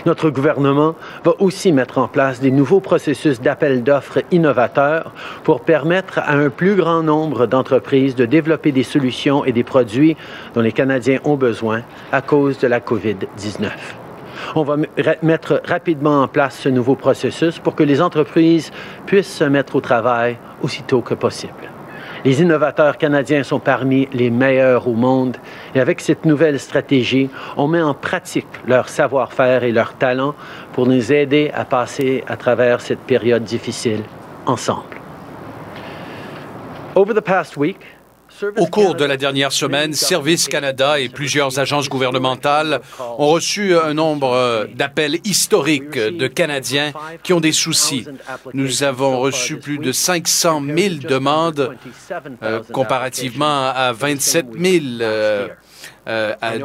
[0.06, 5.12] Notre gouvernement va aussi mettre en place des nouveaux processus d'appel d'offres innovateurs
[5.44, 10.16] pour permettre à un plus grand nombre d'entreprises de développer des solutions et des produits
[10.54, 11.82] dont les Canadiens ont besoin
[12.12, 13.70] à cause de la COVID-19.
[14.54, 14.76] On va
[15.22, 18.70] mettre rapidement en place ce nouveau processus pour que les entreprises
[19.06, 21.77] puissent se mettre au travail aussitôt que possible.
[22.24, 25.36] Les innovateurs canadiens sont parmi les meilleurs au monde
[25.74, 30.34] et avec cette nouvelle stratégie, on met en pratique leur savoir-faire et leur talent
[30.72, 34.02] pour nous aider à passer à travers cette période difficile
[34.46, 34.96] ensemble.
[38.56, 43.94] Au cours de la dernière semaine, Service Canada et plusieurs agences gouvernementales ont reçu un
[43.94, 48.06] nombre d'appels historiques de Canadiens qui ont des soucis.
[48.54, 51.76] Nous avons reçu plus de 500 000 demandes
[52.42, 55.48] euh, comparativement à 27 000 euh,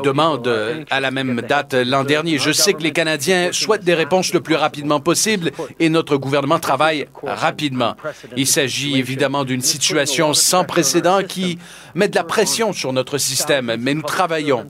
[0.04, 2.38] demande à la même date l'an dernier.
[2.38, 6.60] Je sais que les Canadiens souhaitent des réponses le plus rapidement possible et notre gouvernement
[6.60, 7.96] travaille rapidement.
[8.38, 11.58] Il s'agit évidemment d'une situation sans précédent qui
[11.96, 14.66] met de la pression sur notre système, mais nous travaillons.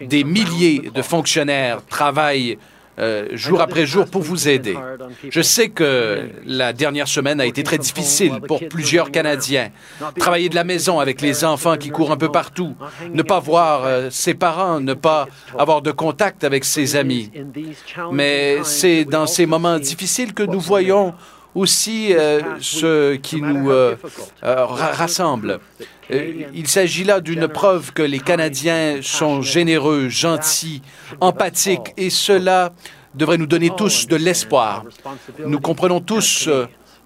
[0.00, 2.58] Des milliers de fonctionnaires travaillent
[2.98, 4.76] euh, jour après jour pour vous aider.
[5.30, 9.70] Je sais que la dernière semaine a été très difficile pour plusieurs Canadiens.
[10.18, 12.74] Travailler de la maison avec les enfants qui courent un peu partout,
[13.12, 15.26] ne pas voir euh, ses parents, ne pas
[15.58, 17.30] avoir de contact avec ses amis.
[18.12, 21.14] Mais c'est dans ces moments difficiles que nous voyons
[21.54, 23.70] aussi euh, ce qui nous
[24.42, 25.60] rassemble.
[26.10, 30.82] il s'agit là d'une preuve que les Canadiens sont généreux, gentils,
[31.20, 32.72] empathiques, et cela
[33.14, 34.84] devrait nous donner tous de l'espoir.
[35.44, 36.48] Nous comprenons tous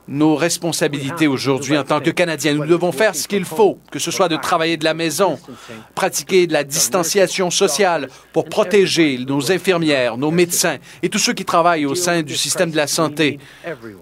[0.08, 2.54] nos responsabilités aujourd'hui en tant que Canadiens.
[2.54, 5.38] Nous devons faire ce qu'il faut, que ce soit de travailler de la maison,
[5.94, 11.44] pratiquer de la distanciation sociale pour protéger nos infirmières, nos médecins et tous ceux qui
[11.44, 13.38] travaillent au sein du système de la santé.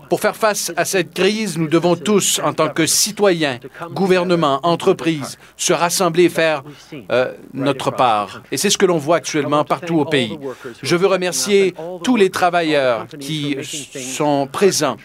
[0.09, 3.59] Pour faire face à cette crise, nous devons tous, en tant que citoyens,
[3.90, 6.62] gouvernements, entreprises, se rassembler et faire
[7.11, 8.42] euh, notre part.
[8.52, 10.38] Et c'est ce que l'on voit actuellement partout au pays.
[10.82, 14.96] Je veux remercier tous les travailleurs qui sont présents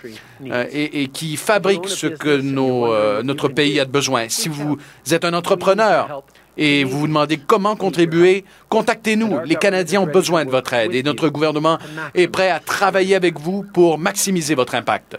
[0.45, 4.29] euh, et, qui fabriquent ce que euh, notre pays a de besoin.
[4.29, 4.77] Si vous
[5.11, 6.23] êtes un entrepreneur
[6.57, 9.39] et vous vous demandez comment contribuer, contactez-nous.
[9.45, 11.77] Les Canadiens ont besoin de votre aide et notre gouvernement
[12.13, 15.17] est prêt à travailler avec vous pour maximiser votre impact.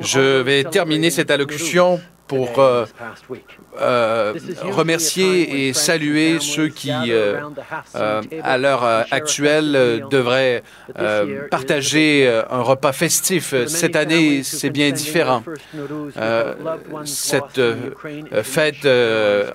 [0.00, 2.84] Je vais terminer cette allocution pour euh,
[3.80, 4.34] euh,
[4.70, 7.40] remercier et saluer ceux qui, euh,
[8.42, 10.62] à l'heure actuelle, devraient
[11.50, 13.54] partager un repas festif.
[13.66, 15.42] Cette année, c'est bien différent.
[17.04, 17.60] cette
[18.42, 18.86] fête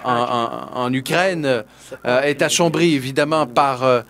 [0.04, 1.64] en, en, Ukraine
[2.04, 4.02] est assombrie, évidemment, par euh,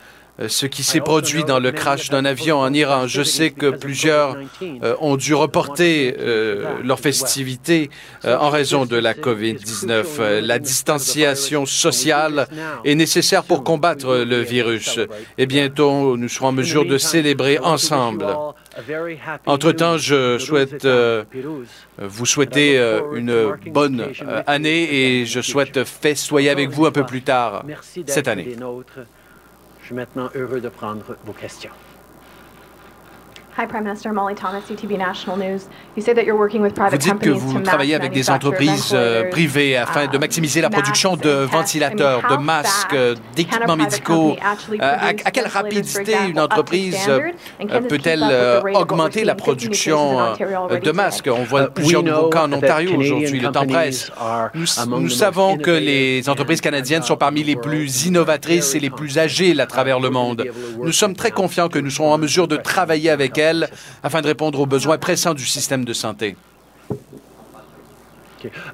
[0.48, 3.08] ce qui s'est produit dans le crash d'un avion en Iran.
[3.08, 7.90] Je sais que plusieurs euh, ont dû reporter euh, leurs festivités
[8.24, 10.40] en raison de la COVID-19.
[10.40, 12.48] La distanciation sociale
[12.84, 15.00] est nécessaire pour combattre le virus.
[15.38, 18.26] et bientôt nous serons en mesure de célébrer ensemble.
[19.46, 20.88] Entre-temps, je souhaite
[22.00, 22.78] vous souhaiter
[23.14, 24.08] une bonne
[24.48, 27.66] année et je souhaite festoyer avec vous un peu plus tard
[28.08, 28.56] cette année.
[29.94, 31.70] Suis maintenant heureux de prendre vos questions.
[33.56, 35.68] Hi, Prime Minister Molly Thomas, CTV National News.
[35.96, 38.94] You say that you're working with private Vous dites que vous travaillez avec des entreprises
[38.96, 42.98] euh, privées afin de maximiser la production de ventilateurs, de masques,
[43.36, 44.36] d'équipements médicaux.
[44.72, 48.26] Euh, à, quelle rapidité une entreprise euh, peut-elle
[48.74, 51.30] augmenter la production de masques?
[51.32, 53.40] On voit plusieurs nouveaux cas en Ontario aujourd'hui.
[53.40, 54.12] Le temps presse.
[54.56, 54.66] Nous,
[55.00, 59.62] nous savons que les entreprises canadiennes sont parmi les plus innovatrices et les plus agiles
[59.62, 60.44] à travers le monde.
[60.82, 63.43] Nous sommes très confiants que nous serons en mesure de travailler avec elles
[64.02, 66.36] afin de répondre aux besoins pressants du système de santé.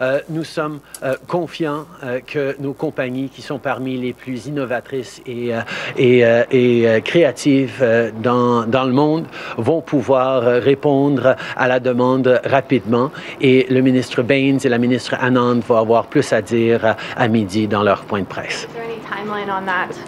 [0.01, 5.22] Euh, nous sommes euh, confiants euh, que nos compagnies, qui sont parmi les plus innovatrices
[5.26, 5.51] et,
[5.97, 7.86] et, créatives
[8.22, 9.26] dans, dans, le monde,
[9.57, 13.11] vont pouvoir répondre à la demande rapidement.
[13.41, 17.67] Et le ministre Baines et la ministre Anand vont avoir plus à dire à midi
[17.67, 18.67] dans leur point de presse.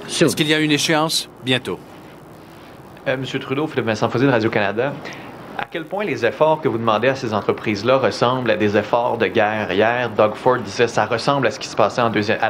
[0.10, 1.30] Est-ce qu'il y a une échéance?
[1.44, 1.80] Bientôt?
[3.08, 4.94] Euh, Monsieur Trudeau, Philippe Vincent Fosy de Radio-Canada.
[5.58, 9.18] À quel point les efforts que vous demandez à ces entreprises-là ressemblent à des efforts
[9.18, 9.72] de guerre?
[9.72, 12.04] Hier, Doug Ford disait ça ressemble à ce qui se passait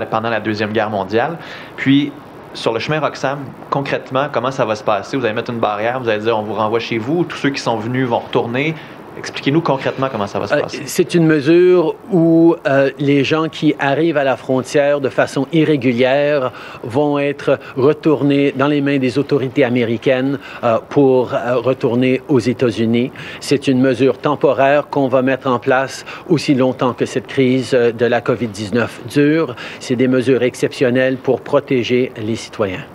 [0.09, 1.37] pendant la Deuxième Guerre mondiale.
[1.77, 2.11] Puis,
[2.53, 3.39] sur le chemin Roxham,
[3.69, 5.15] concrètement, comment ça va se passer?
[5.15, 7.51] Vous allez mettre une barrière, vous allez dire on vous renvoie chez vous, tous ceux
[7.51, 8.75] qui sont venus vont retourner.
[9.17, 10.83] Expliquez-nous concrètement comment ça va se Euh, passer.
[10.85, 16.51] C'est une mesure où euh, les gens qui arrivent à la frontière de façon irrégulière
[16.83, 23.11] vont être retournés dans les mains des autorités américaines euh, pour retourner aux États-Unis.
[23.39, 28.05] C'est une mesure temporaire qu'on va mettre en place aussi longtemps que cette crise de
[28.05, 29.55] la COVID-19 dure.
[29.79, 32.85] C'est des mesures exceptionnelles pour protéger les citoyens.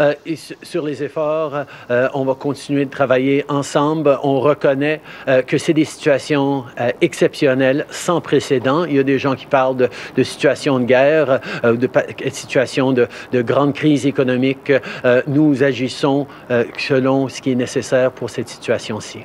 [0.00, 4.18] Euh, et su- sur les efforts, euh, on va continuer de travailler ensemble.
[4.22, 8.84] On reconnaît euh, que c'est des situations euh, exceptionnelles, sans précédent.
[8.84, 11.88] Il y a des gens qui parlent de, de situations de guerre, euh, de
[12.30, 14.72] situations de, de grande crise économique.
[15.04, 19.20] Euh, nous agissons euh, selon ce qui est nécessaire pour cette situation-ci.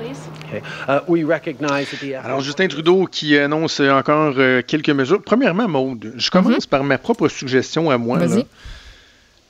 [0.00, 0.62] Okay.
[0.86, 5.22] Uh, we recognize that the Alors, Justin Trudeau qui annonce encore euh, quelques mesures.
[5.22, 8.18] Premièrement, Maude, je commence par ma propre suggestion à moi.
[8.18, 8.42] là.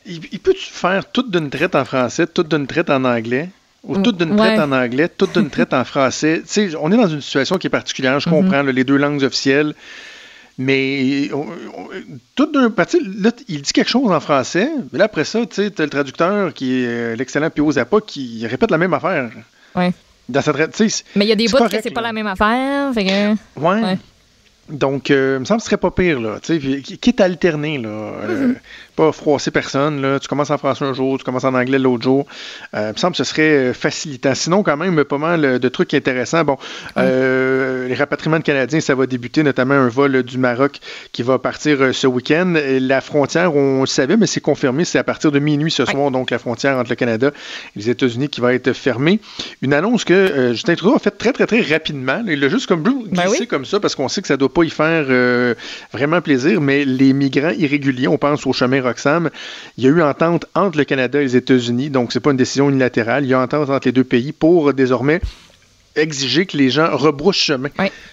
[0.06, 3.48] Il, il peut-tu faire toute d'une traite en français, toute d'une traite en anglais?
[3.84, 4.36] Ou toute d'une ouais.
[4.36, 6.42] traite en anglais, toute d'une traite en français.
[6.46, 8.34] Tu sais, on est dans une situation qui est particulière, je Mhm.
[8.36, 9.74] comprends, là, les deux langues officielles.
[10.58, 11.46] Mais on-
[11.80, 11.88] on-
[12.36, 15.40] tout d'un parti, là, t- il dit quelque chose en français, mais là, après ça,
[15.46, 19.30] tu sais, le traducteur qui est euh, l'excellent Pio Zappa qui répète la même affaire.
[19.74, 19.92] Ouais.
[20.28, 20.78] Dans sa traite,
[21.16, 22.08] Mais il y a des bouts que c'est pas là.
[22.08, 22.92] la même affaire.
[22.94, 23.60] Fait que...
[23.60, 23.96] Ouais.
[24.68, 26.38] Donc, euh, il me semble que ce serait pas pire, là.
[26.40, 27.88] Tu sais, quitte à alterner, là.
[27.88, 28.54] euh,
[28.94, 30.20] pas froisser personne, là.
[30.20, 32.27] Tu commences en français un jour, tu commences en anglais l'autre jour.
[32.74, 34.35] Euh, il me semble que ce serait euh, facilitant.
[34.35, 36.44] Sinon, quand même, pas mal de trucs intéressants.
[36.44, 36.59] Bon,
[36.98, 40.78] euh, les rapatriements de Canadiens, ça va débuter, notamment un vol du Maroc
[41.12, 42.55] qui va partir ce week-end.
[42.56, 46.10] La frontière, on le savait, mais c'est confirmé, c'est à partir de minuit ce soir,
[46.10, 47.31] donc la frontière entre le Canada
[47.74, 49.20] et les États-Unis qui va être fermée.
[49.62, 52.23] Une annonce que euh, Justin Trudeau a faite très, très, très rapidement.
[52.27, 54.64] Il l'a juste comme glissé comme ça parce qu'on sait que ça ne doit pas
[54.64, 55.06] y faire
[55.93, 59.31] vraiment plaisir, mais les migrants irréguliers, on pense au chemin Roxham,
[59.77, 62.36] il y a eu entente entre le Canada et les États-Unis, donc c'est pas une
[62.36, 63.24] décision unilatérale.
[63.24, 65.20] Il y a entente entre les deux pays pour désormais
[65.97, 67.69] exiger que les gens rebroussent chemin.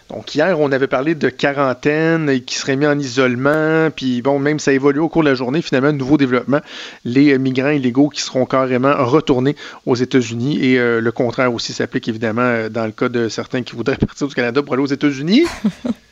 [0.10, 4.40] Donc hier, on avait parlé de quarantaine et qui serait mis en isolement, puis bon,
[4.40, 6.60] même ça évolue au cours de la journée, finalement, nouveau développement,
[7.06, 12.08] les migrants illégaux qui seront carrément retournés aux États-Unis et euh, le contraire aussi s'applique
[12.08, 14.88] évidemment euh, dans le cas de certains qui voudraient partir du Canada pour aller aux
[14.88, 15.46] États-Unis.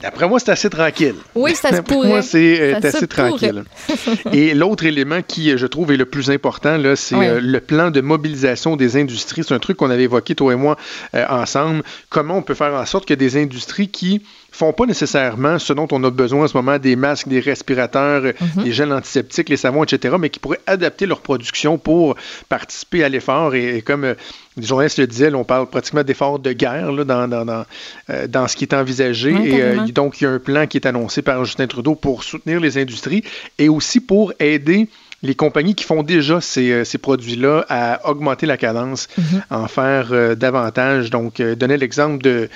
[0.00, 1.16] D'après moi, c'est assez tranquille.
[1.34, 2.08] Oui, ça se D'après pourrait.
[2.08, 3.64] moi, c'est euh, assez tranquille.
[4.32, 7.60] Et l'autre élément qui, euh, je trouve, est le plus important, là, c'est euh, le
[7.60, 9.44] plan de mobilisation des industries.
[9.44, 10.76] C'est un truc qu'on avait évoqué, toi et moi,
[11.14, 11.82] euh, ensemble.
[12.08, 14.22] Comment on peut faire en sorte que des industries qui
[14.60, 18.24] font pas nécessairement ce dont on a besoin en ce moment, des masques, des respirateurs,
[18.26, 18.64] euh, Mhm.
[18.64, 22.14] des gels antiseptiques, les savons, etc., mais qui pourraient adapter leur production pour
[22.48, 23.54] participer à l'effort.
[23.54, 24.14] Et, et comme euh,
[24.58, 27.64] les journalistes le disaient, là, on parle pratiquement d'efforts de guerre là, dans, dans, dans,
[28.10, 29.30] euh, dans ce qui est envisagé.
[29.30, 32.22] Et euh, donc, il y a un plan qui est annoncé par Justin Trudeau pour
[32.22, 33.24] soutenir les industries
[33.58, 34.88] et aussi pour aider
[35.22, 39.06] les compagnies qui font déjà ces, euh, ces produits-là à augmenter la cadence,
[39.50, 41.10] en faire euh, davantage.
[41.10, 42.48] Donc, euh, donner l'exemple de,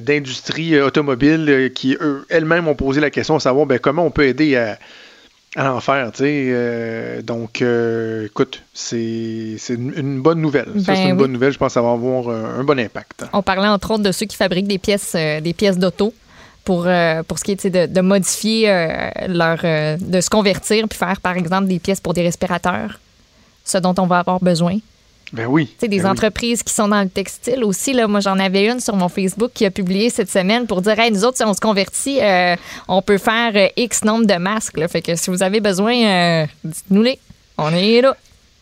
[0.00, 4.10] d'industries euh, automobiles qui, eux, elles-mêmes ont posé la question de savoir ben, comment on
[4.10, 4.78] peut aider à,
[5.56, 6.10] à en faire.
[7.24, 7.62] donc,
[8.24, 10.68] écoute, c'est, c'est une, une bonne nouvelle.
[10.78, 11.18] Ça, Ben c'est une oui.
[11.18, 11.52] bonne nouvelle.
[11.52, 13.24] Je pense que ça va avoir un, un bon impact.
[13.32, 16.14] On parlait entre autres de ceux qui fabriquent des pièces, des pièces d'auto
[16.68, 19.60] pour, euh, pour ce qui est de, de modifier euh, leur.
[19.64, 23.00] euh, de se convertir puis faire, par exemple, des pièces pour des respirateurs,
[23.64, 24.76] ce dont on va avoir besoin.
[25.32, 25.68] Ben oui.
[25.68, 26.10] Tu sais, des Ben oui.
[26.10, 27.94] entreprises qui sont dans le textile aussi.
[27.94, 30.98] Là, moi, j'en avais une sur mon Facebook qui a publié cette semaine pour dire
[30.98, 32.20] hey, nous autres, si on se convertit,
[32.86, 34.76] on peut faire X nombre de masques.
[34.76, 34.88] Là.
[34.88, 37.18] Fait que si vous avez besoin, dites-nous-les.
[37.56, 38.14] On est là.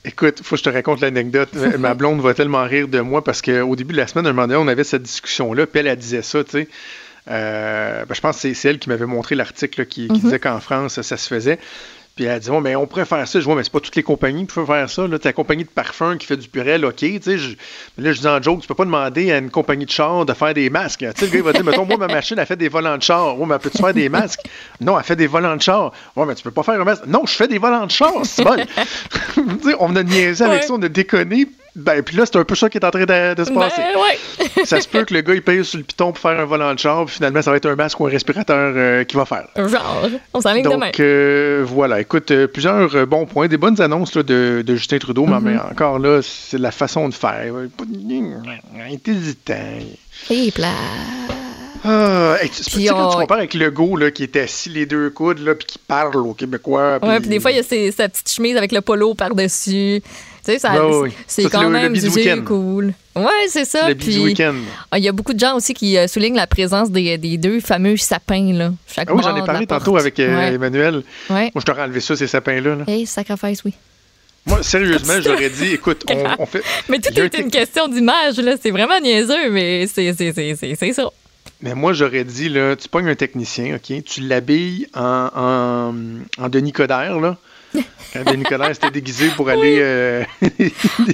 [0.05, 1.49] Écoute, faut que je te raconte l'anecdote.
[1.81, 4.47] Ma blonde va tellement rire de moi parce qu'au début de la semaine, un moment
[4.47, 6.69] donné, on avait cette discussion-là, puis elle, elle disait ça, tu sais.
[7.29, 10.19] Euh, ben, je pense que c'est- elle qui m'avait montré l'article qui, Mhm.
[10.19, 11.59] disait qu'en France, ça se faisait.
[12.15, 13.41] Puis elle a dit, ouais, mais on pourrait faire ça.
[13.41, 15.07] Je vois, mais c'est pas toutes les compagnies qui peuvent faire ça.
[15.07, 16.95] Là, t'as la compagnie de parfum qui fait du purel, OK.
[16.97, 17.57] Tu sais, je-
[17.99, 20.25] mais là, je dis en joke, tu peux pas demander à une compagnie de char
[20.25, 21.01] de faire des masques.
[21.01, 22.97] Tu sais, le gars, il va dire, mettons, moi, ma machine, elle fait des volants
[22.97, 23.39] de char.
[23.39, 24.41] Ouais, mais peux-tu faire des masques?
[24.81, 25.93] Non, elle fait des volants de char.
[26.17, 27.05] Ouais, mais tu peux pas faire un masque.
[27.07, 28.57] Non, je fais des volants de char, c'est bon.
[29.81, 30.67] On a niaisé avec Ouais.
[30.67, 31.49] ça, on a déconné.
[31.77, 33.83] Ben, puis là, c'est un peu ça qui est en train de, de se passer.
[33.83, 34.65] Ben, ouais.
[34.65, 36.73] Ça se peut que le gars, il paye sur le piton pour faire un volant
[36.73, 39.27] de char, puis finalement, ça va être un masque ou un respirateur euh, qu'il va
[39.27, 39.45] faire.
[39.55, 40.87] Genre, on demain.
[40.87, 42.01] Donc, euh, voilà.
[42.01, 45.37] Écoute, euh, plusieurs euh, bons points, des bonnes annonces là, de, de Justin Trudeau, mais-
[45.37, 45.45] Mhm.
[45.45, 47.53] mais encore là, c'est la façon de faire.
[47.93, 49.55] Il est hésitant.
[50.55, 50.69] Plat.
[51.89, 54.69] Ah, hey, tu Puis sais, quand tu on- compares avec Legault, là, qui était assis
[54.69, 56.99] les deux coudes, là, puis qui parle aux Québécois.
[57.03, 60.03] Ouais, puis des fois, il y a ses- sa petite chemise avec le polo par-dessus.
[60.03, 61.13] Tu sais, ça, Ouais, ouais.
[61.27, 62.43] c'est quand le- le même week-end.
[62.45, 62.93] cool.
[63.17, 63.89] Ouais, c'est ça.
[63.89, 64.55] Le Puis, week-end.
[64.91, 67.37] ah, Il y a beaucoup de gens aussi qui euh, soulignent la présence des, des
[67.37, 68.73] deux fameux sapins, là.
[68.87, 70.55] Chaque Ah oui, j'en ai parlé tantôt avec euh, Ouais.
[70.55, 71.03] Emmanuel.
[71.31, 71.51] Ouais.
[71.55, 72.77] Moi, je t'aurais enlevé ça, ces sapins-là.
[72.77, 72.85] là.
[72.87, 73.73] Hey, sacrifice, oui.
[74.45, 76.63] Moi, sérieusement, j'aurais dit, écoute, on, on fait.
[76.89, 78.55] Mais tout est une question d'image, là.
[78.63, 81.11] C'est vraiment niaiseux, mais c'est c'est- c'est- c'est- c'est ça.
[81.67, 84.05] Mais moi, j'aurais dit, là, tu pognes un technicien, OK?
[84.05, 85.95] Tu l'habilles en, en,
[86.45, 87.37] en Denis Coderre, là.
[88.15, 90.23] Quand Denis Coderre s'était déguisé pour aller euh,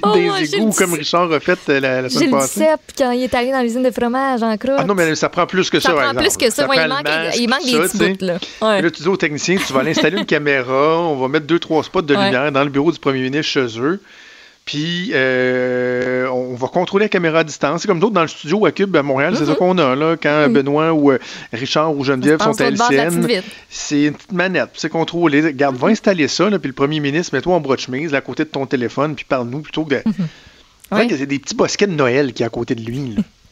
[0.03, 2.59] Oh, des j'ai égouts, le comme Richard a fait euh, la, J'ai semaine le passée.
[2.61, 4.75] DICEP quand il est allé dans l'usine de fromage en croûte.
[4.77, 5.89] Ah non, mais ça prend plus que ça.
[5.89, 6.67] Ça prend plus que ça.
[6.71, 8.37] Il le manque- masque, il manque tout des petits bouts, là.
[8.61, 8.81] Ouais.
[8.81, 11.59] Là, tu dis au technicien, tu vas aller installer une caméra, on va mettre deux,
[11.59, 12.25] trois spots de Ouais.
[12.25, 13.99] lumière dans le bureau du premier ministre chez eux.
[14.65, 17.81] Puis, euh, on va contrôler la caméra à distance.
[17.81, 19.93] C'est comme d'autres dans le studio à Cube à Montréal, c'est ça qu'on a.
[19.95, 21.19] Là, quand Benoît ou euh,
[21.51, 22.53] Richard ou Geneviève Mm-hmm.
[22.53, 22.65] Sont à
[23.05, 24.69] LCN, c'est une petite manette.
[24.71, 25.41] puis C'est contrôlé.
[25.41, 26.49] Regarde, va installer ça.
[26.49, 28.65] Là, puis le premier ministre, mets-toi en bras de chemise là, à côté de ton
[28.65, 30.03] téléphone, puis parle-nous plutôt que de.
[31.07, 33.15] Que c'est des petits bosquets de Noël qui est à côté de lui.
[33.17, 33.23] là.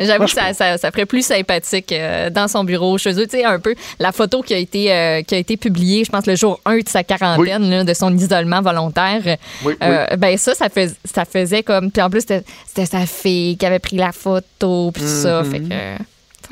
[0.00, 3.26] J'avoue que ça, ça, ça ferait plus sympathique euh, dans son bureau chez eux.
[3.26, 6.10] Tu sais, un peu la photo qui a été, euh, qui a été publiée, je
[6.10, 9.36] pense, le jour 1 de sa quarantaine, là, de son isolement volontaire.
[9.64, 11.90] Oui, Euh, Ben ça, ça, fais- ça faisait comme...
[11.90, 15.42] Puis en plus, c'était sa fille qui avait pris la photo, puis tout ça.
[15.44, 16.02] Fait que...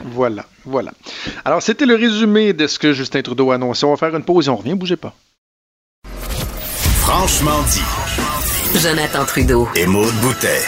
[0.05, 0.91] Voilà, voilà.
[1.45, 3.87] Alors, c'était le résumé de ce que Justin Trudeau a annoncé.
[3.87, 4.75] On va faire une pause et on revient.
[4.75, 5.15] Bougez pas.
[7.01, 7.83] Franchement dit.
[8.81, 9.69] Jonathan Trudeau.
[9.77, 10.63] Et Maude Boutet.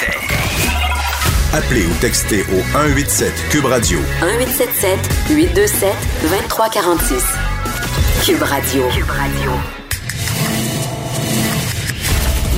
[1.56, 4.98] Appelez ou textez au 187 Cube Radio 1877
[5.30, 5.90] 827
[6.28, 7.24] 2346.
[8.26, 8.82] Cube Radio.
[8.90, 9.50] Cube Radio.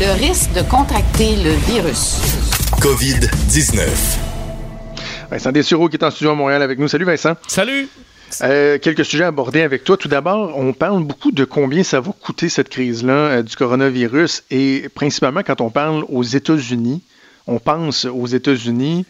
[0.00, 2.16] Le risque de contracter le virus.
[2.80, 3.86] COVID-19.
[5.30, 6.88] Vincent Dessureau qui est en studio à Montréal avec nous.
[6.88, 7.34] Salut Vincent.
[7.46, 7.88] Salut.
[8.42, 9.96] Euh, quelques sujets abordés avec toi.
[9.96, 14.42] Tout d'abord, on parle beaucoup de combien ça va coûter cette crise-là euh, du coronavirus
[14.50, 17.00] et principalement quand on parle aux États-Unis,
[17.48, 19.06] on pense aux États-Unis.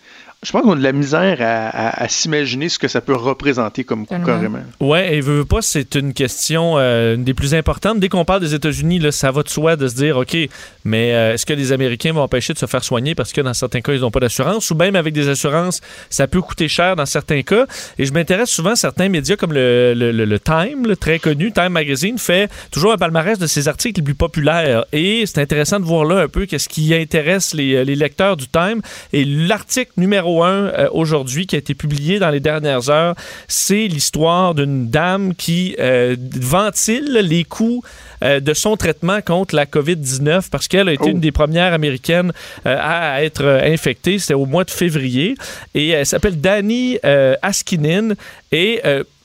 [0.47, 3.17] Je pense qu'on a de la misère à, à- à s'imaginer ce que ça peut
[3.17, 4.61] représenter comme coût carrément.
[4.79, 7.99] Ouais, et veut veut pas, c'est une question euh, une des plus importantes.
[7.99, 10.37] Dès qu'on parle des États-Unis, là, ça va de soi de se dire, OK,
[10.85, 13.53] mais euh, est-ce que les Américains vont empêcher de se faire soigner parce que dans
[13.53, 16.95] certains cas, ils n'ont pas d'assurance ou même avec des assurances, ça peut coûter cher
[16.95, 17.67] dans certains cas?
[17.99, 21.19] Et je m'intéresse souvent à certains médias comme le, le- le- le Time, le très
[21.19, 24.85] connu, Time Magazine, fait toujours un palmarès de ses articles les plus populaires.
[24.93, 28.47] Et c'est intéressant de voir là un peu qu'est-ce qui intéresse les, les lecteurs du
[28.47, 28.83] Time.
[29.13, 33.15] Et l'article numéro un euh, aujourd'hui qui a été publié dans les dernières heures,
[33.47, 37.83] c'est l'histoire d'une dame qui euh, ventile les coûts
[38.23, 42.33] euh, de son traitement contre la COVID-19 parce qu'elle a été une des premières américaines
[42.65, 44.19] à être infectée.
[44.19, 45.35] C'était au mois de février.
[45.75, 46.99] Et elle s'appelle Dani
[47.43, 48.15] Askinen.
[48.53, 48.81] Et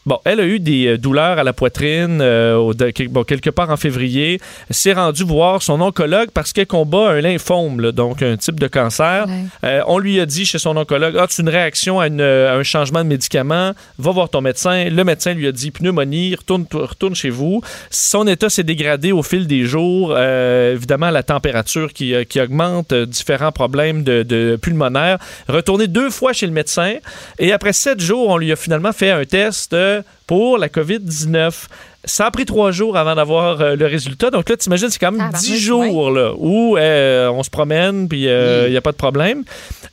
[0.05, 2.73] Bon, elle a eu des euh, douleurs à la poitrine euh, au-
[3.09, 4.39] bon, quelque part en février.
[4.69, 8.67] S'est rendue voir son oncologue parce qu'elle combat un lymphome, là, donc un type de
[8.67, 9.25] cancer.
[9.63, 12.19] Euh, on lui a dit chez son oncologue, ah, tu as une réaction à, une-
[12.19, 14.89] à un changement de médicament, va voir ton médecin.
[14.89, 17.61] Le médecin lui a dit pneumonie, retourne, retourne chez vous.
[17.89, 20.13] Son état s'est dégradé au fil des jours.
[20.17, 25.17] Euh, évidemment, la température qui, qui augmente, différents problèmes de, de pulmonaire.
[25.47, 26.95] Retourné deux fois chez le médecin.
[27.39, 31.67] Et après sept jours, on lui a finalement fait un test euh, pour la COVID-19.
[32.05, 34.29] Ça a pris trois jours avant d'avoir euh, le résultat.
[34.29, 38.23] Donc là, t'imagines, c'est quand même dix jours là, où euh, on se promène puis
[38.23, 39.43] il n'y a pas de problème.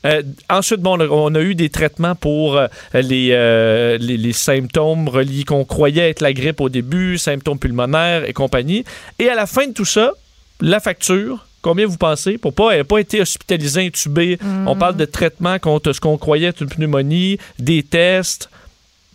[0.05, 5.07] Euh, ensuite, bon, on a- eu des traitements pour euh, les, euh, les, les symptômes
[5.07, 8.83] reliés qu'on croyait être la grippe au début, symptômes pulmonaires et compagnie.
[9.19, 10.11] Et à la fin de tout ça,
[10.59, 12.37] la facture, combien vous pensez?
[12.37, 14.37] Pour pas, elle pas été hospitalisée, intubée.
[14.41, 14.67] Mm.
[14.67, 18.49] On parle de traitement contre ce qu'on croyait être une pneumonie, des tests.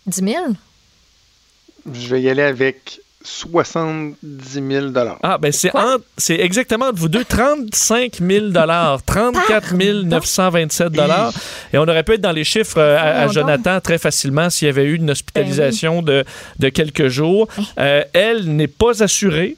[0.07, 0.35] 10 000?
[1.93, 4.15] Je vais y aller avec 70
[4.53, 4.87] 000
[5.21, 5.71] Ah, ben c'est
[6.17, 8.51] c'est exactement entre vous deux 35 000
[9.05, 10.93] 34 927
[11.73, 14.69] Et on aurait pu être dans les chiffres euh, à, Jonathan très facilement s'il y
[14.69, 16.23] avait eu une hospitalisation de,
[16.59, 17.47] de quelques jours.
[17.79, 19.57] Euh, elle n'est pas assurée.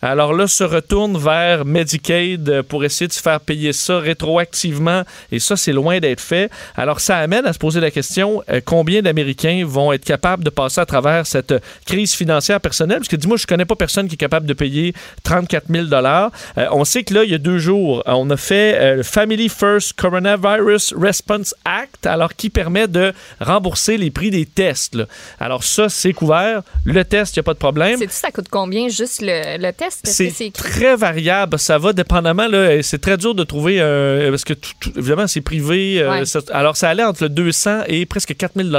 [0.00, 5.02] Alors là, se retourne vers Medicaid pour essayer de se faire payer ça rétroactivement.
[5.32, 6.50] Et ça, c'est loin d'être fait.
[6.76, 10.50] Alors, ça amène à se poser la question euh, combien d'Américains vont être capables de
[10.50, 12.98] passer à travers cette euh, crise financière personnelle?
[12.98, 14.94] Parce que dis-moi, je connais pas personne qui est capable de payer
[15.24, 16.30] 34 000 Euh,
[16.70, 19.94] On sait que là, il y a deux jours, on a fait le Family First
[19.94, 24.96] Coronavirus Response Act, alors qui permet de rembourser les prix des tests.
[25.40, 26.62] Alors ça, c'est couvert.
[26.84, 27.98] Le test, il n'y a pas de problème.
[27.98, 29.87] Sais-tu, ça coûte combien juste le test?
[29.90, 31.58] C'est très variable.
[31.58, 32.46] Ça va dépendamment.
[32.82, 33.80] C'est très dur de trouver.
[33.80, 36.00] euh, parce que, tout- tout- évidemment, c'est privé.
[36.00, 36.24] euh, Ouais.
[36.24, 38.70] ça- alors, ça allait entre le 200 et presque 4000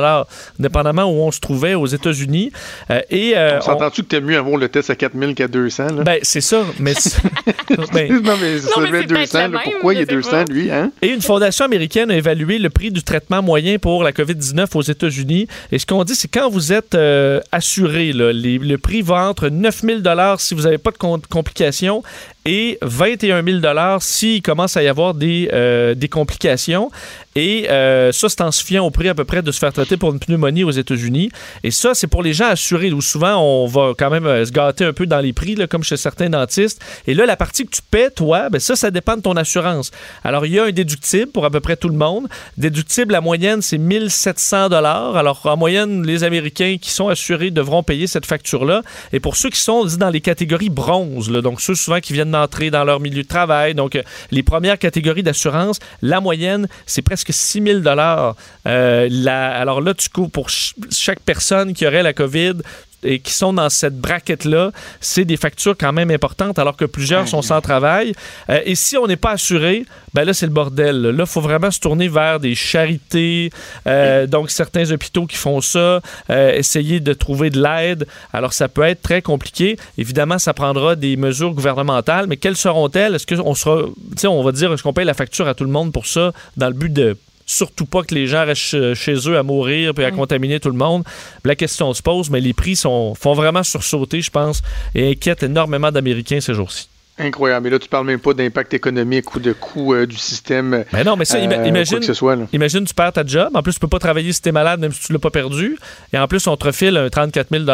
[0.57, 2.51] dépendamment où on se trouvait aux États-Unis.
[2.91, 5.87] Euh, et, euh, On s'entend-tu que t'aimes mieux avoir le test à 4000 qu'à 200?
[5.95, 6.03] Là?
[6.03, 6.63] Ben, c'est ça.
[6.79, 6.93] Mais
[7.93, 9.47] ben, non, mais ça devait être 200.
[9.49, 9.59] là.
[9.63, 10.71] Pourquoi il y a 200, lui?
[10.71, 10.91] Hein?
[11.01, 14.81] Et une fondation américaine a évalué le prix du traitement moyen pour la COVID-19 aux
[14.81, 15.47] États-Unis.
[15.71, 19.27] Et ce qu'on dit, c'est quand vous êtes euh, assuré, là, les- le prix va
[19.29, 19.99] entre 9 000
[20.37, 22.03] si vous n'avez pas de complications
[22.45, 23.59] et 21 000
[23.99, 26.89] s'il commence à y avoir des, euh, des complications.
[27.35, 29.71] Et euh, ça, c'est en se fiant au prix à peu près de se faire
[29.71, 31.29] traiter pour une pneumonie aux États-Unis.
[31.63, 34.51] Et ça, c'est pour les gens assurés, où souvent on va quand même euh, se
[34.51, 36.81] gâter un peu dans les prix, là, comme chez certains dentistes.
[37.07, 39.91] Et là, la partie que tu paies, toi, ben ça, ça dépend de ton assurance.
[40.23, 42.27] Alors, il y a un déductible pour à peu près tout le monde.
[42.57, 45.15] Déductible, la moyenne, c'est 1700 dollars.
[45.15, 48.81] Alors, en moyenne, les Américains qui sont assurés devront payer cette facture-là.
[49.13, 52.71] Et pour ceux qui sont dans les catégories bronze, donc ceux souvent qui viennent d'entrer
[52.71, 57.33] dans leur milieu de travail, donc euh, les premières catégories d'assurance, la moyenne, c'est presque
[57.33, 58.35] 6 000 dollars.
[58.65, 62.55] alors là, tu couvres pour chaque personne qui aurait la COVID,
[63.03, 67.27] et qui sont dans cette braquette-là, c'est des factures quand même importantes, alors que plusieurs
[67.27, 68.13] sont sans travail.
[68.49, 71.01] Euh, et si on n'est pas assuré, ben là, c'est le bordel.
[71.01, 73.51] Là, il faut vraiment se tourner vers des charités,
[73.87, 78.07] euh, donc certains hôpitaux qui font ça, euh, essayer de trouver de l'aide.
[78.33, 79.77] Alors, ça peut être très compliqué.
[79.97, 83.15] Évidemment, ça prendra des mesures gouvernementales, mais quelles seront-elles?
[83.15, 85.63] Est-ce qu'on sera, tu sais, on va dire, est-ce qu'on paye la facture à tout
[85.63, 87.17] le monde pour ça, dans le but de
[87.49, 90.77] surtout pas que les gens restent chez eux à mourir puis à contaminer tout le
[90.77, 91.03] monde.
[91.43, 94.61] La question se pose, mais les prix sont, font vraiment sursauter, je pense,
[94.93, 96.89] et inquiètent énormément d'Américains ces jours-ci.
[97.17, 97.65] Incroyable.
[97.65, 100.85] Mais là, tu parles même pas d'impact économique ou de coût euh, du système.
[100.93, 103.49] Mais non, mais ça, euh, imagine, que soit, imagine, tu perds ta job.
[103.53, 105.29] En plus, tu peux pas travailler si tu es malade, même si tu l'as pas
[105.29, 105.77] perdu.
[106.13, 107.65] Et en plus, on te refile un 34 000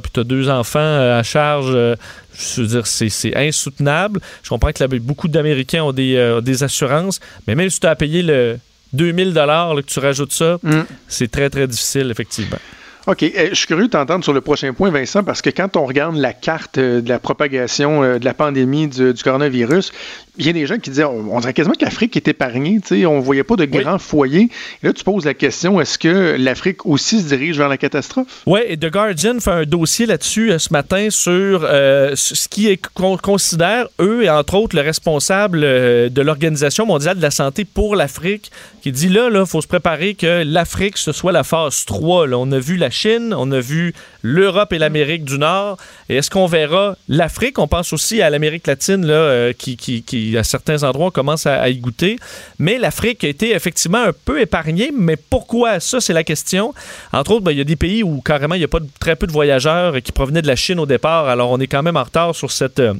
[0.00, 1.72] puis tu as deux enfants euh, à charge.
[1.72, 4.20] je veux dire, c'est insoutenable.
[4.44, 7.18] Je comprends que beaucoup d'Américains ont des, des assurances,
[7.48, 8.58] mais même si tu as payé le,
[8.92, 10.82] 2000 dollars que tu rajoutes ça, mm.
[11.08, 12.58] c'est très, très difficile, effectivement.
[13.06, 13.22] OK.
[13.24, 15.86] Eh, je suis curieux de t'entendre sur le prochain point, Vincent, parce que quand on
[15.86, 19.92] regarde la carte euh, de la propagation euh, de la pandémie du, coronavirus,
[20.38, 23.16] il y a des gens qui disent on dirait quasiment que l'Afrique est épargnée, on
[23.16, 24.48] ne voyait pas de grands foyers.
[24.82, 28.42] Et là, tu poses la question est-ce que l'Afrique aussi se dirige vers la catastrophe?
[28.46, 32.80] Oui, et The Guardian fait un dossier là-dessus euh, ce matin sur ce qui est
[32.94, 37.96] qu'on considère, eux, et entre autres, le responsable de l'Organisation mondiale de la santé pour
[37.96, 38.50] l'Afrique,
[38.82, 42.26] qui dit là, il faut se préparer que l'Afrique, ce soit la phase 3.
[42.26, 42.38] Là.
[42.38, 45.78] On a vu la Chine, on a vu l'Europe et l'Amérique du Nord.
[46.08, 47.58] Et est-ce qu'on verra l'Afrique?
[47.58, 50.02] On pense aussi à l'Amérique latine, là, euh, qui, qui,
[50.36, 52.18] à certains endroits, commence à, y goûter.
[52.58, 54.90] Mais l'Afrique a été effectivement un peu épargnée.
[54.96, 55.80] Mais pourquoi?
[55.80, 56.74] Ça, c'est la question.
[57.12, 59.16] Entre autres, ben, il y a des pays où carrément il y a pas très
[59.16, 61.28] peu de voyageurs qui provenaient de la Chine au départ.
[61.28, 62.80] Alors, on est quand même en retard sur cette...
[62.80, 62.94] Euh,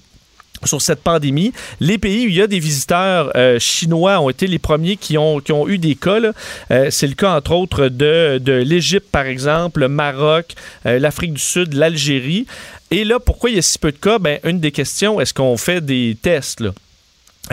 [0.65, 1.53] sur cette pandémie.
[1.81, 5.19] Les pays où il y a des visiteurs euh, chinois ont été les premiers qui
[5.19, 6.21] ont, qui ont eu des cas.
[6.71, 10.55] Euh, c'est le cas, entre autres, de, de l'Égypte, par exemple, le Maroc,
[10.85, 12.47] l'Afrique du Sud, l'Algérie.
[12.93, 14.19] Et là, pourquoi il y a si peu de cas?
[14.19, 16.61] Ben, une des questions, est-ce qu'on fait des tests?
[16.61, 16.73] Là?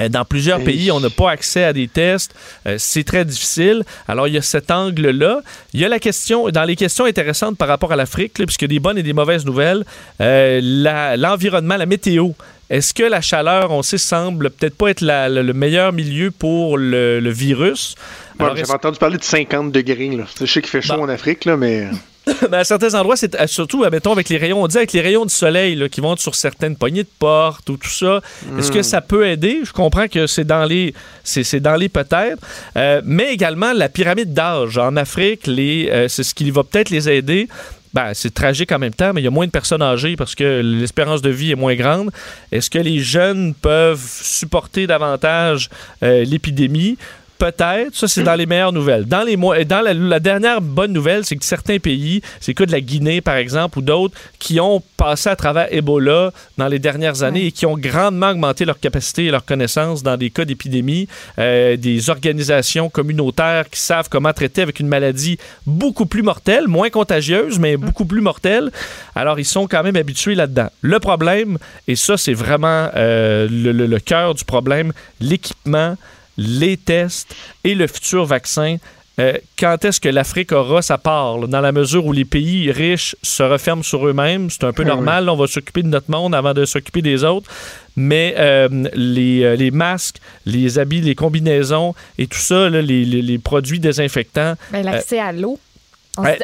[0.10, 2.34] Dans plusieurs pays, on n'a pas accès à des tests.
[2.78, 3.84] c'est très difficile.
[4.08, 5.42] Alors, il y a cet angle-là.
[5.74, 8.80] Il y a la question, dans les questions intéressantes par rapport à l'Afrique, puisque des
[8.80, 9.84] bonnes et des mauvaises nouvelles,
[10.20, 12.30] l'environnement, la météo.
[12.70, 17.30] Est-ce que la chaleur, on sait, semble peut-être pas être le meilleur milieu pour le,
[17.30, 17.96] virus?
[18.40, 20.10] J'avais entendu parler de 50 degrés.
[20.10, 20.26] Là.
[20.40, 21.88] Je sais qu'il fait chaud en Afrique, là, mais...
[22.52, 25.34] à certains endroits, c'est surtout, mettons, avec les rayons, on dit avec les rayons du
[25.34, 28.22] soleil qui vont sur certaines poignées de porte ou tout ça.
[28.58, 28.84] Est-ce que hmm.
[28.84, 29.60] ça peut aider?
[29.64, 30.94] Je comprends que c'est dans les,
[31.24, 32.42] c'est, dans les peut-être.
[32.78, 34.78] Euh, mais également, la pyramide d'âge.
[34.78, 37.48] En Afrique, les, euh, c'est ce qui va peut-être les aider.
[37.94, 40.36] Ben, c'est tragique en même temps, mais il y a moins de personnes âgées parce
[40.36, 42.12] que l'espérance de vie est moins grande.
[42.52, 45.70] Est-ce que les jeunes peuvent supporter davantage
[46.04, 46.98] euh, l'épidémie?
[47.40, 49.06] Peut-être, ça c'est dans les meilleures nouvelles.
[49.06, 52.74] Dans les mois, dans la, dernière bonne nouvelle, c'est que certains pays, c'est cas de
[52.74, 57.24] la Guinée par exemple ou d'autres, qui ont passé à travers Ebola dans les dernières
[57.24, 61.08] années et qui ont grandement augmenté leur capacité et leur connaissance dans des cas d'épidémie,
[61.40, 66.90] euh, des organisations communautaires qui savent comment traiter avec une maladie beaucoup plus mortelle, moins
[66.90, 67.80] contagieuse, mais mm.
[67.80, 68.70] beaucoup plus mortelle.
[69.16, 70.68] Alors ils sont quand même habitués là-dedans.
[70.82, 71.58] Le problème,
[71.88, 74.92] et ça c'est vraiment euh, le, le cœur du problème,
[75.22, 75.96] l'équipement
[76.40, 78.78] les tests et le futur vaccin.
[79.20, 83.18] Euh, quand est-ce que l'Afrique aura sa part, dans la mesure où les pays riches
[83.22, 84.50] se referment sur eux-mêmes?
[84.50, 87.52] C'est un peu normal, on va s'occuper de notre monde avant de s'occuper des autres.
[87.98, 94.54] Mais euh, euh, les, masques, les habits, les combinaisons et tout ça, les, produits désinfectants.
[94.72, 95.60] Ben, l'accès à l'eau.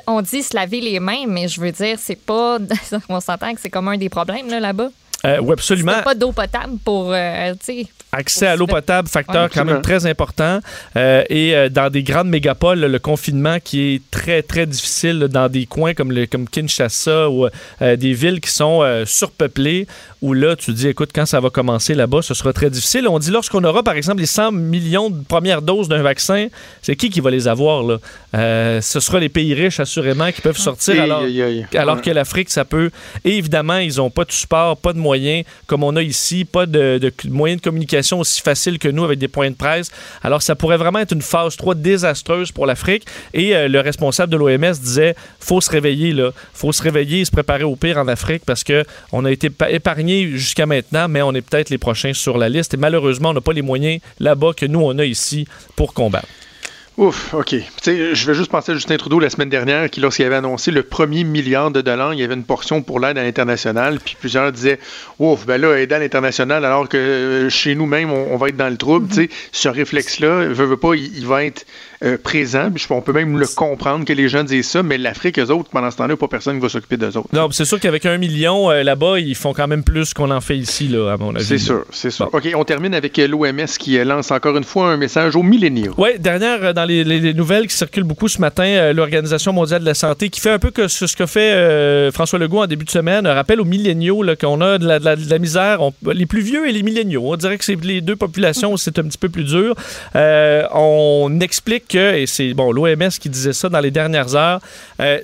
[0.07, 2.59] On, dit se laver les mains, mais je veux dire, c'est pas.
[3.09, 4.89] on s'entend que c'est comme un des problèmes là-bas.
[5.23, 6.01] oui, absolument.
[6.03, 7.13] pas d'eau potable pour.
[8.17, 10.61] Accès à l'eau potable, facteur quand même très important.
[10.95, 15.49] Euh, et euh, dans des grandes mégapoles, le confinement qui est très, très difficile dans
[15.49, 17.47] des coins comme, le, comme Kinshasa ou
[17.81, 19.85] euh, des villes qui sont surpeuplées,
[20.25, 23.07] où là, tu dis, écoute, quand ça va commencer là-bas, ce sera très difficile.
[23.07, 26.47] On dit, lorsqu'on aura, par exemple, les 100 millions de premières doses d'un vaccin,
[26.81, 27.83] c'est qui qui va les avoir?
[27.83, 27.99] Là?
[28.81, 31.23] ce sera les pays riches, assurément, qui peuvent sortir, alors,
[31.73, 32.91] alors que l'Afrique, ça peut...
[33.23, 36.45] Et évidemment, ils n'ont pas de support, pas de moyens moyens comme on a ici,
[36.45, 39.89] pas de, de moyens de communication aussi faciles que nous avec des points de presse.
[40.23, 43.05] Alors, ça pourrait vraiment être une phase 3 désastreuse pour l'Afrique.
[43.33, 46.31] Et euh, le responsable de l'OMS disait faut se réveiller, là.
[46.53, 50.14] faut se réveiller et se préparer au pire en Afrique parce qu'on a été épargné
[50.23, 52.73] jusqu'à maintenant, mais on est peut-être les prochains sur la liste.
[52.73, 56.27] Et malheureusement, on n'a pas les moyens là-bas que nous, on a ici pour combattre.
[56.97, 57.55] Ouf, OK.
[57.85, 60.81] Je vais juste penser à Justin Trudeau la semaine dernière, qui, lorsqu'il avait annoncé le
[60.81, 64.49] premier milliard de dollars, il y avait une portion pour l'aide à l'international, puis plusieurs
[64.53, 64.79] disaient
[65.19, 68.69] Ouf, ben là, aider à l'international, alors que euh, chez nous-mêmes, on, va être dans
[68.69, 69.09] le trouble.
[69.09, 71.65] Tu sais, ce réflexe-là, veut, veut pas, il, va être
[72.05, 72.69] euh, présent.
[72.73, 75.69] Puis on peut même le comprendre que les gens disent ça, mais l'Afrique, eux autres,
[75.69, 77.29] pendant ce temps-là, pas personne qui va s'occuper d'eux autres.
[77.33, 80.41] Non, c'est sûr qu'avec un million, euh, là-bas, ils font quand même plus qu'on en
[80.41, 81.45] fait ici, là, à mon avis.
[81.45, 82.29] C'est sûr, c'est sûr.
[82.31, 85.93] OK, on termine avec l'OMS qui lance encore une fois un message aux milléniaux.
[85.97, 89.93] Oui, dernière, dans les nouvelles qui circule beaucoup ce matin, euh, l'Organisation mondiale de la
[89.93, 92.85] santé, qui fait un peu que ce, ce que fait euh, François Legault en début
[92.85, 95.79] de semaine, un rappel aux milléniaux qu'on a de la, misère,
[96.13, 97.23] les plus vieux et les milléniaux.
[97.25, 99.75] On dirait que c'est les deux populations, c'est un petit peu plus dur.
[100.15, 104.59] Euh, on explique et c'est bon, l'OMS qui disait ça dans les dernières heures,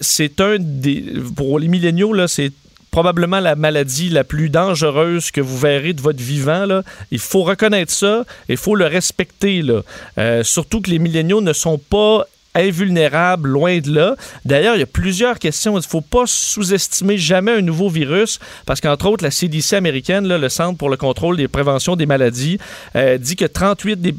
[0.02, 1.04] c'est un des,
[1.36, 2.52] pour les milléniaux, là, c'est
[2.92, 6.66] probablement la maladie la plus dangereuse que vous verrez de votre vivant.
[6.66, 6.84] Là.
[7.10, 9.62] Il faut reconnaître ça il faut le respecter.
[9.62, 9.82] Là.
[10.18, 12.26] Euh, surtout que les milléniaux ne sont pas
[12.56, 14.16] invulnérable, loin de là.
[14.46, 15.74] D'ailleurs, il y a plusieurs questions.
[15.74, 20.28] Il ne faut pas sous-estimer jamais un nouveau virus parce qu'entre autres, la CDC américaine,
[20.28, 22.58] le Centre pour le contrôle des préventions des maladies,
[22.96, 24.14] euh, dit que 38 des,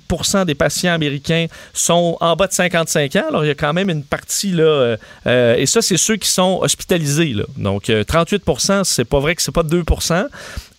[0.46, 3.24] des patients américains sont en bas de 55 ans.
[3.28, 4.96] Alors, il y a quand même une partie là, euh,
[5.26, 7.34] euh, et ça, c'est ceux qui sont hospitalisés.
[7.34, 7.44] Là.
[7.56, 8.42] Donc, 38
[8.84, 9.84] c'est pas vrai que c'est pas 2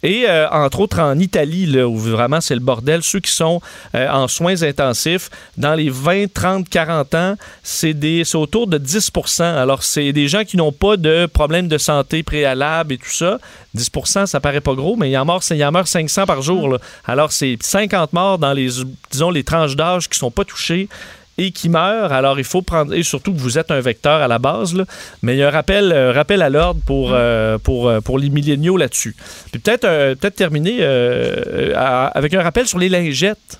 [0.04, 3.62] et euh, entre autres en Italie, là, où vraiment c'est le bordel, ceux qui sont
[3.96, 7.96] euh, en soins intensifs, dans les 20, 30, 40 ans, c'est
[8.36, 12.94] autour de 10% Alors c'est des gens qui n'ont pas de problème de santé préalable
[12.94, 13.40] et tout ça.
[13.78, 16.42] 10% ça paraît pas gros, mais il y en meurt, il en meurt 500 par
[16.42, 16.68] jour.
[16.68, 16.78] Là.
[17.06, 18.70] Alors c'est 50 morts dans les,
[19.10, 20.90] disons, les tranches d'âge qui sont pas touchées
[21.38, 22.12] et qui meurt.
[22.12, 24.86] Alors, il faut prendre, et surtout que vous êtes un vecteur à la base, là,
[25.22, 27.14] mais il y a un rappel, euh, rappel à l'ordre pour, mm.
[27.14, 29.16] euh, pour, euh, pour les milléniaux là-dessus.
[29.52, 33.60] Puis peut-être peut terminer avec un rappel sur les lingettes.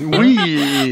[0.00, 0.36] Oui,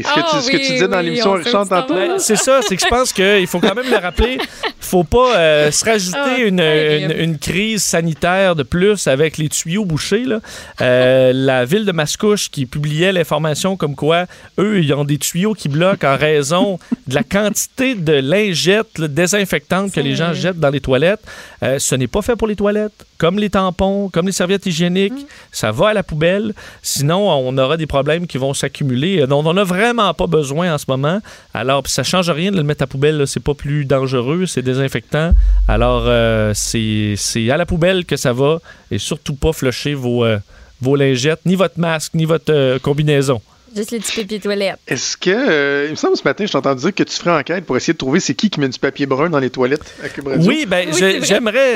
[0.03, 1.95] ce que, tu, ce que tu disais dans l'émission Richard tantôt.
[2.17, 4.37] C'est ça, c'est que je pense qu'il faut quand même le rappeler.
[4.79, 9.85] faut pas euh, se rajouter ah, une, une, crise sanitaire de plus avec les tuyaux
[9.85, 10.23] bouchés.
[10.23, 10.39] Là.
[10.81, 14.25] Euh, la ville de Mascouche qui publiait l'information comme quoi
[14.59, 19.91] eux, ils ont des tuyaux qui bloquent en raison de la quantité de lingettes désinfectantes
[19.91, 21.21] que les gens jettent dans les toilettes.
[21.63, 23.06] Euh, ce n'est pas fait pour les toilettes.
[23.17, 25.25] Comme les tampons, comme les serviettes hygiéniques, mm.
[25.51, 26.53] ça va à la poubelle.
[26.81, 30.77] Sinon, on aura des problèmes qui vont s'accumuler dont on n'a vraiment pas besoin en
[30.77, 31.19] ce moment.
[31.53, 33.25] Alors, ça change rien de le mettre à poubelle.
[33.27, 35.33] C'est pas plus dangereux, c'est désinfectant.
[35.67, 38.59] Alors, euh, c'est à la poubelle que ça va.
[38.91, 40.37] Et surtout pas flusher vos, euh,
[40.81, 43.41] vos lingettes, ni votre masque, ni votre combinaison.
[43.77, 44.79] Juste les petits papiers toilettes.
[44.87, 47.63] Est-ce que, euh, il me semble ce matin, je t'entends dire que tu ferais enquête
[47.63, 50.09] pour essayer de trouver c'est qui qui met du papier brun dans les toilettes à
[50.09, 51.75] Cube Oui, ben, j'aimerais.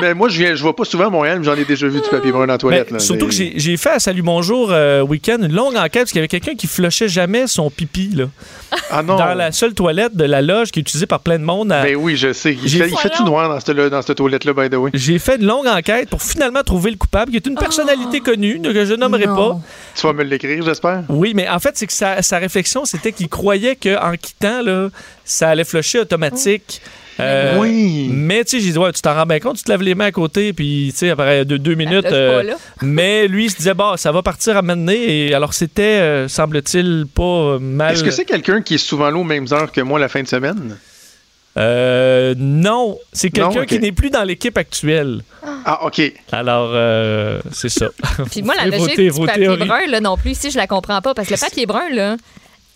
[0.00, 2.00] Ben, moi, je viens, je vois pas souvent à Montréal, mais j'en ai déjà vu
[2.00, 2.90] du papier brun dans les toilettes.
[2.90, 6.20] Ben, surtout que j'ai fait à Salut Bonjour euh, Week-end une longue enquête parce qu'il
[6.20, 8.24] y avait quelqu'un qui flushait jamais son pipi, là.
[8.90, 9.16] Ah non.
[9.16, 11.68] Dans la seule toilette de la loge qui est utilisée par plein de monde.
[11.68, 12.54] Ben oui, je sais.
[12.54, 14.90] Il fait, fait tout noir dans cette, dans cette toilette-là, by the way.
[14.94, 18.24] J'ai fait une longue enquête pour finalement trouver le coupable, qui est une personnalité oh.
[18.24, 19.60] connue, que je nommerai pas.
[19.94, 21.02] Tu vas me l'écrire, j'espère?
[21.08, 24.88] Oui, mais en fait, c'est que sa, réflexion, c'était qu'il croyait qu'en quittant, là,
[25.24, 26.80] ça allait flusher automatique.
[27.20, 28.08] Euh, oui.
[28.10, 29.94] Mais tu sais, j'ai dit, ouais, tu t'en rends bien compte, tu te laves les
[29.94, 32.06] mains à côté, puis tu sais, après deux, deux minutes.
[32.06, 35.28] Euh, mais lui, il se disait, bah, ça va partir à mener.
[35.28, 37.92] Et alors, c'était, euh, semble-t-il, pas mal.
[37.92, 40.22] Est-ce que c'est quelqu'un qui est souvent là aux mêmes heures que moi la fin
[40.22, 40.76] de semaine?
[41.58, 45.22] Euh, non, c'est quelqu'un qui n'est plus dans l'équipe actuelle.
[45.64, 46.00] Ah, OK.
[46.30, 47.88] Alors, euh, c'est ça.
[48.30, 51.14] Puis moi, la logique du papier brun, là, non plus, ici, je la comprends pas.
[51.14, 52.16] Parce que le papier brun, là,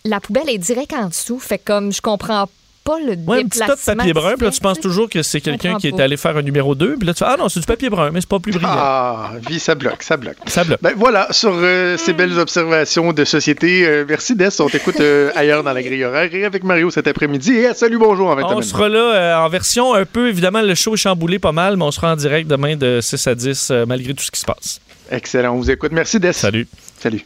[0.05, 1.39] la poubelle est direct en dessous.
[1.39, 2.49] Fait comme je comprends
[2.87, 5.23] pas le ouais, un petit tas de papier brun, puis là, tu penses toujours que
[5.23, 7.49] c'est quelqu'un qui est allé faire un numéro 2, puis là, tu fais Ah non,
[7.49, 8.69] c'est du papier brun, mais c'est pas plus brillant.
[8.71, 10.37] Ah, vie, ça bloque, ça bloque.
[10.47, 10.79] Ça bloque.
[10.81, 15.31] Ben, voilà, sur euh, ces belles observations de société, euh, merci Des, on t'écoute euh,
[15.35, 17.53] ailleurs dans la grille horaire et avec Mario cet après-midi.
[17.53, 20.95] Et salut, bonjour en 20 On sera là en version un peu, évidemment, le show
[20.95, 24.15] est chamboulé pas mal, mais on sera en direct demain de 6 à 10, malgré
[24.15, 24.81] tout ce qui se passe.
[25.11, 25.91] Excellent, on vous écoute.
[25.93, 26.33] Merci Des.
[26.33, 26.69] Salut.
[27.01, 27.25] Salut.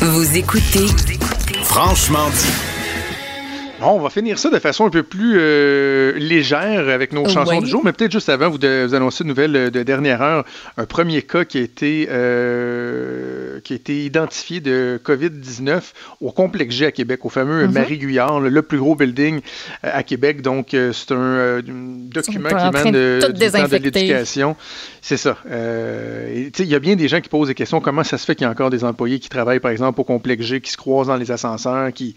[0.00, 0.86] Vous écoutez
[1.62, 2.69] Franchement dit.
[3.80, 7.50] Bon, on va finir ça de façon un peu plus euh, légère avec nos chansons
[7.50, 7.60] Oui.
[7.60, 10.20] du jour, mais peut-être juste avant, vous, de, vous annoncez une nouvelle euh, de dernière
[10.20, 10.44] heure,
[10.76, 15.80] un premier cas qui a été, euh, qui a été identifié de COVID-19
[16.20, 17.72] au complexe G à Québec, au fameux Mhm.
[17.72, 19.40] Marie Guyard, le, plus gros building
[19.82, 20.42] à Québec.
[20.42, 24.56] Donc, c'est un euh, document qui émane de du temps l'éducation.
[25.00, 25.38] C'est ça.
[25.48, 27.80] Il y a bien des gens qui posent des questions.
[27.80, 30.04] Comment ça se fait qu'il y a encore des employés qui travaillent, par exemple, au
[30.04, 32.14] complexe G, qui se croisent dans les ascenseurs, qui...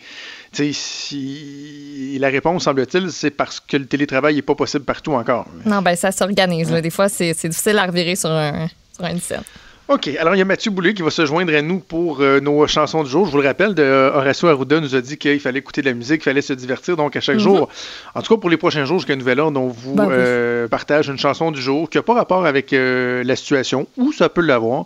[0.53, 2.17] Si...
[2.19, 5.47] la réponse, semble-t-il, c'est parce que le télétravail n'est pas possible partout encore.
[5.65, 6.69] Non, ben ça s'organise.
[6.69, 9.43] Des fois, c'est c'est difficile à revirer sur, un, sur une scène.
[9.89, 10.07] OK.
[10.17, 12.65] Alors, il y a Mathieu Boulay qui va se joindre à nous pour euh, nos
[12.67, 13.25] chansons du jour.
[13.25, 15.87] Je vous le rappelle, de, euh, Horacio Arruda nous a dit qu'il fallait écouter de
[15.87, 16.95] la musique, qu'il fallait se divertir.
[16.95, 17.41] Donc, à chaque Mhm.
[17.41, 17.69] jour,
[18.15, 20.13] en tout cas pour les prochains jours jusqu'à Nouvel Ordre, on vous Ben oui.
[20.15, 24.13] euh, partage une chanson du jour qui n'a pas rapport avec euh, la situation, ou
[24.13, 24.85] ça peut l'avoir.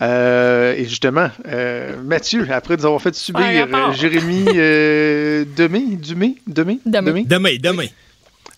[0.00, 4.44] Euh, et justement, euh, Mathieu, après nous avoir fait subir Ouais, euh, Jérémy
[5.56, 7.24] Demé, Dumé, Demé, Demé.
[7.24, 7.56] Demain,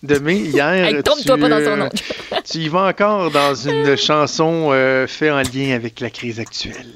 [0.03, 0.35] demain.
[0.35, 0.85] Hier.
[0.85, 1.89] Hey, tu, pas dans son nom.
[2.49, 6.93] tu y vas encore dans une chanson euh, faite en lien avec la crise actuelle.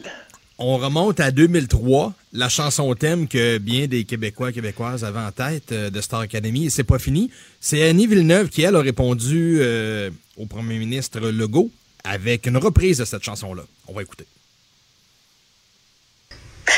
[0.60, 5.32] On remonte à 2003, la chanson thème que bien des Québécois et Québécoises avaient en
[5.32, 7.32] tête euh, de Star Academy, et c'est pas fini.
[7.60, 11.72] C'est Annie Villeneuve qui, elle, a répondu euh, au premier ministre Legault
[12.04, 13.64] avec une reprise de cette chanson-là.
[13.88, 14.26] On va écouter.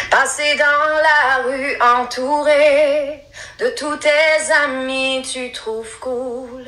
[0.09, 3.21] Passer dans la rue entouré
[3.59, 6.65] de tous tes amis, tu trouves cool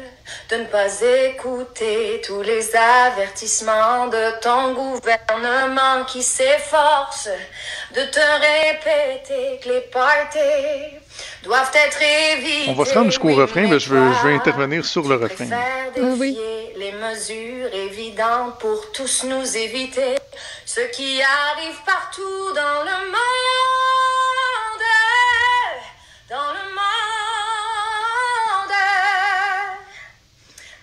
[0.49, 0.87] de ne pas
[1.25, 7.29] écouter tous les avertissements de ton gouvernement qui s'efforce
[7.95, 10.97] de te répéter que les parties
[11.43, 12.69] doivent être évitées.
[12.69, 15.45] On va se rendre jusqu'au refrain, mais je veux, je veux intervenir sur le refrain.
[16.77, 20.15] Les mesures évidentes pour tous nous éviter
[20.63, 23.17] ce qui arrive partout dans le monde.
[26.29, 26.85] Dans le monde.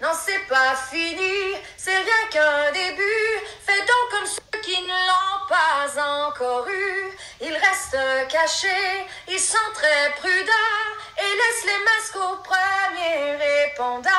[0.03, 3.41] Non, c'est pas fini, c'est rien qu'un début.
[3.65, 7.17] Fais donc comme ceux qui ne l'ont pas encore eu.
[7.47, 7.97] Ils restent
[8.31, 10.81] cachés, ils sont très prudents
[11.19, 14.11] et laissent les masques au premier répondant.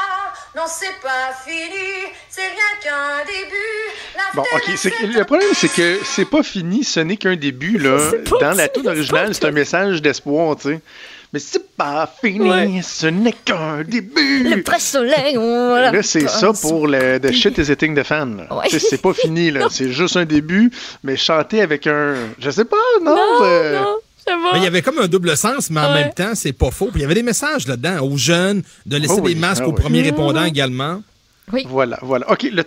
[0.56, 3.56] Non, c'est pas fini, c'est rien qu'un début.
[4.16, 4.72] La Bon, ok.
[4.78, 7.78] c'est que- le problème, c'est que c'est pas fini, ce n'est qu'un début.
[7.78, 7.98] Là.
[8.40, 10.80] Dans la tune originale, c'est un message d'espoir, tu sais.
[11.34, 12.82] Mais c'est pas fini, Ouais.
[12.84, 14.44] ce n'est qu'un début.
[14.56, 15.92] Le presse-soleil, voilà.
[15.92, 18.48] Là, c'est ça pour le The shit is hitting the fan.
[18.52, 18.70] Ouais.
[18.80, 19.68] C'est pas fini, là.
[19.70, 20.72] C'est juste un début,
[21.04, 22.16] mais chanter avec un.
[22.40, 23.16] Je sais pas, non.
[23.16, 23.96] Non, euh, non,
[24.26, 24.54] ça va.
[24.54, 26.04] Mais il y avait comme un double sens, mais en Ouais.
[26.04, 26.86] même temps, c'est pas faux.
[26.88, 29.64] Puis il y avait des messages là-dedans aux jeunes, de laisser Oh oui, des masques
[29.66, 29.82] ah aux oui.
[29.82, 31.02] premiers répondants également.
[31.68, 32.32] Voilà, voilà.
[32.32, 32.64] OK, le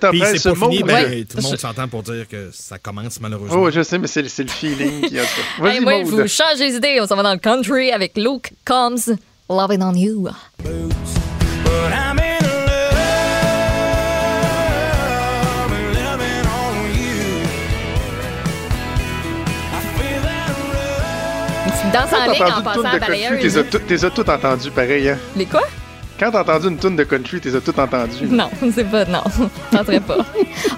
[0.54, 1.24] Maud, fini, ben, ouais.
[1.24, 3.56] tout le monde s'entend pour dire que ça commence malheureusement.
[3.60, 5.28] Oh, je sais, mais c'est le feeling qui a ça.
[5.58, 6.98] Vas-y, Hey, ouais, vous changez d'idée.
[7.02, 9.16] On s'en va dans le country avec Luke Combs,
[9.50, 10.28] Loving on You.
[21.80, 23.40] Tu danses en ligne en passant à balayeuse.
[23.52, 25.18] t'es as tout- t'es as tout entendu pareil, hein?
[25.36, 25.62] Les quoi?
[26.18, 28.26] Quand t'as entendu une tune de country, t'es tout entendu.
[28.28, 29.04] Non, c'est pas.
[29.04, 29.22] Non,
[29.72, 30.16] je tenterai pas.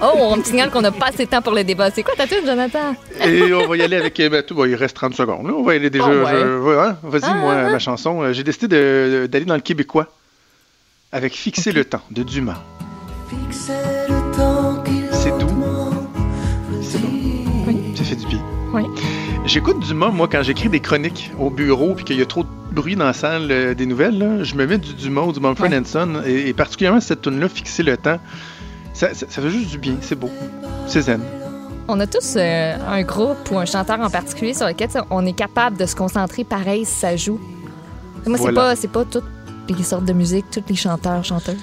[0.01, 1.89] Oh, on me signale qu'on n'a pas assez de temps pour le débat.
[1.91, 2.95] C'est quoi ta tune, Jonathan?
[3.25, 4.17] Et on va y aller avec.
[4.17, 5.47] ben, tout, bon, il reste 30 secondes.
[5.47, 5.53] là.
[5.55, 6.07] On va y aller déjà.
[6.07, 6.13] Ouais.
[6.41, 6.97] je- ouais, hein?
[7.01, 7.71] Vas-y, Ah, moi, ah, ah.
[7.71, 8.21] ma chanson.
[8.21, 10.07] Euh, J'ai décidé d'aller dans le québécois
[11.11, 12.61] avec Fixer le temps de Dumas.
[13.49, 15.47] C'est doux.
[16.81, 17.09] C'est bon.
[17.95, 18.41] Ça fait du bien.
[18.73, 18.83] Oui.
[19.51, 22.49] J'écoute Dumas, moi, quand j'écris des chroniques au bureau puis qu'il y a trop de
[22.71, 24.17] bruit dans la salle euh, des nouvelles.
[24.17, 25.81] là, je me mets du Dumas ou du Mumford Ouais.
[25.83, 28.17] Son et, et particulièrement cette tune là Fixer le temps.
[28.93, 29.95] Ça, ça- ça fait juste du bien.
[30.01, 30.29] C'est beau.
[30.87, 31.19] C'est zen.
[31.89, 35.33] On a tous euh, un groupe ou un chanteur en particulier sur lequel on est
[35.33, 37.39] capable de se concentrer pareil si ça joue.
[38.25, 39.25] Moi, c'est pas, pas toutes
[39.67, 41.57] les sortes de musique, tous les chanteurs, chanteuses.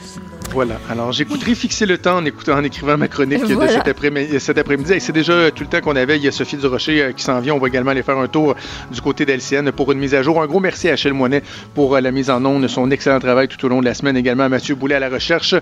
[0.50, 0.80] Voilà.
[0.90, 4.40] Alors, j'écouterai fixer le temps en, écoutant, en écrivant ma chronique de cet après-midi.
[4.40, 4.94] cet après-midi.
[4.94, 6.16] Et c'est déjà euh, tout le temps qu'on avait.
[6.16, 7.54] Il y a Sophie Durocher euh, qui s'en vient.
[7.54, 8.56] On va également aller faire un tour
[8.90, 10.42] du côté d'LCN pour une mise à jour.
[10.42, 11.42] Un gros merci à Achille Moinet
[11.74, 14.16] pour euh, la mise en onde, son excellent travail tout au long de la semaine.
[14.16, 15.54] Également à Mathieu Boulet à la recherche.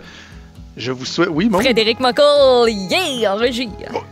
[0.77, 1.31] Je vous souhaite.
[1.33, 1.59] Oui, mon.
[1.61, 3.71] Frédéric Mockle, yeah, en régie.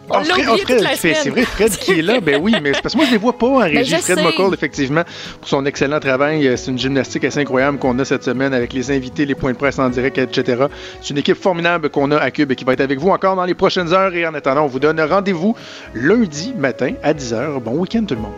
[0.08, 0.56] On Ah, Fred- ah,
[0.96, 3.12] Fred, c'est vrai, Fred qui est là, ben oui, mais c'est parce que moi je
[3.12, 3.90] les vois pas en régie.
[3.96, 4.24] je Fred.
[4.24, 5.02] McCall, effectivement,
[5.40, 6.48] pour son excellent travail.
[6.48, 9.52] Euh, C'est une gymnastique assez incroyable qu'on a cette semaine avec les invités, les points
[9.52, 10.64] de presse en direct, etc.
[11.02, 13.36] C'est une équipe formidable qu'on a à Cube et qui va être avec vous encore
[13.36, 14.14] dans les prochaines heures.
[14.14, 15.54] Et en attendant, on vous donne rendez-vous
[15.94, 17.60] lundi matin à 10h.
[17.60, 18.32] Bon week-end tout le monde.